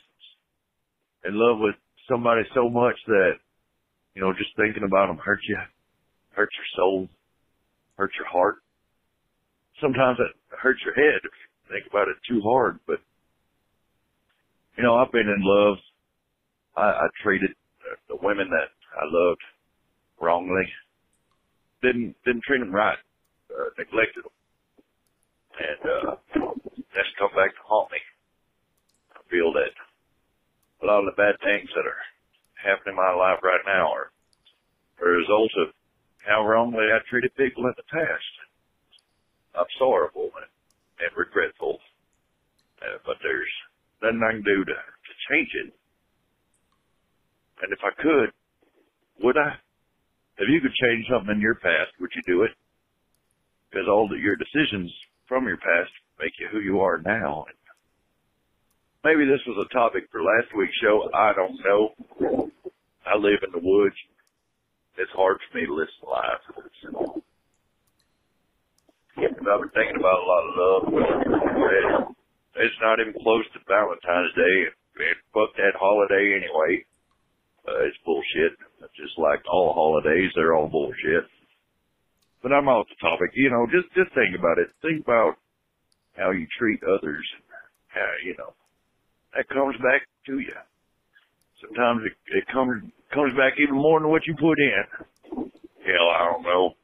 [1.24, 1.74] In love with
[2.06, 3.40] somebody so much that,
[4.14, 5.56] you know, just thinking about them hurts you,
[6.32, 7.08] hurts your soul,
[7.96, 8.56] hurts your heart.
[9.80, 13.00] Sometimes it hurts your head if you think about it too hard, but,
[14.76, 15.78] you know, I've been in love.
[16.76, 17.50] I, I treated
[18.08, 19.42] the women that I loved
[20.20, 20.64] wrongly.
[21.82, 22.98] Didn't, didn't treat them right.
[23.50, 24.36] Uh, neglected them.
[25.58, 26.16] And, uh,
[26.94, 27.98] that's come back to haunt me.
[29.16, 29.72] I feel that
[30.82, 32.02] a lot of the bad things that are
[32.60, 34.12] happening in my life right now are
[35.02, 35.74] a result of
[36.26, 38.34] how wrongly I treated people in the past.
[39.54, 40.50] I'm sorrowful and,
[41.00, 41.78] and regretful,
[42.82, 43.52] uh, but there's
[44.02, 45.74] nothing I can do to, to change it.
[47.62, 48.30] And if I could,
[49.22, 49.54] would I?
[50.38, 52.50] If you could change something in your past, would you do it?
[53.70, 54.92] Because all the, your decisions
[55.28, 57.46] from your past make you who you are now.
[59.04, 61.10] Maybe this was a topic for last week's show.
[61.14, 62.50] I don't know.
[63.06, 63.96] I live in the woods.
[64.98, 66.42] It's hard for me to listen live.
[69.16, 70.82] And I've been thinking about a lot of love.
[72.56, 74.56] It's not even close to Valentine's Day.
[75.02, 76.84] And fuck that holiday anyway.
[77.66, 78.58] Uh, it's bullshit.
[78.96, 81.24] Just like all holidays, they're all bullshit.
[82.42, 83.30] But I'm off the topic.
[83.34, 84.68] You know, just just think about it.
[84.82, 85.36] Think about
[86.16, 87.24] how you treat others.
[87.88, 88.52] How you know
[89.34, 90.58] that comes back to you.
[91.60, 92.82] Sometimes it, it comes
[93.14, 94.84] comes back even more than what you put in.
[95.86, 96.74] Hell, I don't know.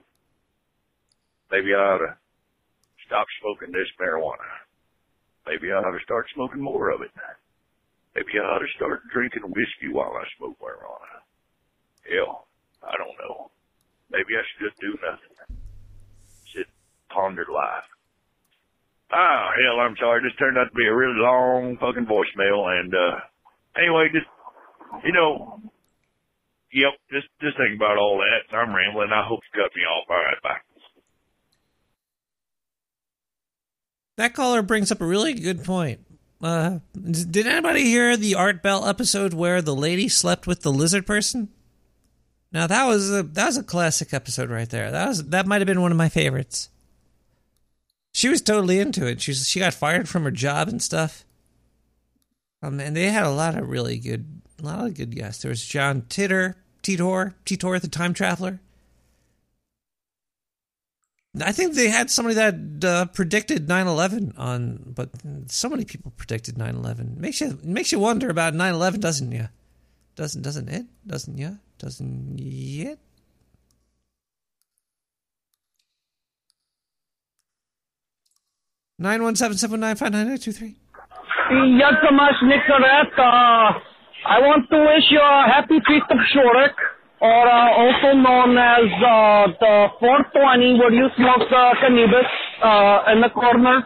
[1.51, 2.17] Maybe I ought to
[3.07, 4.47] stop smoking this marijuana.
[5.47, 7.11] Maybe I ought to start smoking more of it.
[8.15, 11.23] Maybe I ought to start drinking whiskey while I smoke marijuana.
[12.09, 12.49] Hell,
[12.83, 13.51] I don't know.
[14.11, 15.61] Maybe I should just do nothing.
[16.55, 16.67] Sit,
[17.11, 17.85] ponder life.
[19.13, 20.23] Ah, hell, I'm sorry.
[20.23, 22.69] This turned out to be a really long fucking voicemail.
[22.69, 23.21] And, uh,
[23.77, 24.29] anyway, just,
[25.05, 25.61] you know,
[26.73, 28.55] yep, just, just think about all that.
[28.55, 29.13] I'm rambling.
[29.13, 30.07] I hope you cut me off.
[30.11, 30.61] All right, bye.
[34.17, 36.01] That caller brings up a really good point.
[36.41, 41.07] Uh, did anybody hear the Art Bell episode where the lady slept with the lizard
[41.07, 41.49] person?
[42.53, 44.91] Now that was a that was a classic episode right there.
[44.91, 46.71] That was that might have been one of my favorites.
[48.13, 49.21] She was totally into it.
[49.21, 51.25] She she got fired from her job and stuff.
[52.63, 55.43] Um, and they had a lot of really good, a lot of good guests.
[55.43, 58.61] There was John Titor, Titor, Titor, the time traveler.
[61.43, 65.11] I think they had somebody that uh, predicted 9/11 on, but
[65.47, 67.17] so many people predicted 9/11.
[67.19, 69.49] Makes you makes you wonder about 9/11, doesn't you?
[70.17, 70.87] Doesn't doesn't it?
[71.07, 71.59] Doesn't you?
[71.79, 72.99] Doesn't it?
[78.99, 80.75] Nine one seven seven nine five nine eight two three.
[81.53, 83.79] Yagamash Nicoret, uh,
[84.27, 86.75] I want to wish you a happy feast of Shurik,
[87.21, 92.29] or uh, also known as uh, the 420, where you smoke uh, cannabis
[92.63, 93.83] uh, in the corner.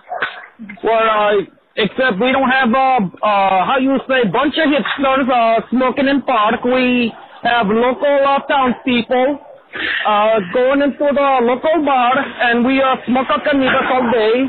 [0.83, 1.41] Where, uh,
[1.77, 6.23] except we don't have, uh, uh, how you say, bunch of hipsters uh, smoking in
[6.23, 6.63] park.
[6.65, 9.41] We have local uh, townspeople
[10.07, 14.45] uh, going into the local bar, and we uh, smoke a cannabis all day.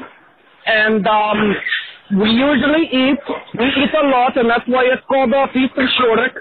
[0.66, 1.56] And um,
[2.12, 3.24] we usually eat.
[3.58, 6.36] We eat a lot, and that's why it's called a feast of Shurik.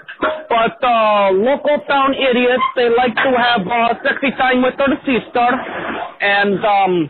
[0.49, 5.49] But uh, local town idiots, they like to have uh, sexy time with their sister,
[6.21, 7.09] and um,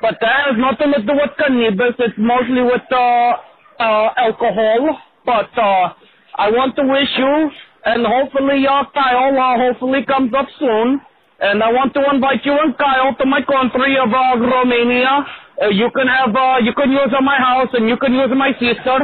[0.00, 1.94] but that has nothing to do with cannabis.
[1.98, 3.36] It's mostly with uh,
[3.78, 4.98] uh, alcohol.
[5.26, 5.92] But uh,
[6.40, 7.50] I want to wish you,
[7.84, 11.00] and hopefully your Kyle, uh, hopefully comes up soon.
[11.40, 15.24] And I want to invite you and Kyle to my country of uh, Romania.
[15.60, 18.52] Uh, you can have, uh, you can use my house and you can use my
[18.52, 18.98] sister.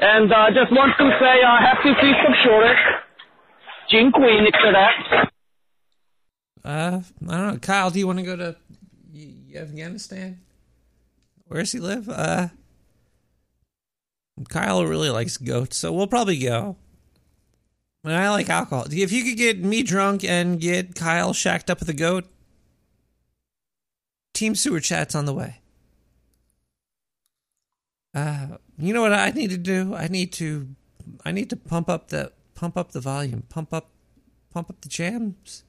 [0.00, 2.78] And uh, just want to say uh, happy feast of Shurik.
[3.90, 5.28] Dziękuję, Nicolet.
[6.64, 7.58] Uh, I don't know.
[7.58, 8.56] Kyle, do you want to go to
[9.54, 10.40] Afghanistan?
[11.46, 12.08] Where does he live?
[12.08, 12.48] Uh,
[14.48, 16.76] Kyle really likes goats, so we'll probably go.
[18.02, 18.86] And I like alcohol.
[18.90, 22.24] If you could get me drunk and get Kyle shacked up with a goat,
[24.32, 25.60] Team Sewer Chat's on the way.
[28.14, 29.94] Uh, you know what I need to do?
[29.94, 30.68] I need to,
[31.24, 33.90] I need to pump up the pump up the volume, pump up,
[34.52, 35.64] pump up the jams.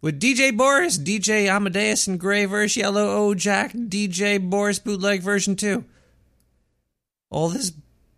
[0.00, 5.56] With DJ Boris, DJ Amadeus and gray verse, yellow O Jack, DJ Boris bootleg version
[5.56, 5.84] two.
[7.28, 7.72] All this,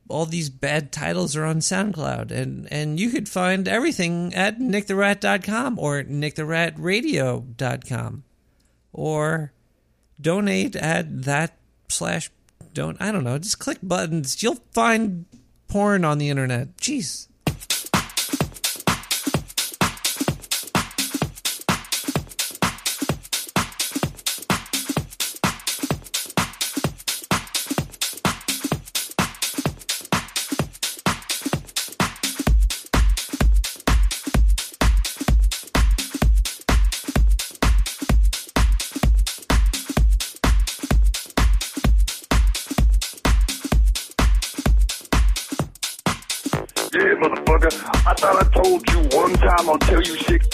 [0.09, 5.79] all these bad titles are on SoundCloud, and and you could find everything at nicktherat.com
[5.79, 8.25] or nicktheratradio.com,
[8.93, 9.53] or
[10.21, 11.57] donate at that
[11.89, 12.31] slash
[12.79, 13.39] don't I don't know.
[13.39, 14.43] Just click buttons.
[14.43, 15.27] You'll find
[15.69, 16.77] porn on the internet.
[16.79, 17.28] Jeez.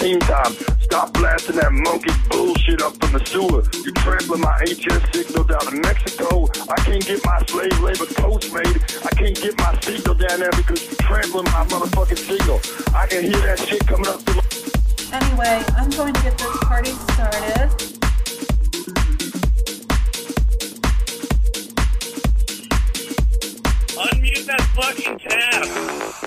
[0.05, 0.85] Tell you 16 times.
[0.85, 3.65] Stop blasting that monkey bullshit up in the sewer.
[3.85, 6.45] You trampling my HS signal down in Mexico.
[6.69, 8.77] I can't get my slave labor coats made.
[9.01, 12.61] I can't get my signal down there because you trampling my motherfucking signal.
[12.95, 14.45] I can hear that shit coming up through my
[15.15, 17.71] Anyway, I'm going to get this party started.
[23.97, 26.24] Unmute that fucking tab.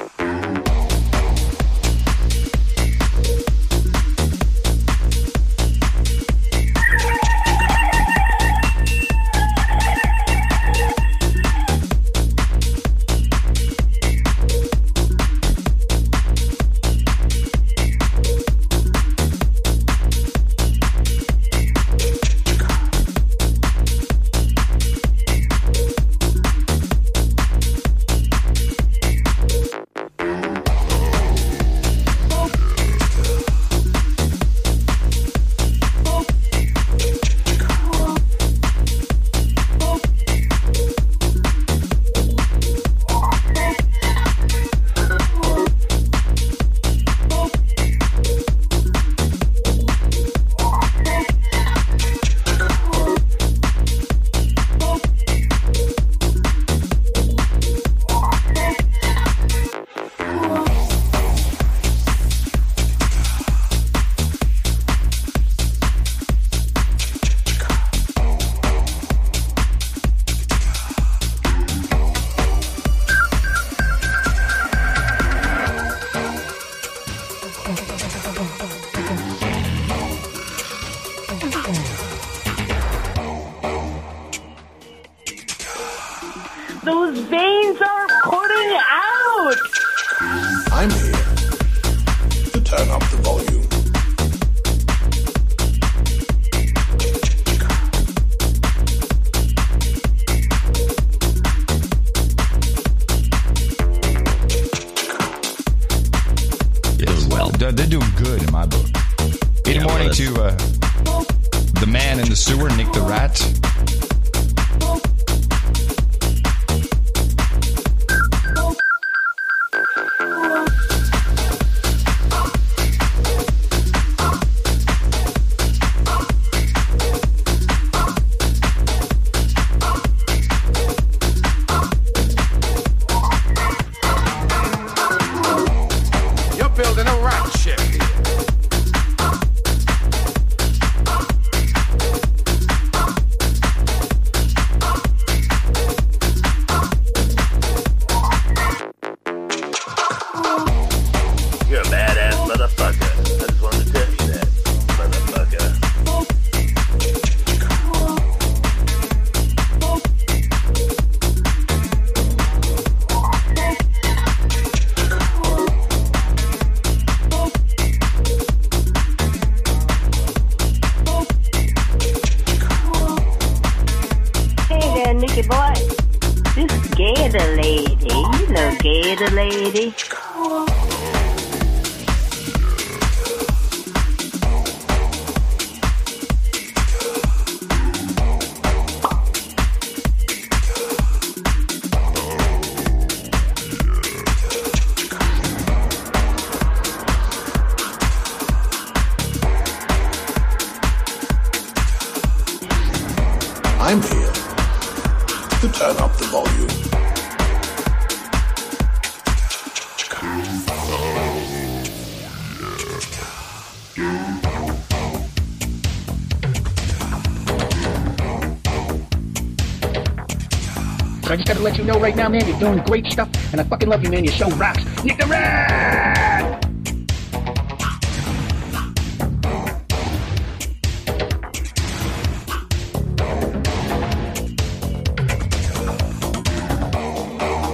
[222.07, 224.23] Right now, man, you're doing great stuff, and I fucking love you, man.
[224.23, 224.81] Your show rocks.
[225.03, 226.63] Nick the Rat!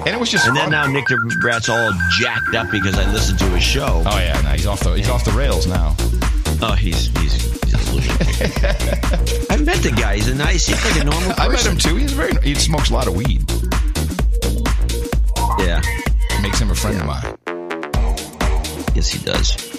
[0.06, 3.10] And it was just And then now Nick the Rat's all jacked up because I
[3.12, 4.02] listened to his show.
[4.04, 5.96] Oh yeah, no, he's off the he's off the rails now.
[6.60, 7.74] Oh, he's he's, he's.
[9.52, 10.16] I met the guy.
[10.16, 10.66] He's a nice.
[10.66, 11.40] He's like a normal person.
[11.40, 11.96] I met him too.
[11.98, 13.43] He's very he smokes a lot of weed.
[16.84, 18.96] Makes him a friend of mine.
[18.96, 19.73] Yes, he does.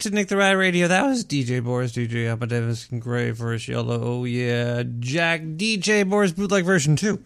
[0.00, 0.88] To Nick the Rat Radio.
[0.88, 4.00] That was DJ Boris, DJ Amadeus, and Gray versus Yellow.
[4.02, 4.84] Oh, yeah.
[5.00, 7.22] Jack, DJ Boris bootleg version 2.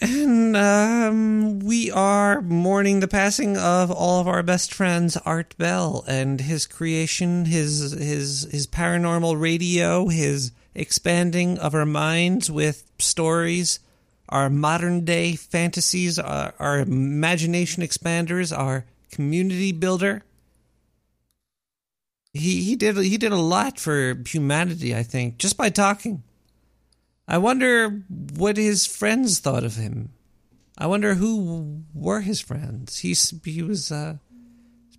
[0.00, 6.04] And um, we are mourning the passing of all of our best friends, Art Bell,
[6.06, 13.80] and his creation, his his his paranormal radio, his expanding of our minds with stories,
[14.28, 20.22] our modern day fantasies, our, our imagination expanders, our community builder.
[22.34, 26.22] He he did he did a lot for humanity, I think, just by talking.
[27.26, 28.02] I wonder
[28.34, 30.10] what his friends thought of him.
[30.76, 32.98] I wonder who were his friends.
[32.98, 34.16] He's he was uh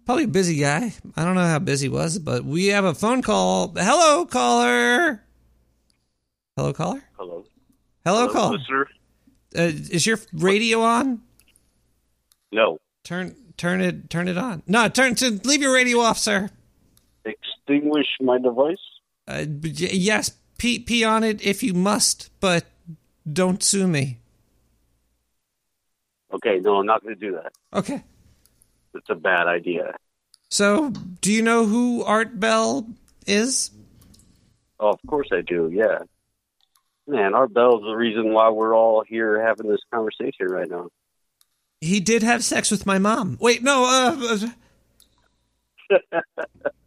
[0.05, 0.93] probably a busy guy.
[1.15, 3.73] I don't know how busy he was, but we have a phone call.
[3.77, 5.23] Hello, caller.
[6.57, 7.03] Hello, caller.
[7.17, 7.45] Hello.
[8.05, 8.57] Hello, Hello, caller.
[8.57, 8.87] listener.
[9.55, 11.21] Uh, is your radio on?
[12.51, 12.79] No.
[13.03, 14.63] Turn turn it turn it on.
[14.67, 16.49] No, turn to leave your radio off, sir.
[17.69, 18.77] Extinguish my device.
[19.27, 22.65] Uh, yes, pee pee on it if you must, but
[23.31, 24.17] don't sue me.
[26.33, 27.51] Okay, no, I'm not going to do that.
[27.73, 28.03] Okay.
[28.95, 29.95] It's a bad idea.
[30.49, 30.89] So,
[31.21, 32.87] do you know who Art Bell
[33.27, 33.69] is?
[34.79, 35.69] Oh, of course I do.
[35.71, 35.99] Yeah.
[37.07, 40.89] Man, Art Bell's the reason why we're all here having this conversation right now.
[41.81, 43.37] He did have sex with my mom.
[43.39, 43.85] Wait, no.
[43.85, 44.37] Uh,
[45.91, 46.69] uh,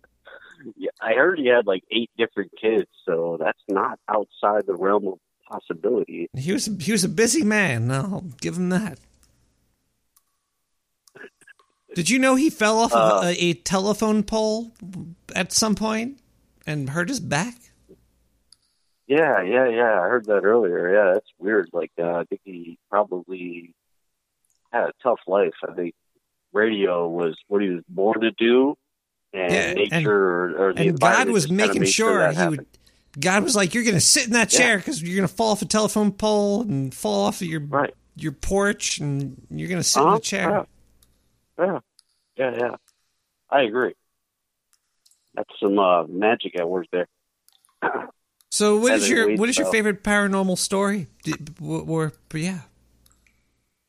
[1.01, 5.19] I heard he had like eight different kids, so that's not outside the realm of
[5.49, 6.29] possibility.
[6.37, 7.91] he was he was a busy man.
[7.91, 8.99] I'll give him that.
[11.95, 14.73] Did you know he fell off Uh, of a, a telephone pole
[15.35, 16.19] at some point
[16.67, 17.55] and hurt his back?
[19.07, 20.01] Yeah, yeah, yeah.
[20.01, 20.95] I heard that earlier.
[20.95, 21.69] Yeah, that's weird.
[21.73, 23.75] Like, uh, I think he probably
[24.73, 25.53] had a tough life.
[25.69, 25.95] I think
[26.55, 28.75] radio was what he was born to do,
[29.33, 32.59] and Yeah, nature and- or, or the and God was making sure he happened.
[32.59, 32.67] would.
[33.21, 35.51] God was like, "You're going to sit in that chair because you're going to fall
[35.53, 37.61] off a telephone pole and fall off of your
[38.17, 40.67] your porch, and you're going to sit in Uh-huh, the chair."
[41.59, 41.79] Yeah,
[42.37, 42.77] yeah, yeah.
[43.51, 43.93] I agree.
[45.35, 47.07] That's some uh, magic at work there.
[48.51, 51.09] So, what is your what is your favorite paranormal story?
[51.23, 52.61] Did, or yeah,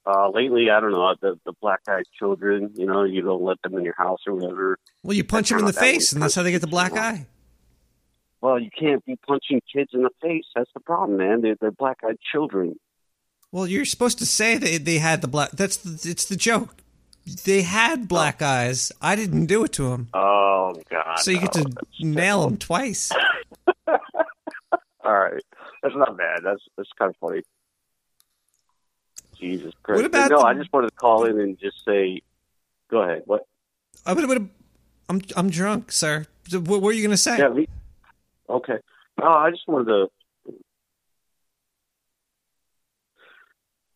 [0.05, 2.71] Uh, lately, I don't know the the black eyed children.
[2.75, 4.77] You know, you don't let them in your house or whatever.
[5.03, 7.27] well, you punch them in the face, and that's how they get the black eye.
[8.41, 10.43] Well, you can't be punching kids in the face.
[10.53, 11.41] That's the problem, man.
[11.41, 12.77] They're, they're black eyed children.
[13.53, 15.51] Well, you're supposed to say they they had the black.
[15.51, 16.75] That's the, it's the joke.
[17.45, 18.91] They had black eyes.
[19.01, 21.19] I didn't do it to them, Oh God!
[21.19, 21.63] so you get no.
[21.63, 21.73] to
[22.05, 23.09] nail them twice.
[23.87, 23.95] All
[25.19, 25.41] right,
[25.81, 26.41] that's not bad.
[26.43, 27.43] That's that's kind of funny.
[29.43, 29.97] Jesus Christ!
[29.97, 30.37] What about no?
[30.39, 32.21] the- I just wanted to call in and just say,
[32.89, 33.23] go ahead.
[33.25, 33.45] What?
[34.05, 34.47] I'm gonna,
[35.09, 36.25] I'm I'm drunk, sir.
[36.51, 37.37] What, were you gonna say?
[37.37, 37.49] Yeah.
[37.49, 37.67] Me,
[38.49, 38.77] okay.
[39.19, 40.07] No, I just wanted to.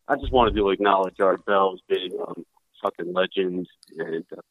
[0.10, 2.46] I just wanted to acknowledge Art Bell as being um,
[2.82, 3.68] fucking legend,
[3.98, 4.42] and uh,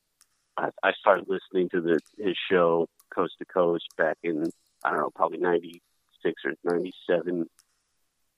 [0.56, 4.50] I, I started listening to the his show Coast to Coast back in
[4.84, 5.82] I don't know probably ninety
[6.22, 7.48] six or ninety seven,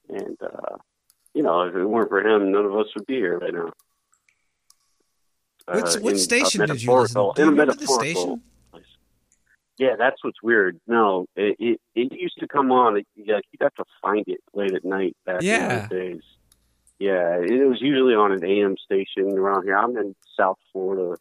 [0.09, 0.77] and uh,
[1.33, 3.71] you know if it weren't for him, none of us would be here right now.
[5.67, 7.13] What's, Uh, what in station did you listen?
[7.35, 8.41] Do you in a remember the station?
[9.77, 10.79] Yeah, that's what's weird.
[10.87, 12.97] No, it it, it used to come on.
[12.97, 15.73] It, yeah, you'd have to find it late at night back Yeah.
[15.73, 16.21] in those days.
[16.99, 19.77] Yeah, it was usually on an AM station around here.
[19.77, 21.17] I'm in South Florida.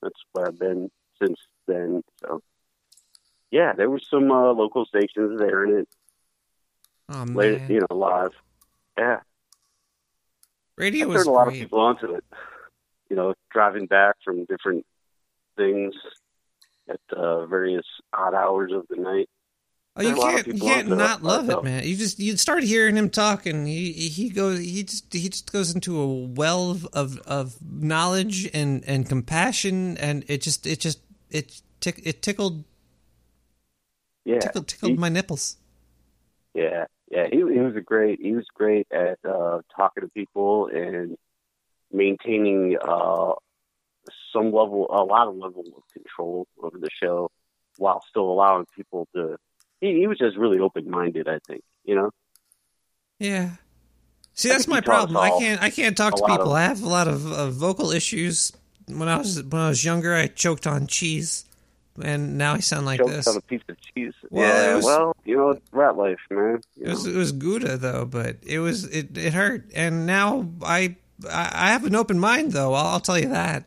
[0.00, 0.90] That's where I've been
[1.20, 2.02] since then.
[2.22, 2.40] So,
[3.50, 5.88] yeah, there were some uh, local stations there in it.
[7.10, 8.32] Oh late, man, you know, live.
[8.96, 9.20] Yeah,
[10.78, 11.56] radio I was turned a lot great.
[11.56, 12.24] of people onto it.
[13.10, 14.84] You know, driving back from different
[15.56, 15.94] things
[16.88, 19.28] at uh, various odd hours of the night.
[19.96, 21.84] Oh, you Turned a lot of can't you can't not love it, man.
[21.84, 25.50] You just you start hearing him talk, and he he goes he just he just
[25.50, 30.78] goes into a well of of, of knowledge and and compassion, and it just it
[30.78, 31.00] just
[31.30, 32.62] it tick, it tickled
[34.24, 35.56] Yeah, tickled tickled my nipples.
[36.54, 38.20] Yeah, yeah, he, he was a great.
[38.20, 41.16] He was great at uh, talking to people and
[41.92, 43.32] maintaining uh,
[44.32, 47.30] some level, a lot of level of control over the show,
[47.78, 49.36] while still allowing people to.
[49.80, 51.28] He, he was just really open minded.
[51.28, 52.10] I think you know.
[53.18, 53.52] Yeah.
[54.34, 55.16] See, that's my he taught us problem.
[55.16, 56.52] I can't I can't talk to people.
[56.52, 58.52] of- I have a lot of uh, vocal issues.
[58.86, 61.44] When I was when I was younger, I choked on cheese,
[62.02, 63.26] and now I sound like Choked this.
[63.28, 64.12] on a piece of cheese.
[64.30, 66.60] Yeah, well, it was- well, you know, rat life, man.
[66.80, 70.96] It was it was Gouda though, but it was it it hurt, and now I
[71.30, 72.74] I I have an open mind though.
[72.74, 73.64] I'll, I'll tell you that.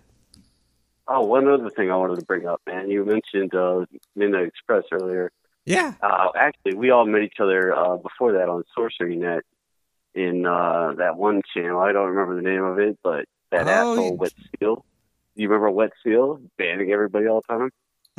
[1.08, 2.90] Oh, one other thing I wanted to bring up, man.
[2.90, 3.86] You mentioned uh,
[4.16, 5.32] Midnight Express earlier.
[5.66, 5.94] Yeah.
[6.02, 9.44] Uh, actually, we all met each other uh, before that on Sorcery Net
[10.16, 11.80] in uh, that one channel.
[11.82, 14.86] I don't remember the name of it, but that Oh, asshole you- Wet Seal.
[15.36, 17.70] You remember Wet Seal banning everybody all the time?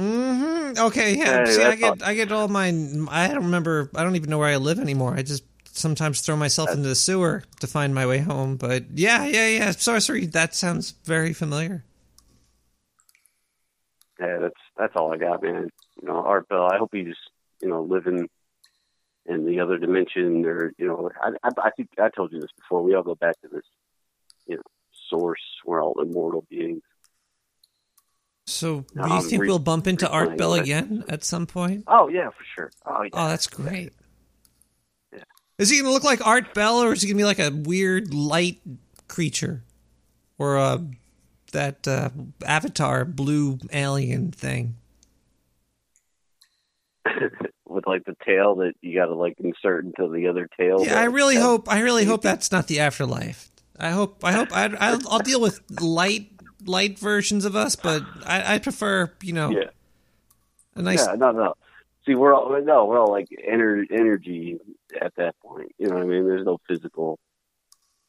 [0.03, 1.45] Hmm Okay, yeah.
[1.45, 3.91] Hey, See, I get I get all my I don't remember.
[3.95, 5.15] I don't even know where I live anymore.
[5.15, 8.57] I just sometimes throw myself into the sewer to find my way home.
[8.57, 9.70] But yeah, yeah, yeah.
[9.73, 10.27] Sorcery.
[10.27, 11.85] That sounds very familiar.
[14.20, 15.69] Yeah, that's that's all I got, man.
[16.01, 16.69] You know, Art Bell.
[16.70, 17.15] I hope he's
[17.61, 18.29] you know living
[19.27, 22.51] in the other dimension, or you know, I, I I think I told you this
[22.59, 22.83] before.
[22.83, 23.65] We all go back to this,
[24.47, 24.62] you know,
[25.11, 25.43] source.
[25.65, 26.83] We're all immortal beings.
[28.47, 31.85] So, do you I'm think re- we'll bump into Art Bell again at some point?
[31.86, 32.70] Oh yeah, for sure.
[32.85, 33.10] Oh yeah.
[33.12, 33.93] Oh, that's great.
[35.12, 35.20] Yeah.
[35.59, 37.39] Is he going to look like Art Bell, or is he going to be like
[37.39, 38.60] a weird light
[39.06, 39.62] creature,
[40.39, 40.78] or uh,
[41.52, 42.10] that uh,
[42.44, 44.77] Avatar blue alien thing?
[47.73, 50.85] with like the tail that you got to like insert into the other tail.
[50.85, 51.70] Yeah, I really hope.
[51.70, 53.51] I really hope that's not the afterlife.
[53.78, 54.24] I hope.
[54.24, 54.55] I hope.
[54.55, 56.31] I, I'll, I'll deal with light,
[56.64, 59.70] light versions of us, but I, I prefer, you know, Yeah.
[60.76, 61.06] a nice.
[61.06, 61.55] Yeah, no, no.
[62.06, 64.59] See, we're all no, we're all like ener- energy
[65.01, 65.72] at that point.
[65.78, 66.26] You know what I mean?
[66.26, 67.18] There's no physical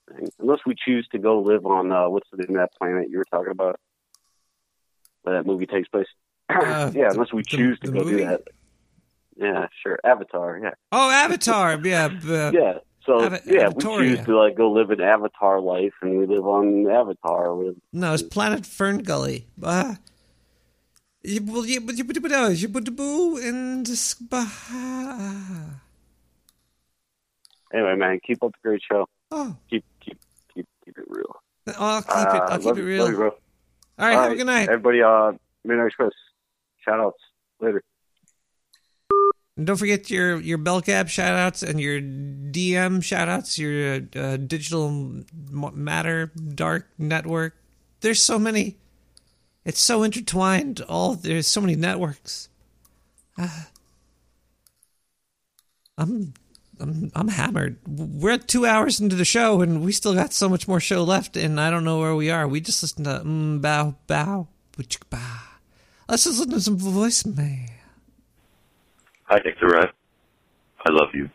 [0.09, 3.09] thing unless we choose to go live on uh, what's the name of that planet
[3.09, 3.79] you were talking about?
[5.21, 6.07] Where that movie takes place.
[6.49, 8.17] Uh, yeah, unless we choose to the go movie?
[8.17, 8.41] do that.
[9.37, 9.97] Yeah, sure.
[10.03, 10.59] Avatar.
[10.61, 10.71] Yeah.
[10.91, 11.79] Oh, Avatar.
[11.83, 12.09] Yeah.
[12.51, 12.73] Yeah.
[13.05, 16.45] So Ava- yeah, we choose to like go live an Avatar life, and we live
[16.45, 19.47] on Avatar with No, it's Planet Fern Gully.
[19.61, 19.95] Uh,
[21.25, 24.47] yibbble, yibbble, yibbble, yibbble, yibbble, yibbble, and just- bah.
[27.73, 29.07] Anyway, man, keep up the great show.
[29.31, 29.55] Oh.
[29.69, 30.19] Keep keep
[30.53, 31.41] keep keep it real.
[31.77, 32.17] I'll keep it.
[32.17, 33.09] Uh, I'll keep love it real.
[33.09, 33.23] you.
[33.23, 33.31] All
[33.99, 34.69] right, have a good night.
[34.69, 35.31] Everybody, uh,
[35.65, 36.11] Midnight Express.
[36.85, 37.17] Shout outs.
[37.59, 37.83] Later.
[39.55, 44.37] And don't forget your your Bellgab shout outs and your DM shout outs, your uh,
[44.37, 47.55] digital matter dark network.
[48.01, 48.77] There's so many.
[49.63, 50.81] It's so intertwined.
[50.81, 52.49] All there's so many networks.
[53.37, 53.69] Ah.
[55.95, 56.33] I'm
[56.79, 57.77] I'm I'm hammered.
[57.87, 61.37] We're two hours into the show and we still got so much more show left,
[61.37, 62.47] and I don't know where we are.
[62.47, 64.47] We just listened to mm, bow bow.
[64.75, 67.69] Let's just listen to some voicemail.
[69.33, 69.89] Hi, Nick the Rat.
[70.85, 71.27] I love you.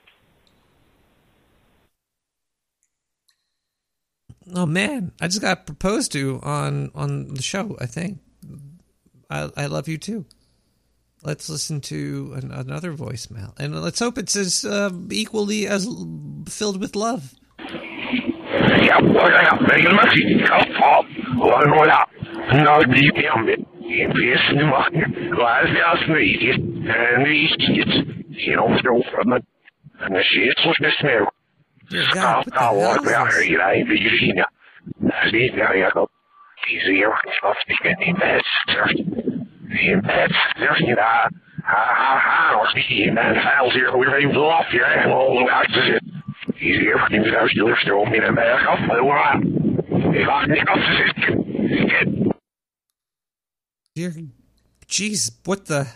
[4.55, 7.77] Oh man, I just got proposed to on on the show.
[7.81, 8.21] I think
[9.29, 10.27] I I love you too.
[11.25, 16.45] Let's listen to an, another voicemail, and let's hope it's as uh, equally as l-
[16.49, 17.35] filled with love.
[23.89, 24.93] Ja, voilà, regelmäßig kaufhaft.
[24.93, 25.33] Och några, några dyker med en pjäs nu maken.
[25.33, 26.57] Och allt är allt möjligt.
[26.89, 28.07] En riktigt.
[28.29, 29.33] Genom strofen.
[30.01, 31.31] En shit som ska små.
[32.11, 34.47] Skapa och bära i dig Virginia.
[35.31, 36.09] Slita Jakob.
[36.71, 38.43] Easier, softiga in bed.
[39.81, 40.31] In bed.
[40.59, 41.29] There's you know.
[41.65, 42.61] Ha ha ha.
[42.61, 43.91] Och speaking man files here.
[43.93, 45.47] We're able to off your animal.
[45.49, 46.03] That's it.
[46.61, 49.41] Easier fucking without you lift throw me a mask off my while.
[50.21, 52.28] If I nick off the
[53.99, 54.15] Dear,
[54.87, 55.89] jeez, what the?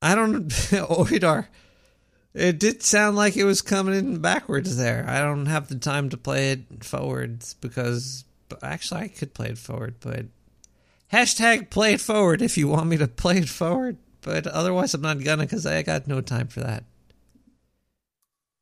[0.00, 0.48] I don't.
[0.48, 1.48] Oidar.
[2.32, 5.04] It did sound like it was coming in backwards there.
[5.06, 8.24] I don't have the time to play it forwards because
[8.62, 10.24] actually I could play it forward, but
[11.12, 13.98] hashtag play it forward if you want me to play it forward.
[14.22, 16.84] But otherwise, I'm not gonna because I got no time for that.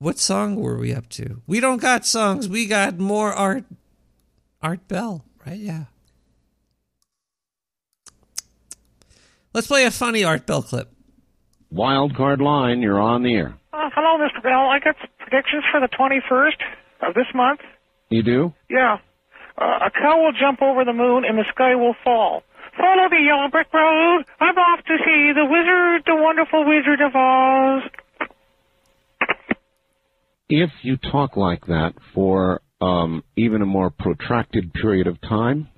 [0.00, 1.42] What song were we up to?
[1.46, 2.48] We don't got songs.
[2.48, 3.66] We got more art.
[4.60, 5.60] Art Bell, right?
[5.60, 5.84] Yeah.
[9.54, 10.90] Let's play a funny Art Bell clip.
[11.70, 13.54] Wild card line, you're on the air.
[13.72, 14.42] Uh, hello, Mr.
[14.42, 14.68] Bell.
[14.68, 17.60] I got predictions for the 21st of this month.
[18.10, 18.54] You do?
[18.70, 18.98] Yeah.
[19.56, 22.42] Uh, a cow will jump over the moon and the sky will fall.
[22.76, 24.24] Follow the yellow brick road.
[24.40, 27.82] I'm off to see the wizard, the wonderful wizard of Oz.
[30.48, 35.68] If you talk like that for um, even a more protracted period of time,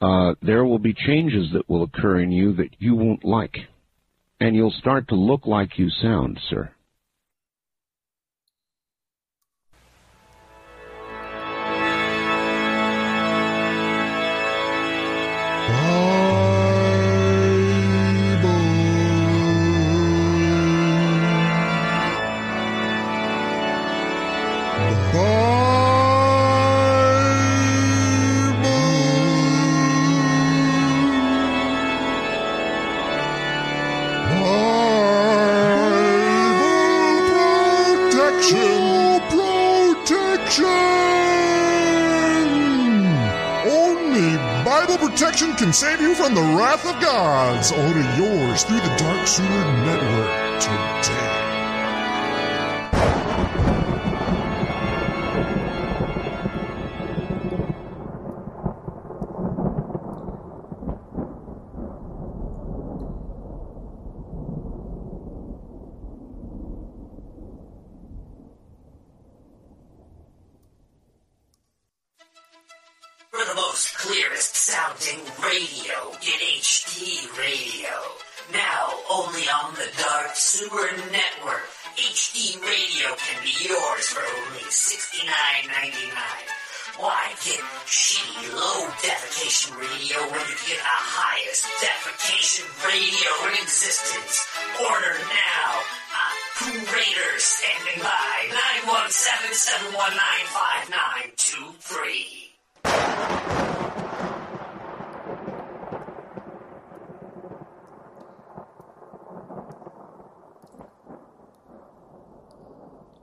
[0.00, 3.56] uh, there will be changes that will occur in you that you won't like.
[4.40, 6.70] And you'll start to look like you sound, sir.
[45.36, 47.70] Can save you from the wrath of gods.
[47.70, 49.46] Order yours through the Dark Sewer
[49.84, 51.35] Network today.
[85.26, 87.02] $69.99.
[87.02, 94.46] Why get shitty low defecation radio when you get the highest defecation radio in existence?
[94.80, 95.82] Order now.
[96.14, 98.48] Uh, Pooh Raiders standing by.
[98.48, 100.14] 917 719
[102.86, 103.65] 5923.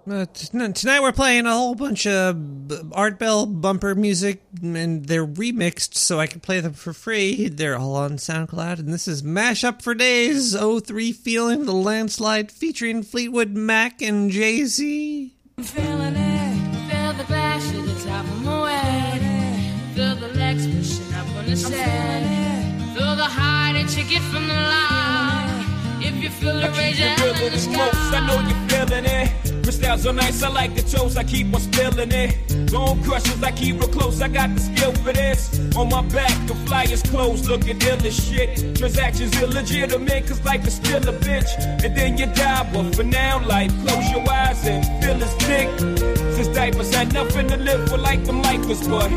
[0.10, 5.06] Uh, t- tonight we're playing a whole bunch of b- Art Bell bumper music, and
[5.06, 7.48] they're remixed so I can play them for free.
[7.48, 13.02] They're all on SoundCloud, and this is Mashup for Days 03 Feeling the Landslide featuring
[13.02, 15.36] Fleetwood Mac and Jay Z.
[15.62, 19.72] Feeling it, feel the clash at the top of my way.
[19.96, 22.94] Feel the legs pushing up on the set.
[22.94, 26.04] Feel the high that you get from the line.
[26.04, 27.96] If you feel the rage keep out it in the with the most.
[27.96, 29.43] I know you're feeling it.
[29.64, 31.18] Crystals so nice, I like the toast.
[31.18, 32.72] I keep on spilling it.
[32.72, 34.22] Bone crushers, I keep real close.
[34.22, 35.60] I got the skill for this.
[35.76, 38.76] On my back, the flyers closed, looking ill as shit.
[38.76, 41.50] Transactions illegitimate, cause life is still a bitch.
[41.84, 46.23] And then you die, but for now, life, close your eyes and feel its dick.
[46.36, 49.10] Since diapers had nothing to live for like the Micahs, but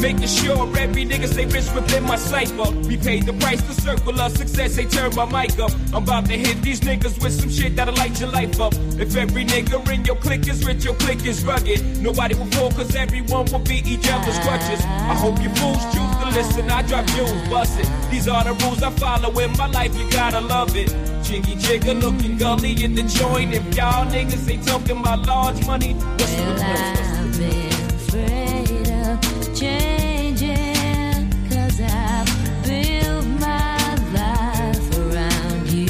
[0.00, 2.70] making sure every nigga stay rich within my cipher.
[2.88, 5.70] We paid the price to circle of success, they turn my mic up.
[5.94, 8.74] I'm about to hit these niggas with some shit that'll light your life up.
[8.98, 12.02] If every nigga in your clique is rich, your clique is rugged.
[12.02, 14.80] Nobody will fall cause everyone will be each other's crutches.
[14.84, 17.88] I hope you fools choose listen, I drop jewels, bust it.
[18.10, 20.88] These are the rules I follow in my life, you gotta love it.
[21.22, 23.54] Jiggy jigger looking gully in the joint.
[23.54, 31.30] If y'all niggas ain't talking about large money, what's the I've been afraid of changing,
[31.50, 32.26] cause I've
[32.64, 35.88] built my life around you.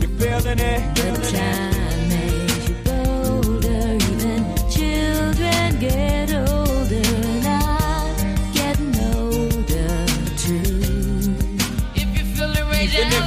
[0.00, 0.80] You feeling it?
[0.94, 1.55] But time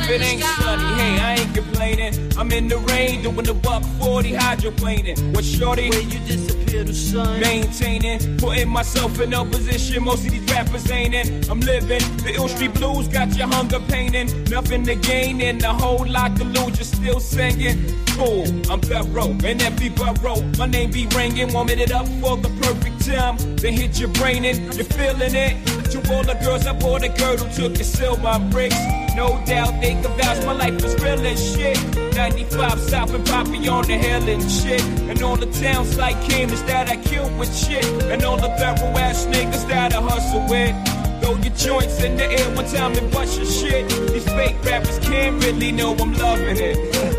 [0.09, 2.31] if it ain't sunny, hey, I ain't complaining.
[2.37, 5.35] I'm in the rain doing the buck 40 hydroplaning.
[5.35, 5.89] What shorty?
[5.89, 7.39] Where you disappear to sun?
[7.39, 11.49] Maintaining, putting myself in a position most of these rappers ain't in.
[11.49, 14.43] I'm living the ill street blues, got your hunger painting.
[14.45, 18.08] Nothing to gain and a whole lot to lose, you're still singing.
[18.19, 20.41] I'm thorough in every borough.
[20.57, 23.37] My name be ringing, warming it up for the perfect time.
[23.55, 25.65] Then hit your brain and you're feeling it.
[25.91, 28.75] To all the girls, I bought girl who took and sealed my bricks.
[29.15, 31.77] No doubt they could vouch my life is real as shit.
[32.13, 34.83] 95 South and Poppy on the hill and shit.
[35.09, 37.85] And all the towns like Cambridge that I kill with shit.
[38.11, 40.75] And all the thorough ass niggas that I hustle with.
[41.23, 43.89] Throw your joints in the air one time and bust your shit.
[44.11, 47.18] These fake rappers can't really know I'm loving it.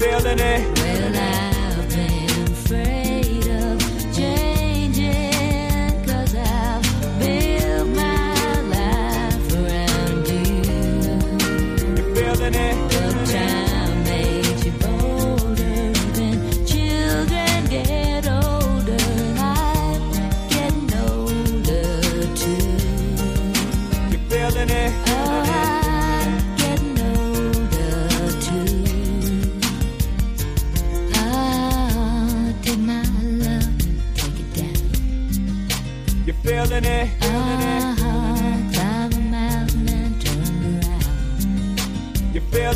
[0.00, 0.78] Feeling it?
[0.78, 3.78] Well, I've been afraid of
[4.16, 8.32] changing 'cause I've built my
[8.74, 10.46] life around you.
[11.96, 12.89] You feeling it?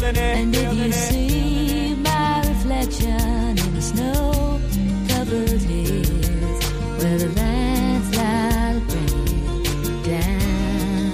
[0.07, 6.65] And if you see my reflection in the snow-covered hills,
[6.99, 11.13] where the landslide bring down.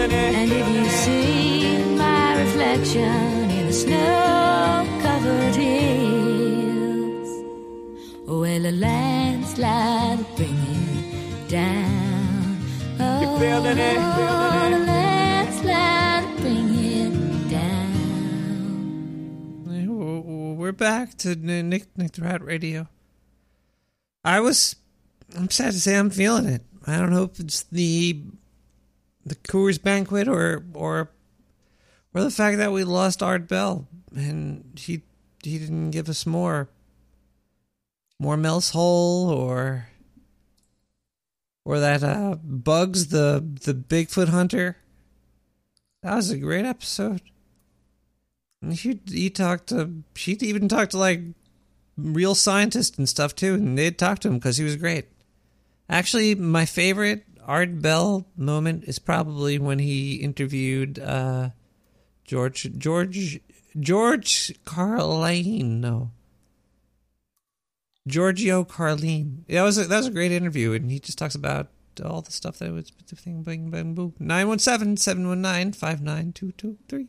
[0.00, 7.30] And if you see my reflection in the snow-covered hills,
[8.26, 12.56] well, a landslide bring down.
[12.98, 14.13] Oh, You feeling it?
[20.76, 22.88] Back to Nick Nick the Rat Radio.
[24.24, 24.76] I was,
[25.36, 26.62] I'm sad to say, I'm feeling it.
[26.86, 28.22] I don't know if it's the
[29.24, 31.10] the Coors banquet or or
[32.12, 35.02] or the fact that we lost Art Bell and he
[35.42, 36.68] he didn't give us more
[38.18, 39.88] more Mel's Hole or
[41.64, 44.76] or that uh, Bugs the the Bigfoot hunter.
[46.02, 47.22] That was a great episode.
[48.72, 51.20] He talked to she even talked to like
[51.96, 55.06] real scientists and stuff too, and they'd talk to him because he was great.
[55.88, 61.50] Actually, my favorite Art Bell moment is probably when he interviewed uh,
[62.24, 63.40] George George
[63.78, 65.80] George Carlin.
[65.80, 66.10] No,
[68.06, 69.44] Giorgio Carlin.
[69.48, 71.68] That was a, that was a great interview, and he just talks about
[72.02, 73.42] all the stuff that was thing.
[73.42, 74.14] Bang bang boo.
[74.20, 77.06] 917-719-5922.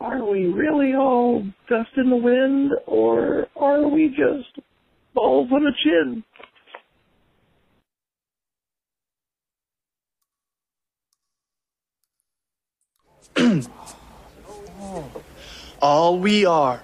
[0.00, 4.64] Are we really all dust in the wind, or are we just
[5.12, 6.24] balls on the chin?
[15.82, 16.80] All we are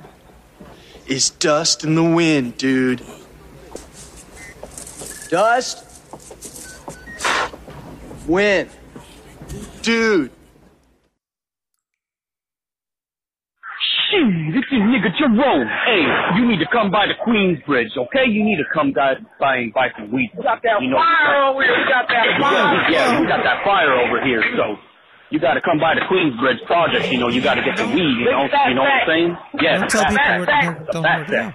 [1.06, 3.02] is dust in the wind, dude.
[5.30, 5.84] Dust?
[8.26, 8.68] Wind.
[9.80, 10.30] Dude.
[14.16, 15.68] Shit, this is nigga Jerome.
[15.84, 16.02] Hey,
[16.40, 18.24] you need to come by the Queensbridge, okay?
[18.24, 20.30] You need to come by, by and buy some weed.
[20.36, 21.76] We got that you know, fire over here.
[21.76, 22.90] We got that fire.
[22.90, 24.76] Yeah, yeah, we got that fire over here, so
[25.30, 27.12] you got to come by the Queensbridge project.
[27.12, 28.16] You know, you got to get the weed.
[28.24, 29.36] You know, you know what I'm saying?
[29.60, 30.46] Yeah, Don't tell people fat, where-
[30.92, 31.54] don't- fat, don't- fat.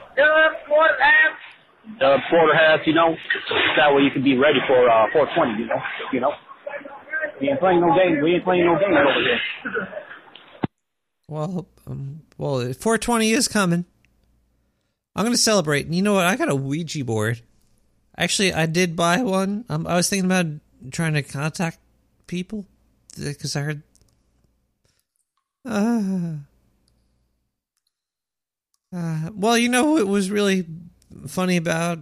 [1.99, 3.15] Uh, quarter half, you know,
[3.75, 5.59] that way you can be ready for uh 420.
[5.63, 5.81] You know,
[6.13, 6.31] you know.
[7.41, 8.21] We ain't playing no game.
[8.21, 9.39] We ain't playing no game over here.
[11.27, 13.85] Well, um, well, 420 is coming.
[15.15, 15.85] I'm going to celebrate.
[15.85, 16.25] And you know what?
[16.25, 17.41] I got a Ouija board.
[18.17, 19.65] Actually, I did buy one.
[19.69, 20.45] Um, I was thinking about
[20.91, 21.79] trying to contact
[22.27, 22.65] people
[23.17, 23.83] because I heard.
[25.65, 26.33] Uh,
[28.95, 30.65] uh, well, you know what was really
[31.27, 31.99] funny about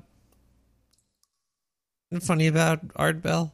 [2.22, 3.54] funny about Art Bell?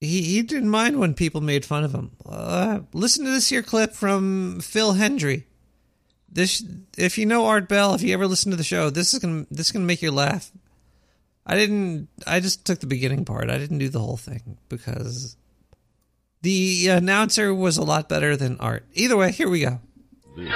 [0.00, 2.12] He he didn't mind when people made fun of him.
[2.24, 5.44] Uh, listen to this here clip from Phil Hendrie.
[6.30, 6.62] This,
[6.96, 9.46] if you know Art Bell, if you ever listen to the show, this is gonna
[9.50, 10.52] this is gonna make you laugh.
[11.44, 12.08] I didn't.
[12.26, 13.50] I just took the beginning part.
[13.50, 15.36] I didn't do the whole thing because
[16.42, 18.84] the announcer was a lot better than Art.
[18.92, 19.80] Either way, here we go.
[20.36, 20.46] This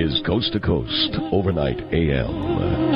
[0.00, 2.89] is Coast to Coast Overnight AM.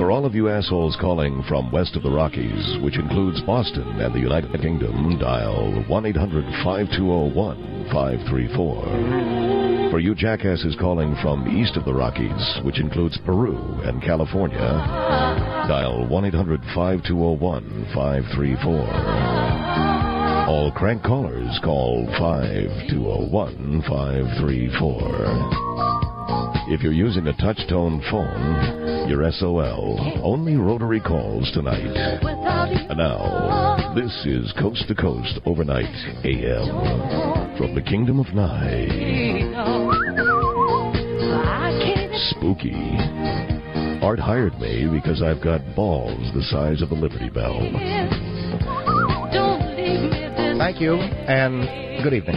[0.00, 4.14] For all of you assholes calling from west of the Rockies, which includes Boston and
[4.14, 9.90] the United Kingdom, dial 1 800 5201 534.
[9.90, 14.58] For you jackasses calling from east of the Rockies, which includes Peru and California,
[15.68, 20.48] dial 1 800 5201 534.
[20.48, 26.72] All crank callers call 5201 534.
[26.72, 30.20] If you're using a touch tone phone, you're SOL.
[30.22, 31.84] Only rotary calls tonight.
[31.84, 35.92] And now, this is Coast to Coast Overnight
[36.24, 38.86] AM from the Kingdom of Nye.
[42.30, 42.70] Spooky.
[44.00, 47.58] Art hired me because I've got balls the size of a Liberty Bell.
[50.56, 52.36] Thank you, and good evening.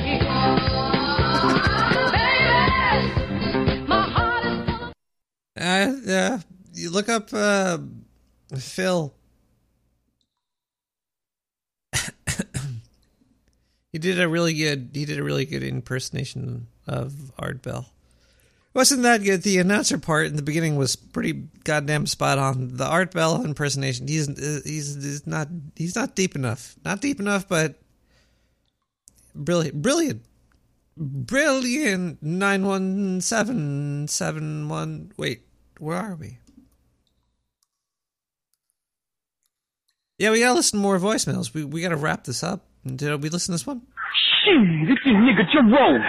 [5.55, 6.39] Uh, uh,
[6.73, 7.77] you look up uh,
[8.57, 9.13] Phil.
[13.91, 14.91] he did a really good.
[14.93, 17.89] He did a really good impersonation of Art Bell.
[18.73, 19.43] Wasn't that good?
[19.43, 21.33] The announcer part in the beginning was pretty
[21.63, 22.75] goddamn spot on.
[22.77, 24.07] The Art Bell impersonation.
[24.07, 26.75] He's uh, he's, he's not he's not deep enough.
[26.83, 27.79] Not deep enough, but
[29.35, 30.23] brilliant, brilliant,
[30.97, 32.23] brilliant.
[32.23, 35.11] Nine one seven seven one.
[35.17, 35.45] Wait,
[35.77, 36.39] where are we?
[40.19, 41.53] Yeah, we gotta listen to more voicemails.
[41.53, 42.61] We we gotta wrap this up.
[42.85, 43.81] Did we listen to this one?
[44.45, 46.01] Shit, it's your nigga Jerome.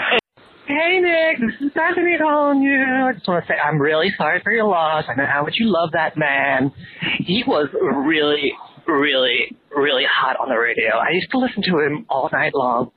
[0.66, 2.82] Hey Nick, this is Bethany calling you.
[2.82, 5.04] I just want to say I'm really sorry for your loss.
[5.08, 6.72] I know how much you love that man.
[7.20, 8.52] He was really,
[8.86, 10.96] really, really hot on the radio.
[10.96, 12.90] I used to listen to him all night long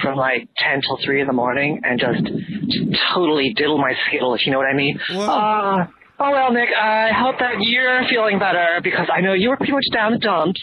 [0.00, 2.24] from like 10 till 3 in the morning and just,
[2.70, 4.98] just totally diddle my skittles, you know what I mean?
[5.10, 5.86] Uh,
[6.24, 9.72] oh well, Nick, I hope that you're feeling better because I know you were pretty
[9.72, 10.60] much down the dumps,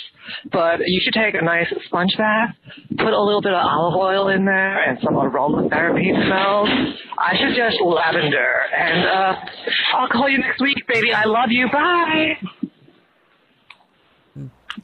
[0.51, 2.55] but you should take a nice sponge bath,
[2.97, 6.69] put a little bit of olive oil in there and some aromatherapy smells.
[7.19, 8.53] I suggest lavender.
[8.75, 9.35] And uh,
[9.97, 11.13] I'll call you next week, baby.
[11.13, 11.67] I love you.
[11.71, 12.37] Bye.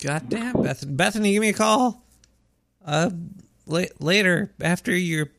[0.03, 2.03] God damn, Beth- Bethany, give me a call.
[2.85, 3.09] Uh,
[3.65, 5.30] la- later after your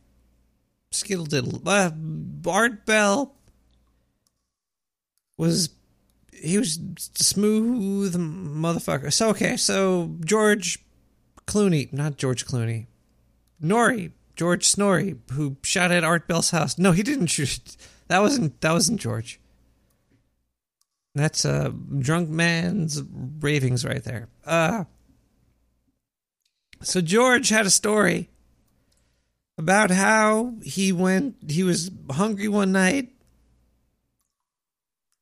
[0.91, 1.60] skittle diddle.
[1.65, 1.91] Uh,
[2.47, 3.34] Art Bell
[5.39, 5.70] was
[6.31, 6.78] he was
[7.15, 9.10] smooth motherfucker.
[9.10, 10.84] So okay, so George
[11.47, 12.86] Clooney, not George Clooney,
[13.62, 16.78] Noory, George Snorri, who shot at Art Bell's house.
[16.78, 17.76] No, he didn't shoot.
[18.08, 19.41] That wasn't that wasn't George.
[21.15, 23.02] That's a drunk man's
[23.41, 24.28] ravings right there.
[24.44, 24.84] Uh
[26.83, 28.31] so George had a story
[29.57, 33.10] about how he went he was hungry one night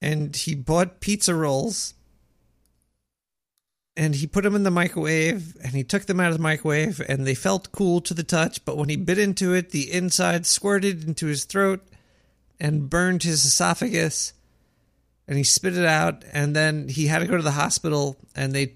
[0.01, 1.95] and he bought pizza rolls
[3.97, 7.01] and he put them in the microwave and he took them out of the microwave
[7.09, 10.47] and they felt cool to the touch but when he bit into it the inside
[10.47, 11.87] squirted into his throat
[12.61, 14.33] and burned his esophagus
[15.27, 18.55] and he spit it out and then he had to go to the hospital and
[18.55, 18.75] they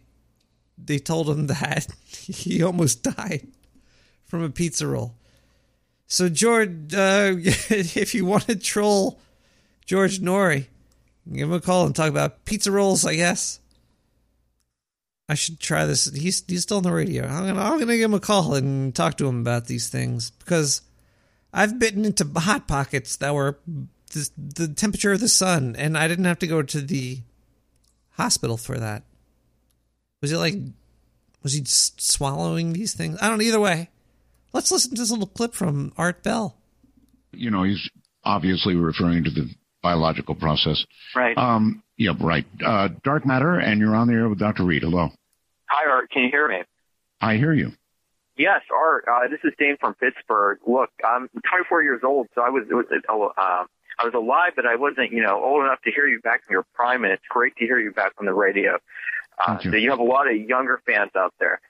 [0.82, 3.46] they told him that he almost died
[4.24, 5.14] from a pizza roll.
[6.06, 9.20] So george uh, if you want to troll
[9.84, 10.66] george Noory
[11.32, 13.60] give him a call and talk about pizza rolls i guess.
[15.28, 16.12] I should try this.
[16.12, 17.24] He's he's still on the radio.
[17.24, 20.30] I'm gonna i'm gonna give him a call and talk to him about these things
[20.30, 20.82] because
[21.54, 23.60] i've bitten into hot pockets that were
[24.12, 27.20] the, the temperature of the sun and i didn't have to go to the
[28.20, 29.04] hospital for that.
[30.20, 30.56] Was it like
[31.42, 33.18] was he swallowing these things?
[33.20, 33.88] I don't know either way.
[34.52, 36.56] Let's listen to this little clip from art bell.
[37.32, 37.88] You know, he's
[38.24, 39.48] obviously referring to the
[39.82, 40.84] biological process.
[41.14, 41.36] Right.
[41.36, 42.46] Um, yeah, right.
[42.64, 44.64] Uh, dark matter, and you're on the air with Dr.
[44.64, 44.82] Reed.
[44.82, 45.10] Hello.
[45.68, 46.10] Hi, Art.
[46.10, 46.62] Can you hear me?
[47.20, 47.72] I hear you.
[48.36, 49.04] Yes, Art.
[49.06, 50.58] Uh, this is Dane from Pittsburgh.
[50.66, 53.64] Look, I'm 24 years old, so I was it was uh,
[54.00, 56.52] I was alive, but I wasn't, you know, old enough to hear you back in
[56.52, 57.04] your prime.
[57.04, 58.76] And it's great to hear you back on the radio.
[59.38, 59.70] Uh, Thank you.
[59.72, 61.60] so you have a lot of younger fans out there.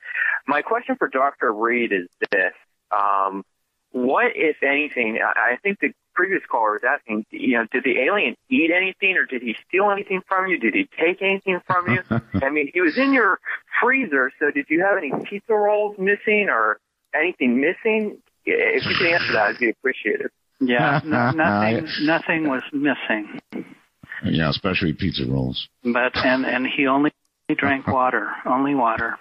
[0.46, 1.52] My question for Dr.
[1.52, 2.52] Reed is this:
[2.96, 3.44] um,
[3.90, 5.18] What, if anything?
[5.22, 9.16] I I think the previous caller was asking, you know, did the alien eat anything,
[9.16, 10.58] or did he steal anything from you?
[10.58, 12.02] Did he take anything from you?
[12.42, 13.38] I mean, he was in your
[13.80, 16.78] freezer, so did you have any pizza rolls missing or
[17.14, 18.18] anything missing?
[18.44, 20.30] If you could answer that, I'd be appreciated.
[20.60, 23.40] Yeah, no, nothing, nothing was missing.
[24.24, 25.68] Yeah, especially pizza rolls.
[25.82, 27.10] But and and he only
[27.56, 29.16] drank water, only water.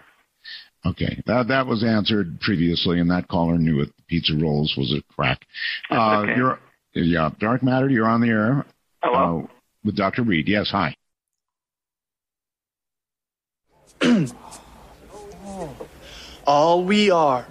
[0.85, 3.89] Okay, that that was answered previously, and that caller knew it.
[4.07, 5.45] Pizza rolls was a crack.
[5.91, 6.35] Uh, okay.
[6.35, 6.59] You're
[6.93, 7.89] yeah, dark matter.
[7.89, 8.65] You're on the air.
[9.03, 9.43] Hello.
[9.43, 9.47] Uh,
[9.83, 10.23] with Dr.
[10.23, 10.47] Reed.
[10.47, 10.69] Yes.
[10.71, 10.95] Hi.
[16.45, 17.45] All we are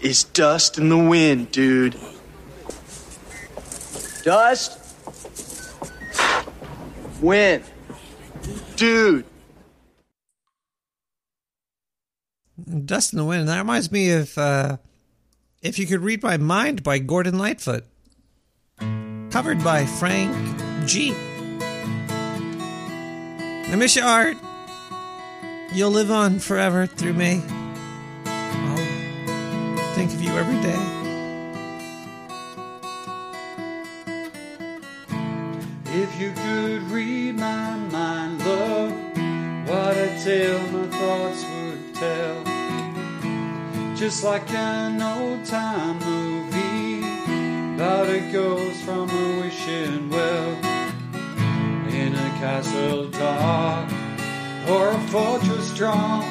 [0.00, 1.96] is dust in the wind, dude.
[4.22, 4.80] Dust?
[7.20, 7.64] Wind.
[8.76, 9.24] Dude.
[12.84, 13.48] Dust in the Wind.
[13.48, 14.78] That reminds me of uh,
[15.62, 17.84] If You Could Read My Mind by Gordon Lightfoot.
[19.34, 20.30] Covered by Frank
[20.86, 21.12] G.
[23.68, 24.36] I miss you, Art.
[25.72, 27.42] You'll live on forever through me.
[28.26, 28.76] I'll
[29.96, 30.78] think of you every day.
[35.86, 38.92] If you could read my mind, love,
[39.68, 42.44] what a tale my thoughts would tell.
[43.96, 45.98] Just like an old time
[47.74, 50.50] about it goes from a wishing well
[51.88, 53.90] in a castle dark
[54.68, 56.22] or a fortress strong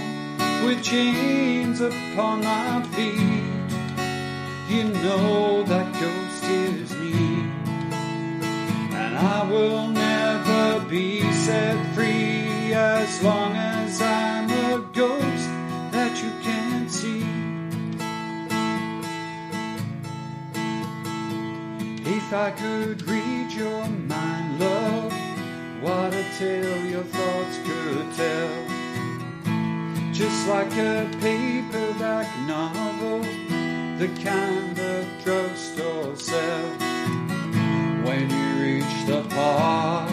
[0.64, 3.44] with chains upon my feet.
[4.70, 7.42] You know that ghost is me
[8.96, 15.50] and I will never be set free as long as I'm a ghost
[15.92, 17.33] that you can't see.
[22.34, 25.14] I could read your mind, love,
[25.82, 28.50] what a tale your thoughts could tell.
[30.12, 33.22] Just like a paperback novel,
[34.00, 36.70] the kind that drugstores sell.
[38.04, 40.12] When you reach the part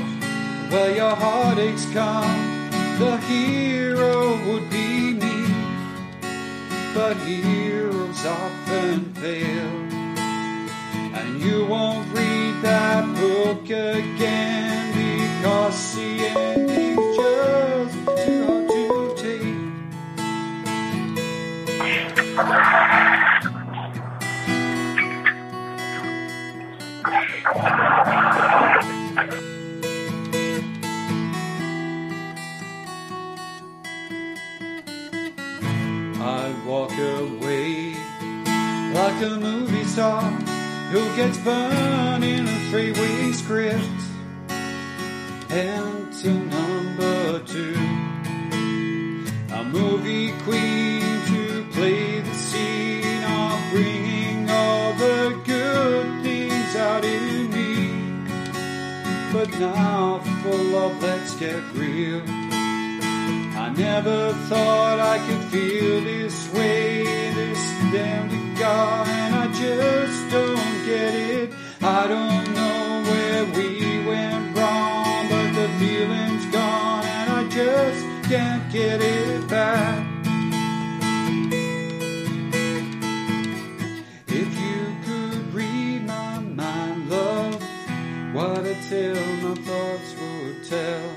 [0.71, 5.47] where your heartaches come, the hero would be me.
[6.93, 9.90] But heroes often fail,
[11.21, 19.61] and you won't read that book again because the ending's just too hard to take.
[36.23, 37.95] I'd walk away
[38.95, 40.50] like a movie star
[40.91, 43.79] who gets burned in a three-way script.
[45.49, 47.77] And to number two,
[49.55, 57.51] a movie queen to play the scene of bringing all the good things out in
[57.51, 58.33] me.
[59.33, 62.23] But now for love, let's get real.
[62.27, 67.61] I never thought I could feel this way, this
[67.93, 71.51] damn God, and I just don't get it.
[71.81, 78.71] I don't know where we went wrong, but the feeling's gone, and I just can't
[78.71, 80.07] get it back.
[84.29, 87.63] If you could read my mind, love,
[88.35, 91.09] what a tale my thoughts would tell.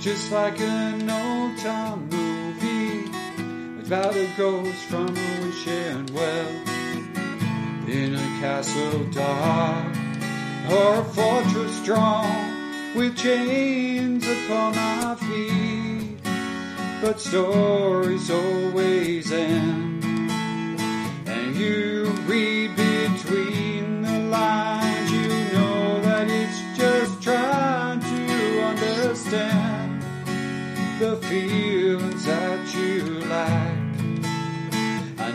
[0.00, 3.03] Just like an old time movie
[3.86, 6.48] about a ghost from a wishing well
[7.86, 9.94] in a castle dark
[10.70, 16.18] or a fortress strong with chains upon our feet.
[17.02, 20.02] But stories always end,
[21.26, 25.10] and you read between the lines.
[25.12, 30.02] You know that it's just trying to understand
[31.00, 33.63] the feelings that you lack.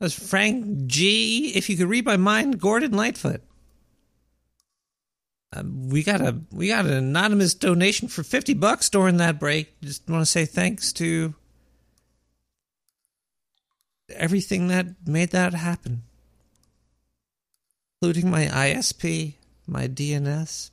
[0.00, 1.52] That's Frank G.
[1.54, 3.42] If you could read my mind, Gordon Lightfoot.
[5.52, 9.78] Uh, we got a we got an anonymous donation for fifty bucks during that break.
[9.82, 11.34] Just want to say thanks to
[14.14, 16.02] everything that made that happen,
[18.00, 19.34] including my ISP,
[19.66, 20.70] my DNS,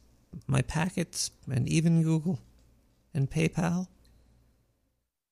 [0.48, 2.40] my packets, and even Google
[3.14, 3.88] and PayPal.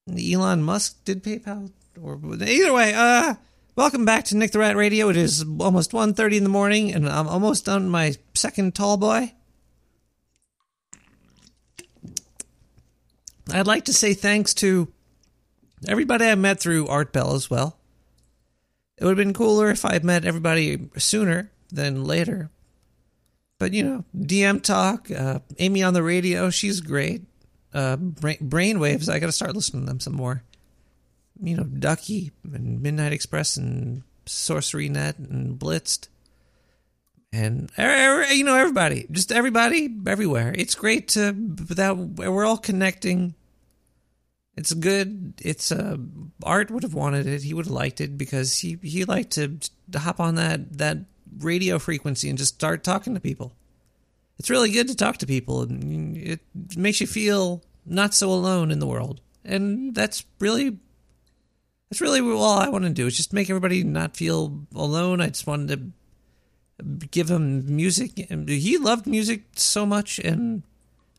[0.09, 2.93] Elon Musk did PayPal, or either way.
[2.93, 3.35] Uh,
[3.75, 5.09] welcome back to Nick the Rat Radio.
[5.09, 9.33] It is almost 1.30 in the morning, and I'm almost done my second tall boy.
[13.51, 14.87] I'd like to say thanks to
[15.87, 17.77] everybody I met through Art Bell as well.
[18.97, 22.49] It would have been cooler if I had met everybody sooner than later.
[23.59, 27.23] but you know, DM talk, uh, Amy on the radio, she's great.
[27.73, 30.43] Uh, brain, brainwaves, I got to start listening to them some more.
[31.41, 36.07] You know, Ducky and Midnight Express and Sorcery Net and Blitzed
[37.35, 40.53] and er- er- you know everybody, just everybody everywhere.
[40.55, 43.35] It's great to that we're all connecting.
[44.55, 45.33] It's good.
[45.41, 45.97] It's uh,
[46.43, 47.43] Art would have wanted it.
[47.43, 49.59] He would have liked it because he he liked to
[49.95, 50.99] hop on that that
[51.39, 53.53] radio frequency and just start talking to people.
[54.39, 56.39] It's really good to talk to people, and it
[56.77, 59.19] makes you feel not so alone in the world.
[59.43, 60.79] And that's really
[61.89, 65.21] that's really all I want to do is just make everybody not feel alone.
[65.21, 65.93] I just wanted
[66.79, 68.11] to give him music.
[68.47, 70.63] He loved music so much, and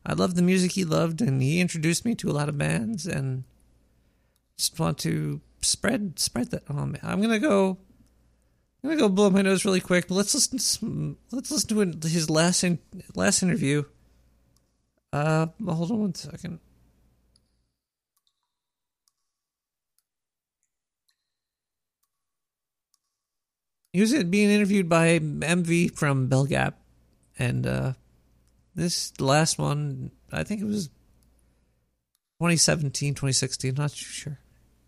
[0.05, 3.07] I loved the music he loved, and he introduced me to a lot of bands,
[3.07, 3.43] and
[4.57, 6.63] just want to spread spread that.
[6.69, 7.77] Oh man, I'm gonna go.
[8.83, 10.07] I'm gonna go blow my nose really quick.
[10.07, 10.57] But let's listen.
[10.57, 12.79] To some, let's listen to his last in,
[13.15, 13.83] last interview.
[15.11, 16.59] Uh, hold on one second.
[23.97, 26.75] He was being interviewed by MV from Bell Gab,
[27.39, 27.93] and uh,
[28.75, 30.89] this last one, I think it was
[32.39, 34.37] 2017, 2016, not sure.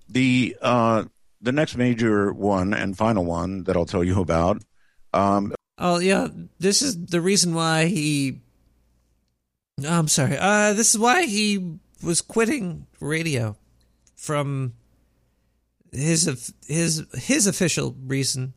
[0.07, 1.05] The uh,
[1.41, 4.61] the next major one and final one that I'll tell you about.
[5.11, 6.27] Um, Oh yeah,
[6.59, 8.41] this is the reason why he.
[9.88, 10.38] I'm sorry.
[10.38, 13.57] Uh, this is why he was quitting radio
[14.15, 14.73] from
[15.91, 18.53] his his his official reason.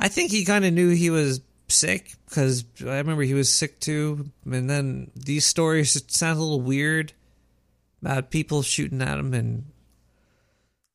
[0.00, 3.78] I think he kind of knew he was sick because I remember he was sick
[3.80, 7.12] too, and then these stories sound a little weird
[8.00, 9.64] about people shooting at him, and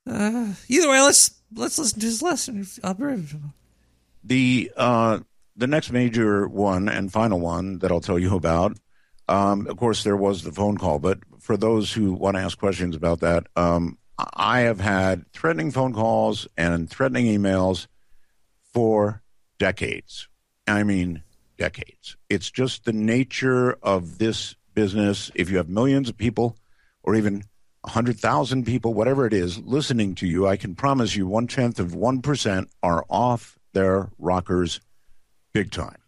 [0.09, 2.65] uh, either way, let's let's listen to his lesson.
[4.23, 5.19] The uh,
[5.55, 8.77] the next major one and final one that I'll tell you about.
[9.27, 12.57] Um, of course, there was the phone call, but for those who want to ask
[12.57, 17.87] questions about that, um, I have had threatening phone calls and threatening emails
[18.75, 19.21] for
[19.57, 20.27] decades.
[20.67, 21.23] I mean,
[21.57, 22.17] decades.
[22.29, 25.31] It's just the nature of this business.
[25.33, 26.57] If you have millions of people,
[27.01, 27.45] or even
[27.81, 31.93] 100,000 people, whatever it is, listening to you, I can promise you one tenth of
[31.93, 34.81] 1% are off their rockers
[35.53, 36.01] big time.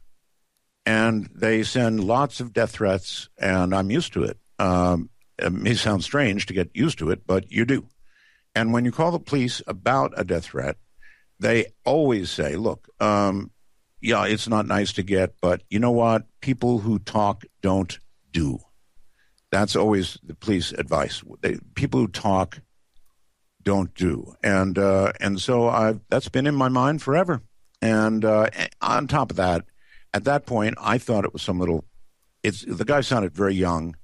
[0.86, 4.38] And they send lots of death threats, and I'm used to it.
[4.60, 7.88] Um, it may sound strange to get used to it, but you do.
[8.54, 10.76] And when you call the police about a death threat,
[11.40, 13.52] they always say, look, um,
[14.02, 16.26] yeah, it's not nice to get, but you know what?
[16.42, 18.00] People who talk don't
[18.32, 18.60] do.
[19.52, 21.24] That's always the police advice.
[21.42, 22.60] They, people who talk
[23.64, 27.42] don't do, and uh, and so I that's been in my mind forever.
[27.82, 28.50] And uh,
[28.82, 29.66] on top of that,
[30.14, 31.86] at that point, I thought it was some little.
[32.44, 33.96] It's the guy sounded very young.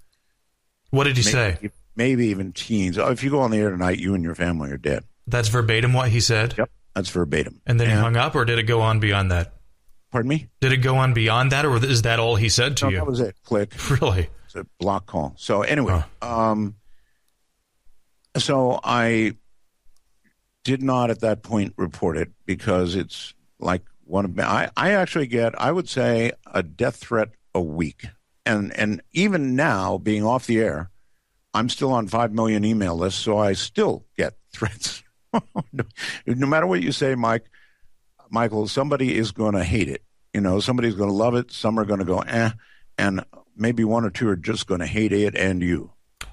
[0.91, 1.69] What did he maybe, say?
[1.95, 2.97] Maybe even teens.
[2.97, 5.03] Oh, if you go on the air tonight, you and your family are dead.
[5.27, 6.55] That's verbatim what he said?
[6.57, 7.61] Yep, that's verbatim.
[7.65, 9.53] And then he hung up, or did it go on beyond that?
[10.11, 10.47] Pardon me?
[10.61, 12.97] Did it go on beyond that, or is that all he said to No, you?
[12.97, 13.35] that was it.
[13.43, 13.73] Click.
[13.89, 14.29] Really?
[14.45, 15.33] It's a block call.
[15.37, 16.75] So anyway, um,
[18.37, 19.35] so I
[20.63, 25.27] did not at that point report it because it's like one of I, I actually
[25.27, 28.05] get I would say a death threat a week,
[28.45, 30.91] and and even now being off the air,
[31.55, 35.03] I'm still on five million email lists, so I still get threats.
[35.73, 35.83] no,
[36.25, 37.45] no matter what you say, Mike,
[38.29, 40.01] Michael, somebody is going to hate it.
[40.33, 41.51] You know, somebody's going to love it.
[41.51, 42.51] Some are going to go eh,
[42.97, 43.23] and
[43.55, 45.91] maybe one or two are just going to hate it and you.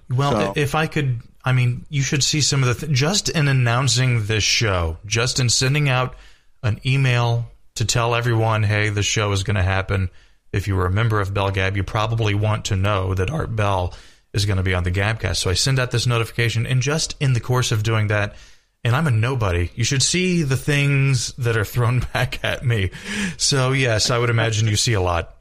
[0.08, 3.28] Well, So- if I could, I mean, you should see some of the th- just
[3.28, 6.16] in announcing this show, just in sending out
[6.62, 10.10] an email to tell everyone, hey, the show is going to happen.
[10.52, 13.54] If you were a member of Bell Gab, you probably want to know that Art
[13.54, 13.94] Bell
[14.32, 15.36] is going to be on the Gabcast.
[15.36, 18.34] So I send out this notification, and just in the course of doing that,
[18.84, 19.70] and I'm a nobody.
[19.74, 22.90] You should see the things that are thrown back at me.
[23.36, 25.36] So yes, I would imagine you see a lot.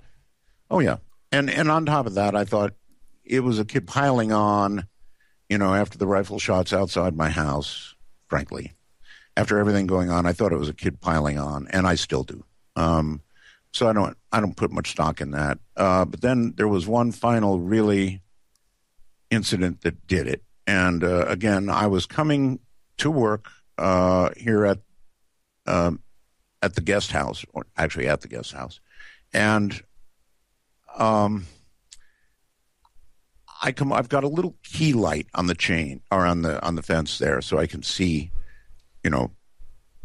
[0.69, 0.97] Oh yeah,
[1.31, 2.73] and and on top of that, I thought
[3.23, 4.85] it was a kid piling on.
[5.47, 7.95] You know, after the rifle shots outside my house,
[8.27, 8.73] frankly,
[9.35, 12.23] after everything going on, I thought it was a kid piling on, and I still
[12.23, 12.43] do.
[12.75, 13.21] Um,
[13.71, 15.57] so I don't I don't put much stock in that.
[15.75, 18.21] Uh, but then there was one final really
[19.31, 22.59] incident that did it, and uh, again, I was coming
[22.99, 24.79] to work uh, here at
[25.65, 26.01] um,
[26.61, 28.79] at the guest house, or actually at the guest house,
[29.33, 29.81] and
[30.97, 31.45] um,
[33.61, 33.91] I come.
[33.91, 37.17] I've got a little key light on the chain or on the on the fence
[37.17, 38.31] there, so I can see,
[39.03, 39.31] you know,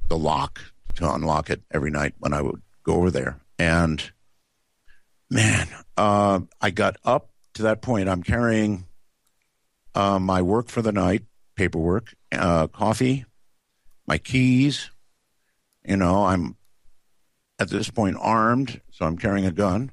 [0.08, 0.60] the lock
[0.96, 3.40] to unlock it every night when I would go over there.
[3.58, 4.02] And
[5.30, 8.08] man, uh, I got up to that point.
[8.08, 8.86] I'm carrying
[9.94, 11.22] uh, my work for the night,
[11.54, 13.24] paperwork, uh, coffee,
[14.06, 14.90] my keys.
[15.84, 16.56] You know, I'm
[17.58, 19.92] at this point armed, so I'm carrying a gun.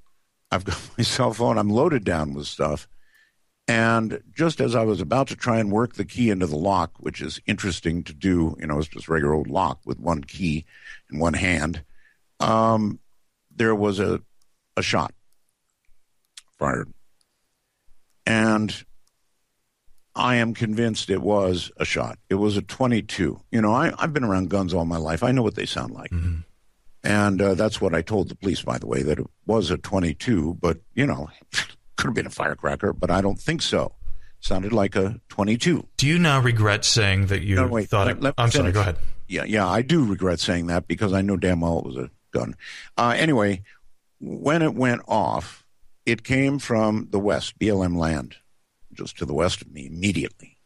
[0.52, 1.58] I've got my cell phone.
[1.58, 2.88] I'm loaded down with stuff.
[3.68, 6.92] And just as I was about to try and work the key into the lock,
[7.00, 10.66] which is interesting to do, you know, it's just regular old lock with one key
[11.12, 11.84] in one hand,
[12.40, 13.00] um,
[13.56, 14.22] there was a,
[14.76, 15.14] a shot
[16.58, 16.92] fired.
[18.26, 18.84] And
[20.16, 22.20] I am convinced it was a shot.
[22.30, 23.40] It was a 22.
[23.52, 25.24] You know, I, I've been around guns all my life.
[25.24, 26.12] I know what they sound like.
[27.04, 29.78] And uh, that's what I told the police, by the way, that it was a
[29.78, 31.30] 22, but, you know,
[31.98, 33.94] could have been a firecracker, but I don't think so.
[34.40, 35.88] Sounded like a 22.
[35.98, 38.24] Do you now regret saying that you No, wait, thought let- it?
[38.24, 38.72] let I'm sorry.
[38.72, 38.98] Go ahead.
[39.28, 42.10] Yeah, yeah, I do regret saying that because I know damn well it was a
[42.32, 42.56] gun.
[42.98, 43.64] Uh, anyway,
[44.20, 45.66] when it went off,
[46.06, 48.36] it came from the west, BLM land,
[49.02, 50.58] just to the west of me immediately.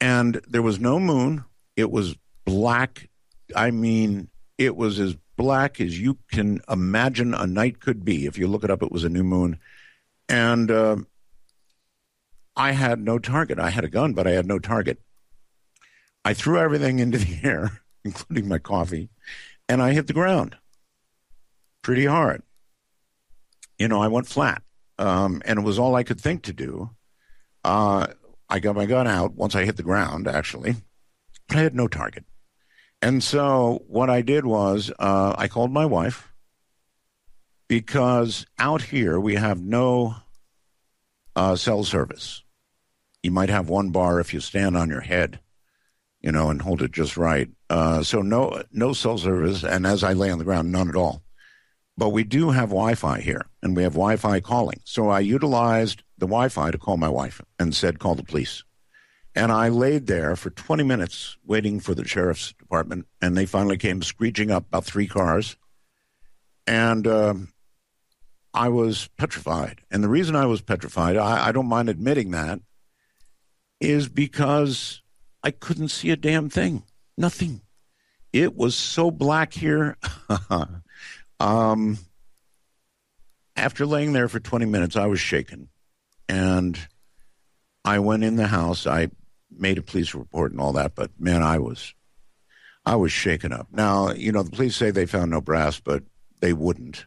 [0.00, 1.44] And there was no moon.
[1.76, 3.08] It was black.
[3.54, 8.26] I mean, it was as black as you can imagine a night could be.
[8.26, 9.58] If you look it up, it was a new moon.
[10.28, 10.96] And uh,
[12.56, 13.58] I had no target.
[13.58, 15.00] I had a gun, but I had no target.
[16.24, 19.10] I threw everything into the air, including my coffee,
[19.68, 20.56] and I hit the ground
[21.84, 22.42] pretty hard.
[23.78, 24.62] You know, I went flat,
[24.98, 26.90] um, and it was all I could think to do.
[27.64, 28.06] Uh,
[28.48, 30.76] I got my gun out once I hit the ground, actually,
[31.48, 32.24] but I had no target.
[33.02, 36.32] And so what I did was uh, I called my wife
[37.68, 40.16] because out here we have no
[41.34, 42.42] uh, cell service.
[43.22, 45.40] You might have one bar if you stand on your head,
[46.20, 47.48] you know, and hold it just right.
[47.68, 50.96] Uh, so no no cell service, and as I lay on the ground, none at
[50.96, 51.22] all.
[51.96, 54.80] But we do have Wi-Fi here, and we have Wi-Fi calling.
[54.84, 58.64] So I utilized the Wi-Fi to call my wife and said, "Call the police."
[59.36, 63.76] And I laid there for 20 minutes waiting for the sheriff's department, and they finally
[63.76, 65.56] came screeching up about three cars.
[66.66, 67.48] And um,
[68.54, 69.80] I was petrified.
[69.90, 72.60] And the reason I was petrified, I, I don't mind admitting that,
[73.80, 75.02] is because
[75.42, 76.84] I couldn't see a damn thing.
[77.18, 77.60] Nothing.
[78.32, 79.96] It was so black here.
[81.40, 81.98] um,
[83.56, 85.68] after laying there for 20 minutes, I was shaken.
[86.28, 86.78] And
[87.84, 88.86] I went in the house.
[88.86, 89.08] I
[89.50, 91.94] made a police report and all that, but man, I was
[92.86, 93.68] I was shaken up.
[93.72, 96.02] Now, you know, the police say they found no brass, but
[96.40, 97.06] they wouldn't.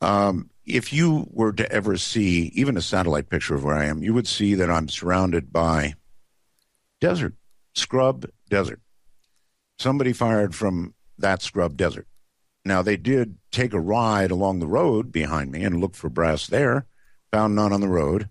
[0.00, 4.02] Um, if you were to ever see even a satellite picture of where I am,
[4.02, 5.94] you would see that I'm surrounded by
[7.00, 7.34] desert,
[7.74, 8.80] scrub desert.
[9.78, 12.06] Somebody fired from that scrub desert.
[12.64, 16.48] Now, they did take a ride along the road behind me and look for brass
[16.48, 16.86] there,
[17.36, 18.30] found none on the road.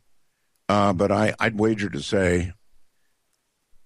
[0.67, 2.53] Uh, but I, I'd wager to say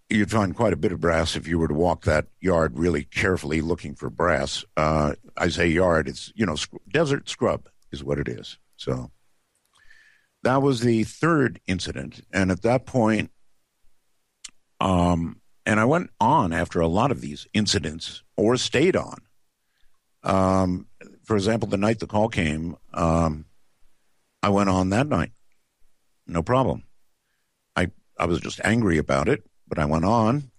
[0.10, 3.04] you'd find quite a bit of brass if you were to walk that yard really
[3.04, 4.64] carefully looking for brass.
[4.78, 8.58] Uh, I say yard, it's, you know, sc- desert scrub is what it is.
[8.78, 9.12] So
[10.44, 12.22] that was the third incident.
[12.32, 13.30] And at that point,
[14.80, 19.18] um, and I went on after a lot of these incidents or stayed on.
[20.24, 20.88] Um,
[21.26, 23.44] for example, the night the call came, um,
[24.42, 25.32] I went on that night.
[26.28, 26.84] No problem.
[27.76, 30.52] I, I was just angry about it, but I went on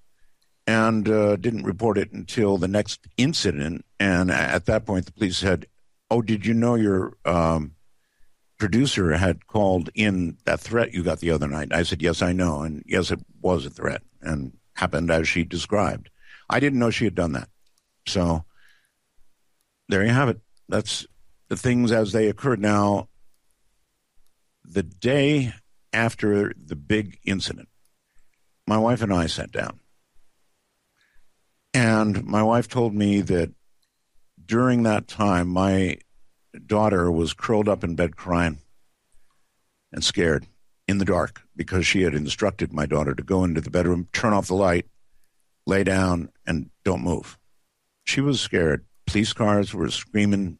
[0.67, 3.85] and uh, didn't report it until the next incident.
[3.99, 5.67] And at that point, the police said,
[6.11, 7.75] "Oh, did you know your um,
[8.59, 12.33] producer had called in that threat you got the other night?" I said, "Yes, I
[12.33, 16.11] know, and yes, it was a threat, and happened as she described."
[16.49, 17.49] I didn't know she had done that,
[18.07, 18.45] so
[19.89, 20.41] there you have it.
[20.69, 21.07] That's
[21.49, 22.61] the things as they occurred.
[22.61, 23.10] Now,
[24.65, 25.53] the day
[25.93, 27.69] after the big incident,
[28.67, 29.81] my wife and I sat down.
[31.73, 33.53] And my wife told me that
[34.45, 35.99] during that time, my
[36.67, 38.59] daughter was curled up in bed crying
[39.93, 40.47] and scared
[40.89, 44.33] in the dark because she had instructed my daughter to go into the bedroom, turn
[44.33, 44.87] off the light,
[45.67, 47.39] lay down, and don't move.
[48.05, 48.85] She was scared.
[49.07, 50.59] Police cars were screaming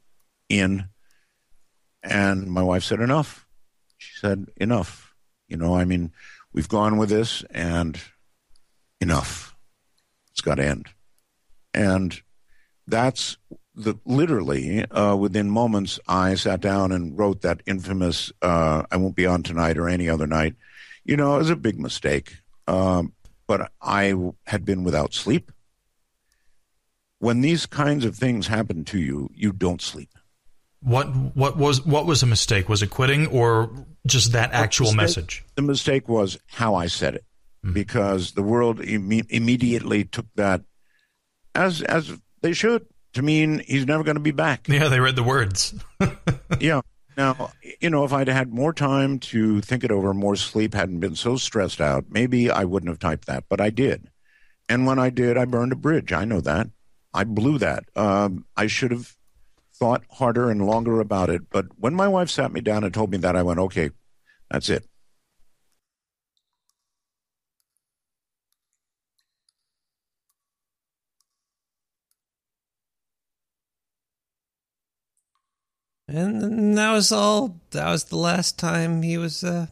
[0.49, 0.89] in.
[2.03, 3.47] And my wife said, Enough.
[4.01, 5.15] She said, Enough.
[5.47, 6.13] You know, I mean,
[6.53, 8.01] we've gone with this and
[9.01, 9.55] enough.
[10.31, 10.89] It's got to end.
[11.75, 12.21] And
[12.87, 13.37] that's
[13.75, 19.17] the literally uh, within moments, I sat down and wrote that infamous uh, "I won't
[19.17, 20.55] be on tonight" or any other night.
[21.05, 23.13] You know, it was a big mistake, um,
[23.47, 24.15] but I
[24.47, 25.53] had been without sleep.
[27.19, 30.11] When these kinds of things happen to you, you don't sleep.
[30.83, 32.69] What what was what was a mistake?
[32.69, 33.71] Was it quitting or
[34.07, 35.45] just that actual mistake- message?
[35.55, 37.25] The mistake was how I said it,
[37.73, 40.63] because the world imme- immediately took that
[41.55, 44.69] as as they should to mean he's never going to be back.
[44.69, 45.75] Yeah, they read the words.
[46.61, 46.81] yeah.
[47.17, 47.51] Now,
[47.81, 51.17] you know, if I'd had more time to think it over, more sleep, hadn't been
[51.17, 54.09] so stressed out, maybe I wouldn't have typed that, but I did.
[54.69, 56.13] And when I did, I burned a bridge.
[56.13, 56.69] I know that.
[57.13, 57.85] I blew that.
[57.97, 59.17] Um, I should have
[59.81, 61.51] thought harder and longer about it.
[61.51, 63.91] But when my wife sat me down and told me that, I went, okay,
[64.51, 64.87] that's it.
[76.07, 77.61] And that was all.
[77.71, 79.45] That was the last time he was.
[79.45, 79.69] uh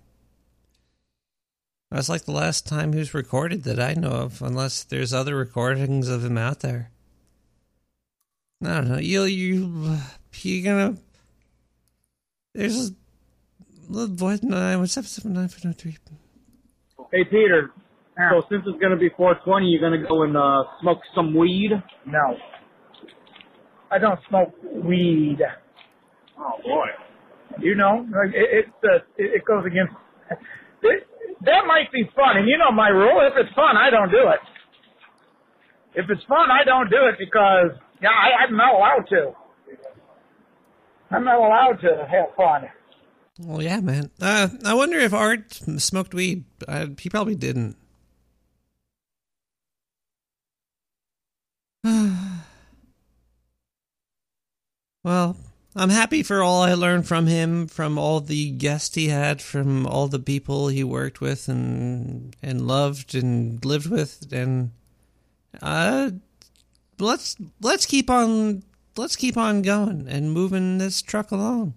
[1.90, 5.12] That was like the last time he was recorded that I know of, unless there's
[5.12, 6.92] other recordings of him out there.
[8.64, 8.98] I don't know.
[8.98, 9.98] You you
[10.42, 10.96] you gonna?
[12.54, 12.92] There's a
[13.88, 15.96] little voice nine one seven seven nine four three.
[17.12, 17.70] Hey Peter,
[18.30, 21.70] so since it's gonna be 420, you're gonna go and uh, smoke some weed?
[22.04, 22.36] No.
[23.90, 25.38] I don't smoke weed.
[26.36, 26.86] Oh boy.
[27.60, 29.94] You know, like, it, it's uh, it, it goes against.
[30.82, 31.06] It,
[31.46, 33.22] that might be fun, and you know my rule.
[33.22, 34.42] If it's fun, I don't do it.
[35.94, 37.70] If it's fun, I don't do it because
[38.02, 39.34] yeah, I, I'm not allowed to.
[41.10, 42.68] I'm not allowed to have fun.
[43.40, 44.10] Well, yeah, man.
[44.20, 46.44] Uh, I wonder if Art smoked weed.
[46.66, 47.76] Uh, he probably didn't.
[55.04, 55.36] well,
[55.76, 59.86] I'm happy for all I learned from him, from all the guests he had, from
[59.86, 64.72] all the people he worked with and and loved and lived with, and
[65.62, 66.10] uh,
[67.00, 68.62] let's let's keep on
[68.96, 71.74] let's keep on going and moving this truck along.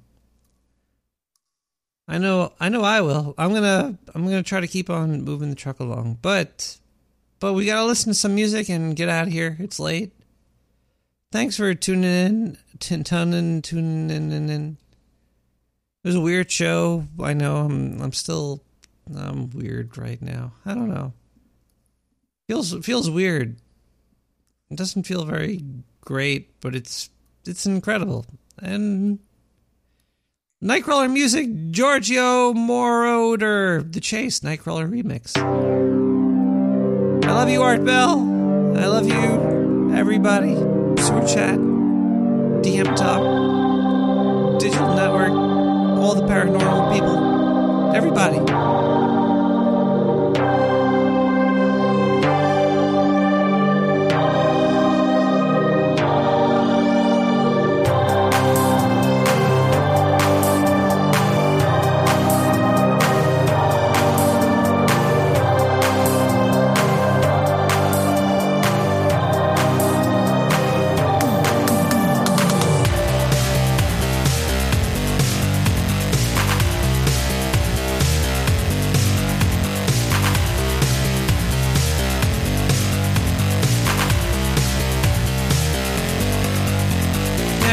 [2.07, 3.33] I know I know I will.
[3.37, 6.77] I'm gonna I'm gonna try to keep on moving the truck along, but
[7.39, 9.57] but we gotta listen to some music and get out of here.
[9.59, 10.11] It's late.
[11.31, 14.77] Thanks for tuning in, t- tuning, tuning in.
[16.03, 17.05] It was a weird show.
[17.21, 17.57] I know.
[17.57, 18.01] I'm.
[18.01, 18.61] I'm still.
[19.15, 20.53] I'm weird right now.
[20.65, 21.13] I don't know.
[22.47, 23.55] Feels feels weird.
[24.71, 25.61] It doesn't feel very
[25.99, 27.09] great, but it's
[27.45, 28.25] it's incredible.
[28.57, 29.19] And
[30.63, 35.35] Nightcrawler music, Giorgio Moroder, The Chase Nightcrawler remix.
[37.25, 38.19] I love you, Art Bell.
[38.77, 40.55] I love you, everybody.
[41.01, 41.59] Super chat,
[42.63, 48.39] DM talk, digital network, all the paranormal people, everybody.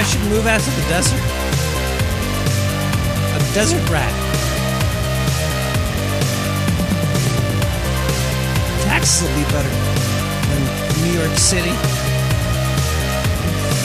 [0.08, 1.20] Should move out to the desert.
[3.36, 4.14] A desert rat.
[8.84, 9.68] Taxes will be better
[10.48, 10.62] than
[11.04, 11.74] New York City.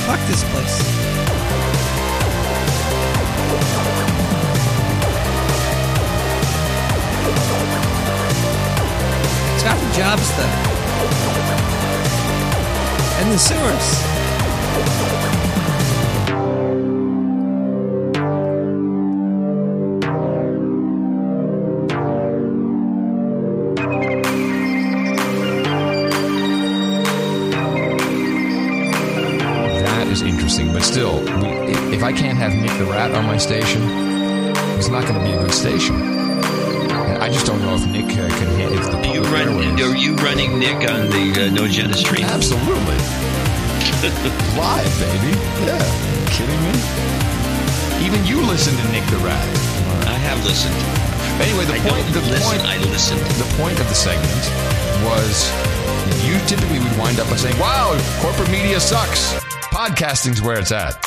[0.08, 0.80] Fuck this place.
[9.56, 10.56] It's got the jobs though.
[13.20, 15.33] And the sewers.
[32.34, 33.82] Can't have Nick the Rat on my station,
[34.78, 35.96] it's not going to be a good station.
[35.96, 39.46] And I just don't know if Nick uh, can hit if the Are you, public
[39.46, 42.26] run, are you running Nick on the uh, No Agenda stream?
[42.26, 42.98] Absolutely.
[44.58, 45.38] Live, baby.
[45.62, 45.78] Yeah.
[46.34, 46.74] Kidding me?
[48.02, 49.46] Even you listen to Nick the Rat.
[50.10, 50.74] I have listened.
[51.38, 53.22] Anyway, the I point the listen, point I listened.
[53.38, 54.44] The point of the segment
[55.06, 55.52] was
[56.26, 59.34] you typically would wind up by saying, Wow, corporate media sucks.
[59.70, 61.03] Podcasting's where it's at.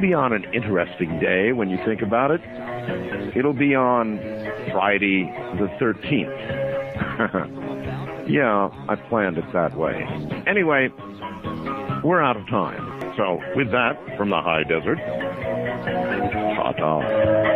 [0.00, 2.40] Be on an interesting day when you think about it.
[3.36, 4.18] It'll be on
[4.72, 5.24] Friday
[5.58, 6.28] the 13th.
[8.28, 10.06] yeah, I planned it that way.
[10.46, 10.88] Anyway,
[12.04, 13.14] we're out of time.
[13.16, 14.98] So, with that, from the high desert,
[16.56, 17.47] ta-ta.